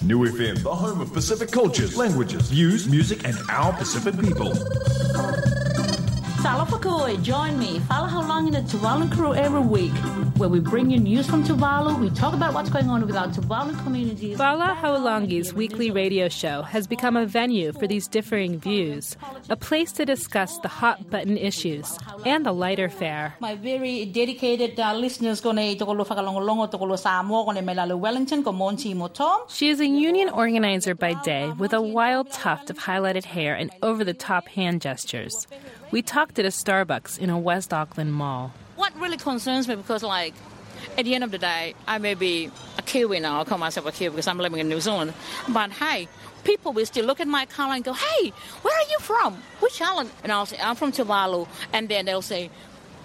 New 0.05 0.27
FM, 0.27 0.61
the 0.65 0.75
home 0.75 1.01
of 1.01 1.13
Pacific 1.13 1.53
cultures, 1.53 1.97
languages, 1.97 2.51
views, 2.51 2.89
music, 2.89 3.25
and 3.25 3.39
our 3.49 3.73
Pacific 3.73 4.19
people. 4.19 4.53
Salapakoi, 6.43 7.23
join 7.23 7.57
me, 7.57 7.79
Fala 7.89 8.09
Haulangi 8.09 8.49
in 8.49 8.55
the 8.55 8.63
Tuvalu 8.63 9.09
crew 9.13 9.33
every 9.33 9.61
week, 9.61 9.93
where 10.39 10.49
we 10.49 10.59
bring 10.59 10.91
you 10.91 10.99
news 10.99 11.25
from 11.25 11.45
Tuvalu, 11.45 12.01
we 12.01 12.11
talk 12.11 12.35
about 12.35 12.53
what's 12.53 12.69
going 12.69 12.91
on 12.91 13.07
with 13.07 13.15
our 13.15 13.29
Tuvalu 13.29 13.81
communities. 13.85 14.37
Fala 14.37 14.77
Haulangi's 14.83 15.55
weekly 15.55 15.93
radio 15.93 16.29
show 16.29 16.63
has 16.63 16.89
become 16.89 17.17
a 17.17 17.27
venue 17.27 17.73
for 17.73 17.87
these 17.87 18.09
differing 18.09 18.59
views, 18.59 19.17
a 19.51 19.57
place 19.57 19.93
to 19.93 20.05
discuss 20.05 20.59
the 20.59 20.69
hot 20.69 21.09
button 21.11 21.37
issues 21.37 21.97
and 22.27 22.45
the 22.45 22.53
lighter 22.53 22.89
fare. 22.89 23.37
My 23.39 23.55
very 23.55 24.05
dedicated 24.07 24.81
uh, 24.81 24.95
listeners, 24.95 25.45
Wellington, 25.45 25.79
She 29.49 29.69
is 29.69 29.79
a 29.79 29.87
union 29.87 30.29
organizer 30.29 30.97
by 30.97 31.15
day 31.23 31.53
with 31.57 31.73
a 31.73 31.81
wild 31.81 32.33
tuft 32.33 32.69
of 32.69 32.79
highlighted 32.79 33.27
hair 33.27 33.55
and 33.55 33.71
over 33.81 34.03
the 34.03 34.15
top 34.15 34.49
hand 34.49 34.81
gestures. 34.81 35.47
We 35.93 36.01
talked 36.01 36.39
at 36.39 36.47
a 36.47 36.49
Starbucks 36.49 37.19
in 37.19 37.29
a 37.29 37.39
West 37.39 37.75
Auckland 37.75 38.15
mall. 38.15 38.55
What 38.77 38.99
really 38.99 39.19
concerns 39.19 39.69
me 39.69 39.75
because, 39.75 40.03
like, 40.03 40.33
at 40.97 41.05
the 41.05 41.15
end 41.15 41.23
of 41.23 41.31
the 41.31 41.37
day, 41.37 41.75
I 41.87 41.99
may 41.99 42.15
be 42.15 42.51
a 42.79 42.83
Kiwi 42.83 43.21
now. 43.21 43.43
I 43.43 43.45
call 43.45 43.59
myself 43.59 43.85
a 43.85 43.93
Kiwi 43.93 44.13
because 44.13 44.27
I'm 44.27 44.39
living 44.39 44.59
in 44.59 44.71
New 44.71 44.81
Zealand. 44.81 45.13
But 45.51 45.71
hey, 45.73 46.09
people 46.45 46.73
will 46.73 46.87
still 46.87 47.05
look 47.05 47.21
at 47.21 47.29
my 47.29 47.45
color 47.45 47.75
and 47.75 47.85
go, 47.85 47.93
"Hey, 47.93 48.33
where 48.63 48.75
are 48.75 48.89
you 48.91 48.99
from? 49.01 49.43
Which 49.61 49.83
island?" 49.83 50.11
And 50.23 50.33
I'll 50.33 50.47
say, 50.47 50.57
"I'm 50.59 50.77
from 50.77 50.93
Tuvalu," 50.93 51.47
and 51.75 51.91
then 51.91 52.07
they'll 52.07 52.23
say, 52.23 52.51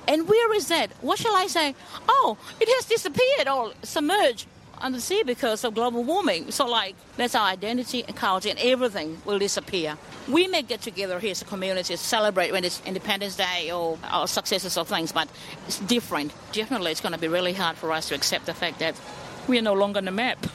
"And 0.08 0.26
where 0.30 0.54
is 0.54 0.70
that?" 0.70 0.90
What 1.02 1.20
shall 1.20 1.36
I 1.36 1.48
say? 1.48 1.76
Oh, 2.08 2.38
it 2.62 2.70
has 2.70 2.86
disappeared 2.86 3.50
or 3.50 3.74
submerged 3.84 4.48
on 4.82 4.92
the 4.92 5.02
sea 5.02 5.24
because 5.24 5.64
of 5.64 5.74
global 5.74 6.04
warming. 6.04 6.52
So, 6.52 6.66
like, 6.66 6.96
that's 7.16 7.36
our 7.36 7.48
identity 7.48 8.04
and 8.08 8.16
culture, 8.16 8.50
and 8.50 8.60
everything 8.60 9.22
will 9.26 9.40
disappear. 9.40 9.98
We 10.28 10.48
may 10.48 10.62
get 10.62 10.82
together 10.82 11.20
here 11.20 11.32
as 11.32 11.42
a 11.42 11.46
community 11.46 11.94
to 11.94 11.98
celebrate 11.98 12.52
when 12.52 12.64
it's 12.64 12.82
Independence 12.86 13.36
Day 13.36 13.72
or 13.72 13.98
our 14.04 14.28
successes 14.28 14.78
of 14.78 14.88
things, 14.88 15.12
but 15.12 15.28
it's 15.68 15.80
different. 15.80 16.34
Definitely, 16.52 16.92
it's 16.92 17.02
going 17.02 17.14
to 17.14 17.20
be 17.20 17.28
really 17.28 17.54
hard 17.54 17.78
for 17.78 17.92
us 17.92 18.10
to 18.10 18.16
accept 18.16 18.46
the 18.46 18.54
fact 18.54 18.80
that 18.80 19.00
we 19.48 19.58
are 19.58 19.62
no 19.64 19.74
longer 19.74 20.00
on 20.00 20.06
the 20.06 20.12
map. 20.12 20.46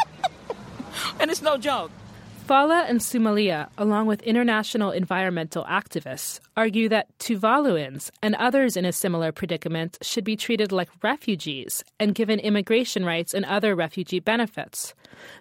and 1.20 1.30
it's 1.30 1.42
no 1.42 1.56
joke. 1.56 1.90
Fala 2.46 2.84
and 2.86 3.00
Sumalia, 3.00 3.70
along 3.76 4.06
with 4.06 4.22
international 4.22 4.92
environmental 4.92 5.64
activists, 5.64 6.38
argue 6.56 6.88
that 6.90 7.08
Tuvaluans 7.18 8.12
and 8.22 8.36
others 8.36 8.76
in 8.76 8.84
a 8.84 8.92
similar 8.92 9.32
predicament 9.32 9.98
should 10.00 10.22
be 10.22 10.36
treated 10.36 10.70
like 10.70 11.02
refugees 11.02 11.82
and 11.98 12.14
given 12.14 12.38
immigration 12.38 13.04
rights 13.04 13.34
and 13.34 13.44
other 13.46 13.74
refugee 13.74 14.20
benefits. 14.20 14.94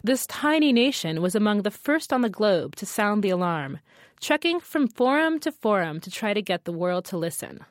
This 0.03 0.25
tiny 0.25 0.73
nation 0.73 1.21
was 1.21 1.35
among 1.35 1.61
the 1.61 1.69
first 1.69 2.11
on 2.11 2.21
the 2.21 2.27
globe 2.29 2.75
to 2.77 2.87
sound 2.87 3.21
the 3.21 3.29
alarm, 3.29 3.81
trekking 4.19 4.59
from 4.59 4.87
forum 4.87 5.39
to 5.41 5.51
forum 5.51 5.99
to 5.99 6.09
try 6.09 6.33
to 6.33 6.41
get 6.41 6.65
the 6.65 6.73
world 6.73 7.05
to 7.05 7.17
listen. 7.17 7.63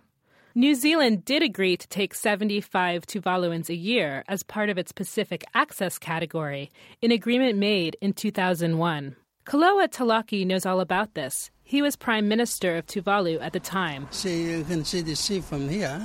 New 0.55 0.77
Zealand 0.77 1.25
did 1.25 1.43
agree 1.43 1.77
to 1.77 1.89
take 1.89 2.15
75 2.15 3.05
Tuvaluans 3.05 3.69
a 3.69 3.75
year 3.75 4.23
as 4.29 4.45
part 4.45 4.71
of 4.71 4.79
its 4.79 4.93
Pacific 4.93 5.43
Access 5.55 5.99
category, 5.99 6.71
an 7.03 7.11
agreement 7.11 7.59
made 7.59 7.97
in 8.01 8.13
2001. 8.13 9.17
Koloa 9.47 9.91
Talake 9.91 10.47
knows 10.47 10.65
all 10.65 10.81
about 10.81 11.13
this. 11.13 11.51
He 11.63 11.83
was 11.83 11.97
Prime 11.97 12.29
Minister 12.29 12.77
of 12.77 12.87
Tuvalu 12.87 13.39
at 13.43 13.53
the 13.53 13.61
time. 13.61 14.09
See, 14.11 14.51
you 14.51 14.65
can 14.65 14.87
see 14.87 15.03
the 15.03 15.15
sea 15.15 15.43
from 15.43 15.69
here. 15.69 16.01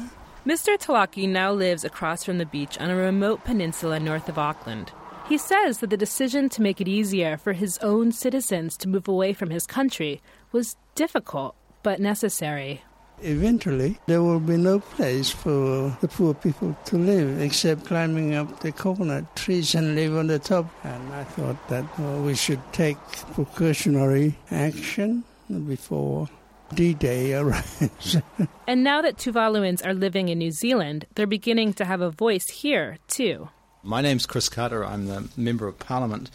Mr. 0.46 0.78
Talake 0.78 1.28
now 1.28 1.54
lives 1.54 1.86
across 1.86 2.26
from 2.26 2.38
the 2.38 2.46
beach 2.46 2.78
on 2.80 2.90
a 2.90 2.96
remote 2.98 3.46
peninsula 3.46 3.98
north 3.98 4.28
of 4.28 4.38
Auckland. 4.38 4.92
He 5.30 5.38
says 5.38 5.80
that 5.80 5.90
the 5.90 5.96
decision 5.96 6.50
to 6.50 6.62
make 6.62 6.82
it 6.82 6.90
easier 6.90 7.38
for 7.38 7.54
his 7.54 7.78
own 7.78 8.12
citizens 8.12 8.76
to 8.78 8.90
move 8.90 9.08
away 9.08 9.32
from 9.32 9.52
his 9.52 9.66
country 9.66 10.22
was 10.52 10.76
difficult 10.96 11.56
but 11.82 12.02
necessary. 12.02 12.84
Eventually, 13.22 14.00
there 14.08 14.22
will 14.22 14.40
be 14.40 14.58
no 14.58 14.80
place 14.80 15.30
for 15.30 15.96
the 16.02 16.08
poor 16.08 16.34
people 16.34 16.78
to 16.86 16.98
live 16.98 17.42
except 17.42 17.86
climbing 17.86 18.36
up 18.36 18.60
the 18.62 18.72
coconut 18.72 19.36
trees 19.36 19.76
and 19.76 19.96
live 19.96 20.16
on 20.16 20.28
the 20.28 20.40
top. 20.40 20.66
And 20.84 21.14
I 21.14 21.24
thought 21.24 21.68
that 21.70 21.86
well, 22.00 22.22
we 22.22 22.36
should 22.36 22.62
take 22.72 22.98
precautionary 23.34 24.36
action 24.52 25.24
before 25.68 26.30
D 26.74 26.94
Day 26.94 27.34
arrives. 27.34 28.18
and 28.68 28.84
now 28.84 29.02
that 29.02 29.18
Tuvaluans 29.18 29.86
are 29.86 29.94
living 29.94 30.30
in 30.30 30.40
New 30.40 30.52
Zealand, 30.52 31.06
they're 31.16 31.28
beginning 31.28 31.74
to 31.74 31.86
have 31.86 32.02
a 32.02 32.12
voice 32.12 32.50
here, 32.50 32.98
too. 33.08 33.50
My 33.84 34.02
name's 34.02 34.26
Chris 34.26 34.50
Carter. 34.50 34.84
I'm 34.84 35.06
the 35.08 35.30
Member 35.38 35.68
of 35.68 35.80
Parliament 35.80 36.30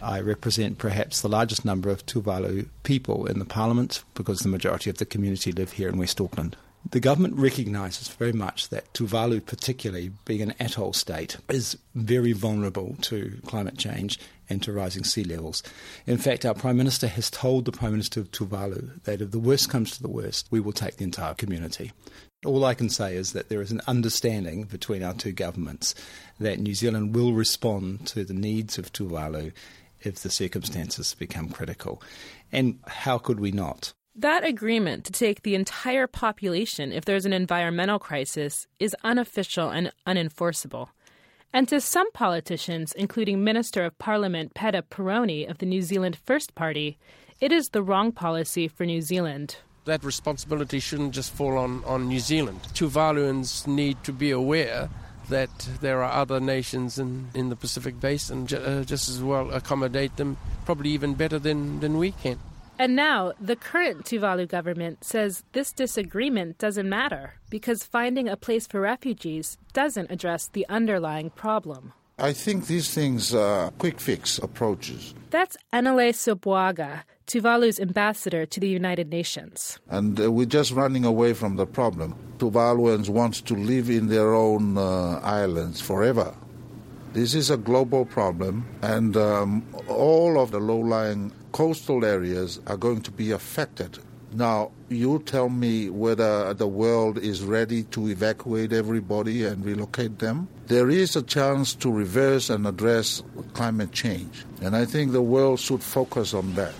I 0.00 0.20
represent 0.20 0.78
perhaps 0.78 1.20
the 1.20 1.28
largest 1.28 1.64
number 1.64 1.90
of 1.90 2.06
Tuvalu 2.06 2.68
people 2.82 3.26
in 3.26 3.38
the 3.38 3.44
Parliament 3.44 4.04
because 4.14 4.40
the 4.40 4.48
majority 4.48 4.90
of 4.90 4.98
the 4.98 5.06
community 5.06 5.52
live 5.52 5.72
here 5.72 5.88
in 5.88 5.98
West 5.98 6.20
Auckland. 6.20 6.56
The 6.90 7.00
government 7.00 7.34
recognises 7.34 8.08
very 8.08 8.32
much 8.32 8.68
that 8.68 8.92
Tuvalu, 8.94 9.44
particularly 9.44 10.12
being 10.24 10.42
an 10.42 10.54
atoll 10.60 10.92
state, 10.92 11.36
is 11.48 11.76
very 11.94 12.32
vulnerable 12.32 12.96
to 13.02 13.40
climate 13.46 13.76
change 13.76 14.18
and 14.48 14.62
to 14.62 14.72
rising 14.72 15.04
sea 15.04 15.24
levels. 15.24 15.62
In 16.06 16.16
fact, 16.16 16.46
our 16.46 16.54
Prime 16.54 16.76
Minister 16.76 17.08
has 17.08 17.30
told 17.30 17.64
the 17.64 17.72
Prime 17.72 17.92
Minister 17.92 18.20
of 18.20 18.30
Tuvalu 18.30 19.02
that 19.02 19.20
if 19.20 19.32
the 19.32 19.38
worst 19.38 19.68
comes 19.68 19.90
to 19.92 20.02
the 20.02 20.08
worst, 20.08 20.46
we 20.50 20.60
will 20.60 20.72
take 20.72 20.96
the 20.96 21.04
entire 21.04 21.34
community. 21.34 21.92
All 22.44 22.64
I 22.64 22.74
can 22.74 22.88
say 22.88 23.16
is 23.16 23.32
that 23.32 23.48
there 23.48 23.60
is 23.60 23.72
an 23.72 23.80
understanding 23.88 24.62
between 24.62 25.02
our 25.02 25.14
two 25.14 25.32
governments 25.32 25.94
that 26.38 26.60
New 26.60 26.74
Zealand 26.74 27.14
will 27.14 27.32
respond 27.32 28.06
to 28.08 28.24
the 28.24 28.34
needs 28.34 28.78
of 28.78 28.92
Tuvalu 28.92 29.52
if 30.02 30.20
the 30.20 30.30
circumstances 30.30 31.14
become 31.14 31.48
critical. 31.48 32.00
And 32.52 32.78
how 32.86 33.18
could 33.18 33.40
we 33.40 33.50
not? 33.50 33.92
That 34.14 34.44
agreement 34.44 35.04
to 35.06 35.12
take 35.12 35.42
the 35.42 35.56
entire 35.56 36.06
population 36.06 36.92
if 36.92 37.04
there's 37.04 37.26
an 37.26 37.32
environmental 37.32 37.98
crisis 37.98 38.68
is 38.78 38.94
unofficial 39.02 39.70
and 39.70 39.92
unenforceable. 40.06 40.90
And 41.52 41.68
to 41.68 41.80
some 41.80 42.10
politicians, 42.12 42.92
including 42.92 43.42
Minister 43.42 43.84
of 43.84 43.98
Parliament 43.98 44.54
Pita 44.54 44.82
Paraone 44.82 45.50
of 45.50 45.58
the 45.58 45.66
New 45.66 45.82
Zealand 45.82 46.16
First 46.24 46.54
Party, 46.54 46.98
it 47.40 47.50
is 47.50 47.70
the 47.70 47.82
wrong 47.82 48.12
policy 48.12 48.68
for 48.68 48.86
New 48.86 49.00
Zealand. 49.00 49.56
That 49.88 50.04
responsibility 50.04 50.80
shouldn't 50.80 51.14
just 51.14 51.32
fall 51.32 51.56
on, 51.56 51.82
on 51.86 52.08
New 52.08 52.20
Zealand. 52.20 52.60
Tuvaluans 52.74 53.66
need 53.66 53.96
to 54.04 54.12
be 54.12 54.30
aware 54.30 54.90
that 55.30 55.48
there 55.80 56.02
are 56.02 56.12
other 56.12 56.40
nations 56.40 56.98
in, 56.98 57.28
in 57.32 57.48
the 57.48 57.56
Pacific 57.56 57.98
Basin 57.98 58.46
ju- 58.46 58.58
uh, 58.58 58.84
just 58.84 59.08
as 59.08 59.22
well 59.22 59.50
accommodate 59.50 60.14
them, 60.18 60.36
probably 60.66 60.90
even 60.90 61.14
better 61.14 61.38
than, 61.38 61.80
than 61.80 61.96
we 61.96 62.12
can. 62.12 62.38
And 62.78 62.96
now, 62.96 63.32
the 63.40 63.56
current 63.56 64.04
Tuvalu 64.04 64.46
government 64.46 65.04
says 65.04 65.42
this 65.52 65.72
disagreement 65.72 66.58
doesn't 66.58 66.86
matter 66.86 67.32
because 67.48 67.82
finding 67.82 68.28
a 68.28 68.36
place 68.36 68.66
for 68.66 68.82
refugees 68.82 69.56
doesn't 69.72 70.10
address 70.10 70.48
the 70.48 70.66
underlying 70.68 71.30
problem. 71.30 71.94
I 72.18 72.34
think 72.34 72.66
these 72.66 72.92
things 72.92 73.34
are 73.34 73.70
quick 73.78 74.00
fix 74.00 74.36
approaches. 74.36 75.14
That's 75.30 75.56
Enele 75.72 76.10
Sopoaga, 76.10 77.04
Tuvalu's 77.28 77.78
ambassador 77.78 78.46
to 78.46 78.58
the 78.58 78.68
United 78.68 79.10
Nations. 79.10 79.78
And 79.88 80.18
uh, 80.18 80.32
we're 80.32 80.46
just 80.46 80.72
running 80.72 81.04
away 81.04 81.34
from 81.34 81.56
the 81.56 81.66
problem. 81.66 82.16
Tuvaluans 82.38 83.08
want 83.08 83.46
to 83.46 83.54
live 83.54 83.90
in 83.90 84.08
their 84.08 84.34
own 84.34 84.76
uh, 84.76 85.20
islands 85.22 85.80
forever. 85.80 86.34
This 87.12 87.34
is 87.34 87.50
a 87.50 87.56
global 87.56 88.04
problem, 88.04 88.66
and 88.82 89.16
um, 89.16 89.66
all 89.88 90.40
of 90.40 90.50
the 90.50 90.58
low 90.58 90.78
lying 90.78 91.32
coastal 91.52 92.04
areas 92.04 92.60
are 92.66 92.76
going 92.76 93.02
to 93.02 93.10
be 93.10 93.30
affected 93.30 93.98
now, 94.32 94.72
you 94.88 95.22
tell 95.24 95.48
me 95.48 95.88
whether 95.88 96.52
the 96.52 96.66
world 96.66 97.18
is 97.18 97.42
ready 97.42 97.84
to 97.84 98.08
evacuate 98.08 98.72
everybody 98.72 99.44
and 99.44 99.64
relocate 99.64 100.18
them. 100.18 100.48
There 100.66 100.90
is 100.90 101.16
a 101.16 101.22
chance 101.22 101.74
to 101.76 101.90
reverse 101.90 102.50
and 102.50 102.66
address 102.66 103.22
climate 103.54 103.92
change, 103.92 104.44
and 104.60 104.76
I 104.76 104.84
think 104.84 105.12
the 105.12 105.22
world 105.22 105.60
should 105.60 105.82
focus 105.82 106.34
on 106.34 106.54
that. 106.54 106.74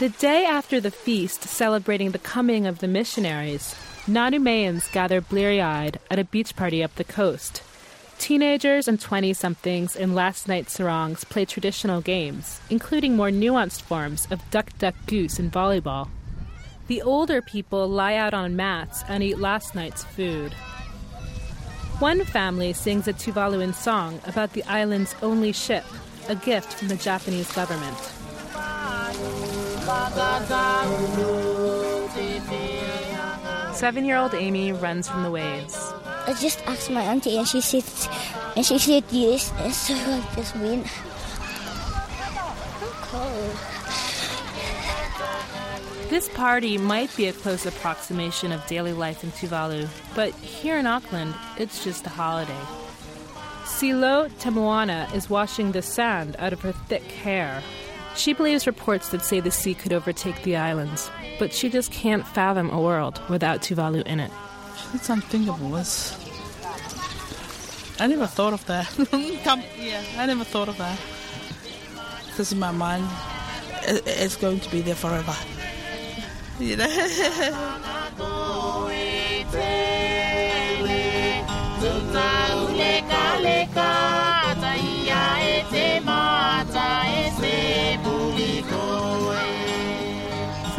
The 0.00 0.08
day 0.08 0.46
after 0.46 0.80
the 0.80 0.90
feast 0.90 1.42
celebrating 1.42 2.12
the 2.12 2.18
coming 2.18 2.66
of 2.66 2.78
the 2.78 2.88
missionaries, 2.88 3.74
Nanumeans 4.06 4.90
gather 4.92 5.20
bleary 5.20 5.60
eyed 5.60 6.00
at 6.10 6.18
a 6.18 6.24
beach 6.24 6.56
party 6.56 6.82
up 6.82 6.94
the 6.94 7.04
coast. 7.04 7.62
Teenagers 8.18 8.88
and 8.88 8.98
20 8.98 9.34
somethings 9.34 9.94
in 9.94 10.14
last 10.14 10.48
night's 10.48 10.72
sarongs 10.72 11.24
play 11.24 11.44
traditional 11.44 12.00
games, 12.00 12.62
including 12.70 13.14
more 13.14 13.28
nuanced 13.28 13.82
forms 13.82 14.26
of 14.30 14.40
duck, 14.50 14.70
duck, 14.78 14.94
goose 15.06 15.38
and 15.38 15.52
volleyball. 15.52 16.08
The 16.86 17.02
older 17.02 17.42
people 17.42 17.86
lie 17.86 18.14
out 18.14 18.32
on 18.32 18.56
mats 18.56 19.04
and 19.06 19.22
eat 19.22 19.38
last 19.38 19.74
night's 19.74 20.02
food. 20.02 20.54
One 21.98 22.24
family 22.24 22.72
sings 22.72 23.06
a 23.06 23.12
Tuvaluan 23.12 23.74
song 23.74 24.18
about 24.26 24.54
the 24.54 24.64
island's 24.64 25.14
only 25.20 25.52
ship, 25.52 25.84
a 26.26 26.36
gift 26.36 26.72
from 26.72 26.88
the 26.88 26.96
Japanese 26.96 27.52
government. 27.52 27.98
Seven 33.74 34.04
year 34.04 34.16
old 34.16 34.34
Amy 34.34 34.72
runs 34.72 35.08
from 35.08 35.22
the 35.22 35.30
waves. 35.30 35.92
I 36.26 36.34
just 36.38 36.60
asked 36.66 36.90
my 36.90 37.02
auntie, 37.02 37.38
and 37.38 37.48
she 37.48 37.60
said, 37.60 37.84
and 38.56 38.64
she 38.64 38.78
said 38.78 39.04
yes, 39.10 39.52
and 39.58 39.72
so 39.72 39.94
I 39.94 40.22
just 40.36 40.54
went. 40.56 40.86
I'm 42.82 42.92
cold. 43.08 43.56
This 46.10 46.28
party 46.28 46.76
might 46.76 47.16
be 47.16 47.26
a 47.26 47.32
close 47.32 47.66
approximation 47.66 48.52
of 48.52 48.66
daily 48.66 48.92
life 48.92 49.24
in 49.24 49.30
Tuvalu, 49.30 49.88
but 50.14 50.34
here 50.34 50.76
in 50.76 50.86
Auckland, 50.86 51.34
it's 51.56 51.82
just 51.84 52.06
a 52.06 52.10
holiday. 52.10 52.60
Silo 53.64 54.28
Temuana 54.40 55.12
is 55.14 55.30
washing 55.30 55.72
the 55.72 55.82
sand 55.82 56.36
out 56.38 56.52
of 56.52 56.60
her 56.62 56.72
thick 56.72 57.04
hair. 57.04 57.62
She 58.16 58.32
believes 58.32 58.66
reports 58.66 59.10
that 59.10 59.22
say 59.22 59.40
the 59.40 59.50
sea 59.50 59.74
could 59.74 59.92
overtake 59.92 60.42
the 60.42 60.56
islands, 60.56 61.10
but 61.38 61.52
she 61.52 61.68
just 61.68 61.92
can't 61.92 62.26
fathom 62.26 62.70
a 62.70 62.80
world 62.80 63.20
without 63.28 63.60
Tuvalu 63.60 64.02
in 64.06 64.20
it. 64.20 64.30
It's 64.92 65.08
unthinkable. 65.08 65.76
It's, 65.76 66.16
I 68.00 68.06
never 68.06 68.26
thought 68.26 68.52
of 68.52 68.64
that. 68.66 68.86
Come, 69.44 69.62
yeah, 69.78 70.02
I 70.16 70.26
never 70.26 70.44
thought 70.44 70.68
of 70.68 70.76
that. 70.78 70.98
Because 72.26 72.52
in 72.52 72.58
my 72.58 72.70
mind, 72.72 73.06
it's 73.82 74.36
going 74.36 74.60
to 74.60 74.70
be 74.70 74.80
there 74.80 74.94
forever. 74.94 75.34
You 76.60 76.76
know? 76.76 76.86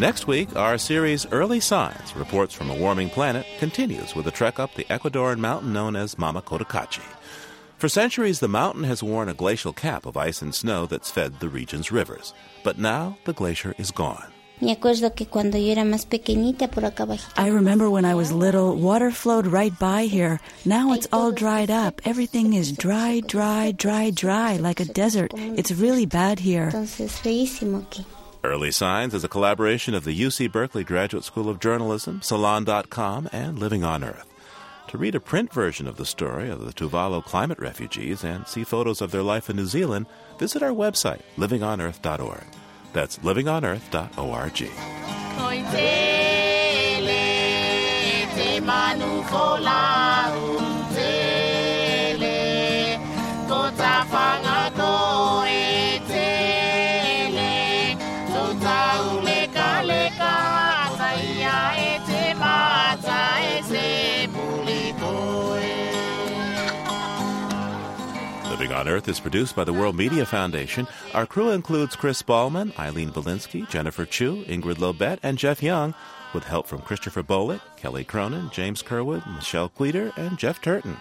Next 0.00 0.26
week, 0.26 0.56
our 0.56 0.78
series 0.78 1.26
Early 1.30 1.60
Signs 1.60 2.16
Reports 2.16 2.54
from 2.54 2.70
a 2.70 2.74
Warming 2.74 3.10
Planet 3.10 3.44
continues 3.58 4.14
with 4.14 4.26
a 4.26 4.30
trek 4.30 4.58
up 4.58 4.74
the 4.74 4.84
Ecuadorian 4.84 5.40
mountain 5.40 5.74
known 5.74 5.94
as 5.94 6.16
Mama 6.16 6.40
Cotacachi. 6.40 7.04
For 7.76 7.86
centuries, 7.86 8.40
the 8.40 8.48
mountain 8.48 8.84
has 8.84 9.02
worn 9.02 9.28
a 9.28 9.34
glacial 9.34 9.74
cap 9.74 10.06
of 10.06 10.16
ice 10.16 10.40
and 10.40 10.54
snow 10.54 10.86
that's 10.86 11.10
fed 11.10 11.38
the 11.40 11.50
region's 11.50 11.92
rivers. 11.92 12.32
But 12.64 12.78
now 12.78 13.18
the 13.26 13.34
glacier 13.34 13.74
is 13.76 13.90
gone. 13.90 14.24
I 17.36 17.48
remember 17.48 17.90
when 17.90 18.06
I 18.06 18.14
was 18.14 18.32
little, 18.32 18.76
water 18.76 19.10
flowed 19.10 19.46
right 19.46 19.78
by 19.78 20.04
here. 20.04 20.40
Now 20.64 20.94
it's 20.94 21.08
all 21.12 21.30
dried 21.30 21.70
up. 21.70 22.00
Everything 22.06 22.54
is 22.54 22.72
dry, 22.72 23.20
dry, 23.26 23.72
dry, 23.76 24.12
dry, 24.12 24.56
like 24.56 24.80
a 24.80 24.86
desert. 24.86 25.32
It's 25.36 25.72
really 25.72 26.06
bad 26.06 26.38
here. 26.38 26.70
Early 28.42 28.70
Signs 28.70 29.12
is 29.12 29.22
a 29.22 29.28
collaboration 29.28 29.92
of 29.94 30.04
the 30.04 30.18
UC 30.18 30.50
Berkeley 30.50 30.82
Graduate 30.82 31.24
School 31.24 31.50
of 31.50 31.60
Journalism, 31.60 32.22
Salon.com, 32.22 33.28
and 33.32 33.58
Living 33.58 33.84
on 33.84 34.02
Earth. 34.02 34.26
To 34.88 34.96
read 34.96 35.14
a 35.14 35.20
print 35.20 35.52
version 35.52 35.86
of 35.86 35.98
the 35.98 36.06
story 36.06 36.48
of 36.48 36.64
the 36.64 36.72
Tuvalu 36.72 37.22
climate 37.22 37.58
refugees 37.58 38.24
and 38.24 38.48
see 38.48 38.64
photos 38.64 39.02
of 39.02 39.10
their 39.10 39.22
life 39.22 39.50
in 39.50 39.56
New 39.56 39.66
Zealand, 39.66 40.06
visit 40.38 40.62
our 40.62 40.70
website, 40.70 41.20
livingonearth.org. 41.36 42.44
That's 42.94 43.18
livingonearth.org. 43.18 44.70
On 68.72 68.88
Earth 68.88 69.08
is 69.08 69.20
produced 69.20 69.56
by 69.56 69.64
the 69.64 69.72
World 69.72 69.96
Media 69.96 70.24
Foundation. 70.24 70.86
Our 71.14 71.26
crew 71.26 71.50
includes 71.50 71.96
Chris 71.96 72.22
Ballman, 72.22 72.72
Eileen 72.78 73.10
Bolinsky, 73.10 73.68
Jennifer 73.68 74.04
Chu, 74.04 74.44
Ingrid 74.44 74.76
Lobet, 74.76 75.18
and 75.22 75.38
Jeff 75.38 75.62
Young, 75.62 75.94
with 76.32 76.44
help 76.44 76.66
from 76.66 76.80
Christopher 76.82 77.22
Bolick, 77.22 77.60
Kelly 77.76 78.04
Cronin, 78.04 78.50
James 78.52 78.82
Curwood, 78.82 79.26
Michelle 79.34 79.68
Queter, 79.68 80.12
and 80.16 80.38
Jeff 80.38 80.60
Turton. 80.60 80.96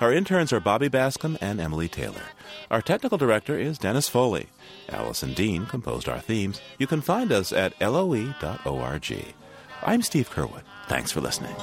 Our 0.00 0.12
interns 0.12 0.52
are 0.52 0.60
Bobby 0.60 0.88
Bascomb 0.88 1.38
and 1.40 1.60
Emily 1.60 1.88
Taylor. 1.88 2.24
Our 2.70 2.82
technical 2.82 3.18
director 3.18 3.58
is 3.58 3.78
Dennis 3.78 4.08
Foley. 4.08 4.48
Allison 4.88 5.32
Dean 5.34 5.66
composed 5.66 6.08
our 6.08 6.20
themes. 6.20 6.60
You 6.78 6.86
can 6.86 7.00
find 7.00 7.30
us 7.30 7.52
at 7.52 7.78
loe.org. 7.80 9.34
I'm 9.82 10.02
Steve 10.02 10.30
Curwood. 10.30 10.62
Thanks 10.88 11.12
for 11.12 11.20
listening. 11.20 11.54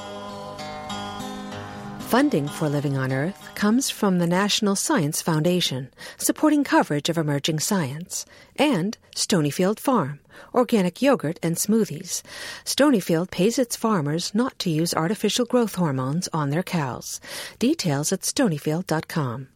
Funding 2.10 2.48
for 2.48 2.68
Living 2.68 2.98
on 2.98 3.12
Earth 3.12 3.54
comes 3.54 3.88
from 3.88 4.18
the 4.18 4.26
National 4.26 4.74
Science 4.74 5.22
Foundation, 5.22 5.90
supporting 6.18 6.64
coverage 6.64 7.08
of 7.08 7.16
emerging 7.16 7.60
science, 7.60 8.26
and 8.56 8.98
Stonyfield 9.14 9.78
Farm, 9.78 10.18
organic 10.52 11.00
yogurt 11.00 11.38
and 11.40 11.54
smoothies. 11.54 12.22
Stonyfield 12.64 13.30
pays 13.30 13.60
its 13.60 13.76
farmers 13.76 14.34
not 14.34 14.58
to 14.58 14.70
use 14.70 14.92
artificial 14.92 15.44
growth 15.44 15.76
hormones 15.76 16.28
on 16.32 16.50
their 16.50 16.64
cows. 16.64 17.20
Details 17.60 18.10
at 18.10 18.22
stonyfield.com. 18.22 19.46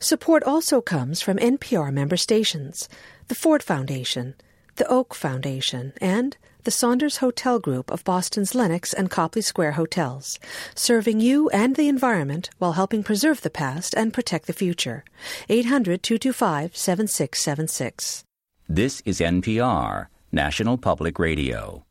Support 0.00 0.44
also 0.44 0.80
comes 0.80 1.20
from 1.20 1.38
NPR 1.38 1.92
member 1.92 2.16
stations, 2.16 2.88
the 3.26 3.34
Ford 3.34 3.64
Foundation, 3.64 4.36
the 4.76 4.86
Oak 4.86 5.12
Foundation, 5.12 5.92
and 6.00 6.36
the 6.66 6.72
Saunders 6.72 7.18
Hotel 7.18 7.60
Group 7.60 7.92
of 7.92 8.02
Boston's 8.02 8.52
Lenox 8.52 8.92
and 8.92 9.08
Copley 9.08 9.40
Square 9.40 9.72
hotels, 9.72 10.40
serving 10.74 11.20
you 11.20 11.48
and 11.50 11.76
the 11.76 11.86
environment 11.86 12.50
while 12.58 12.72
helping 12.72 13.04
preserve 13.04 13.42
the 13.42 13.50
past 13.50 13.94
and 13.96 14.12
protect 14.12 14.48
the 14.48 14.52
future. 14.52 15.04
800 15.48 16.02
225 16.02 16.76
7676. 16.76 18.24
This 18.68 19.00
is 19.04 19.20
NPR, 19.20 20.08
National 20.32 20.76
Public 20.76 21.20
Radio. 21.20 21.85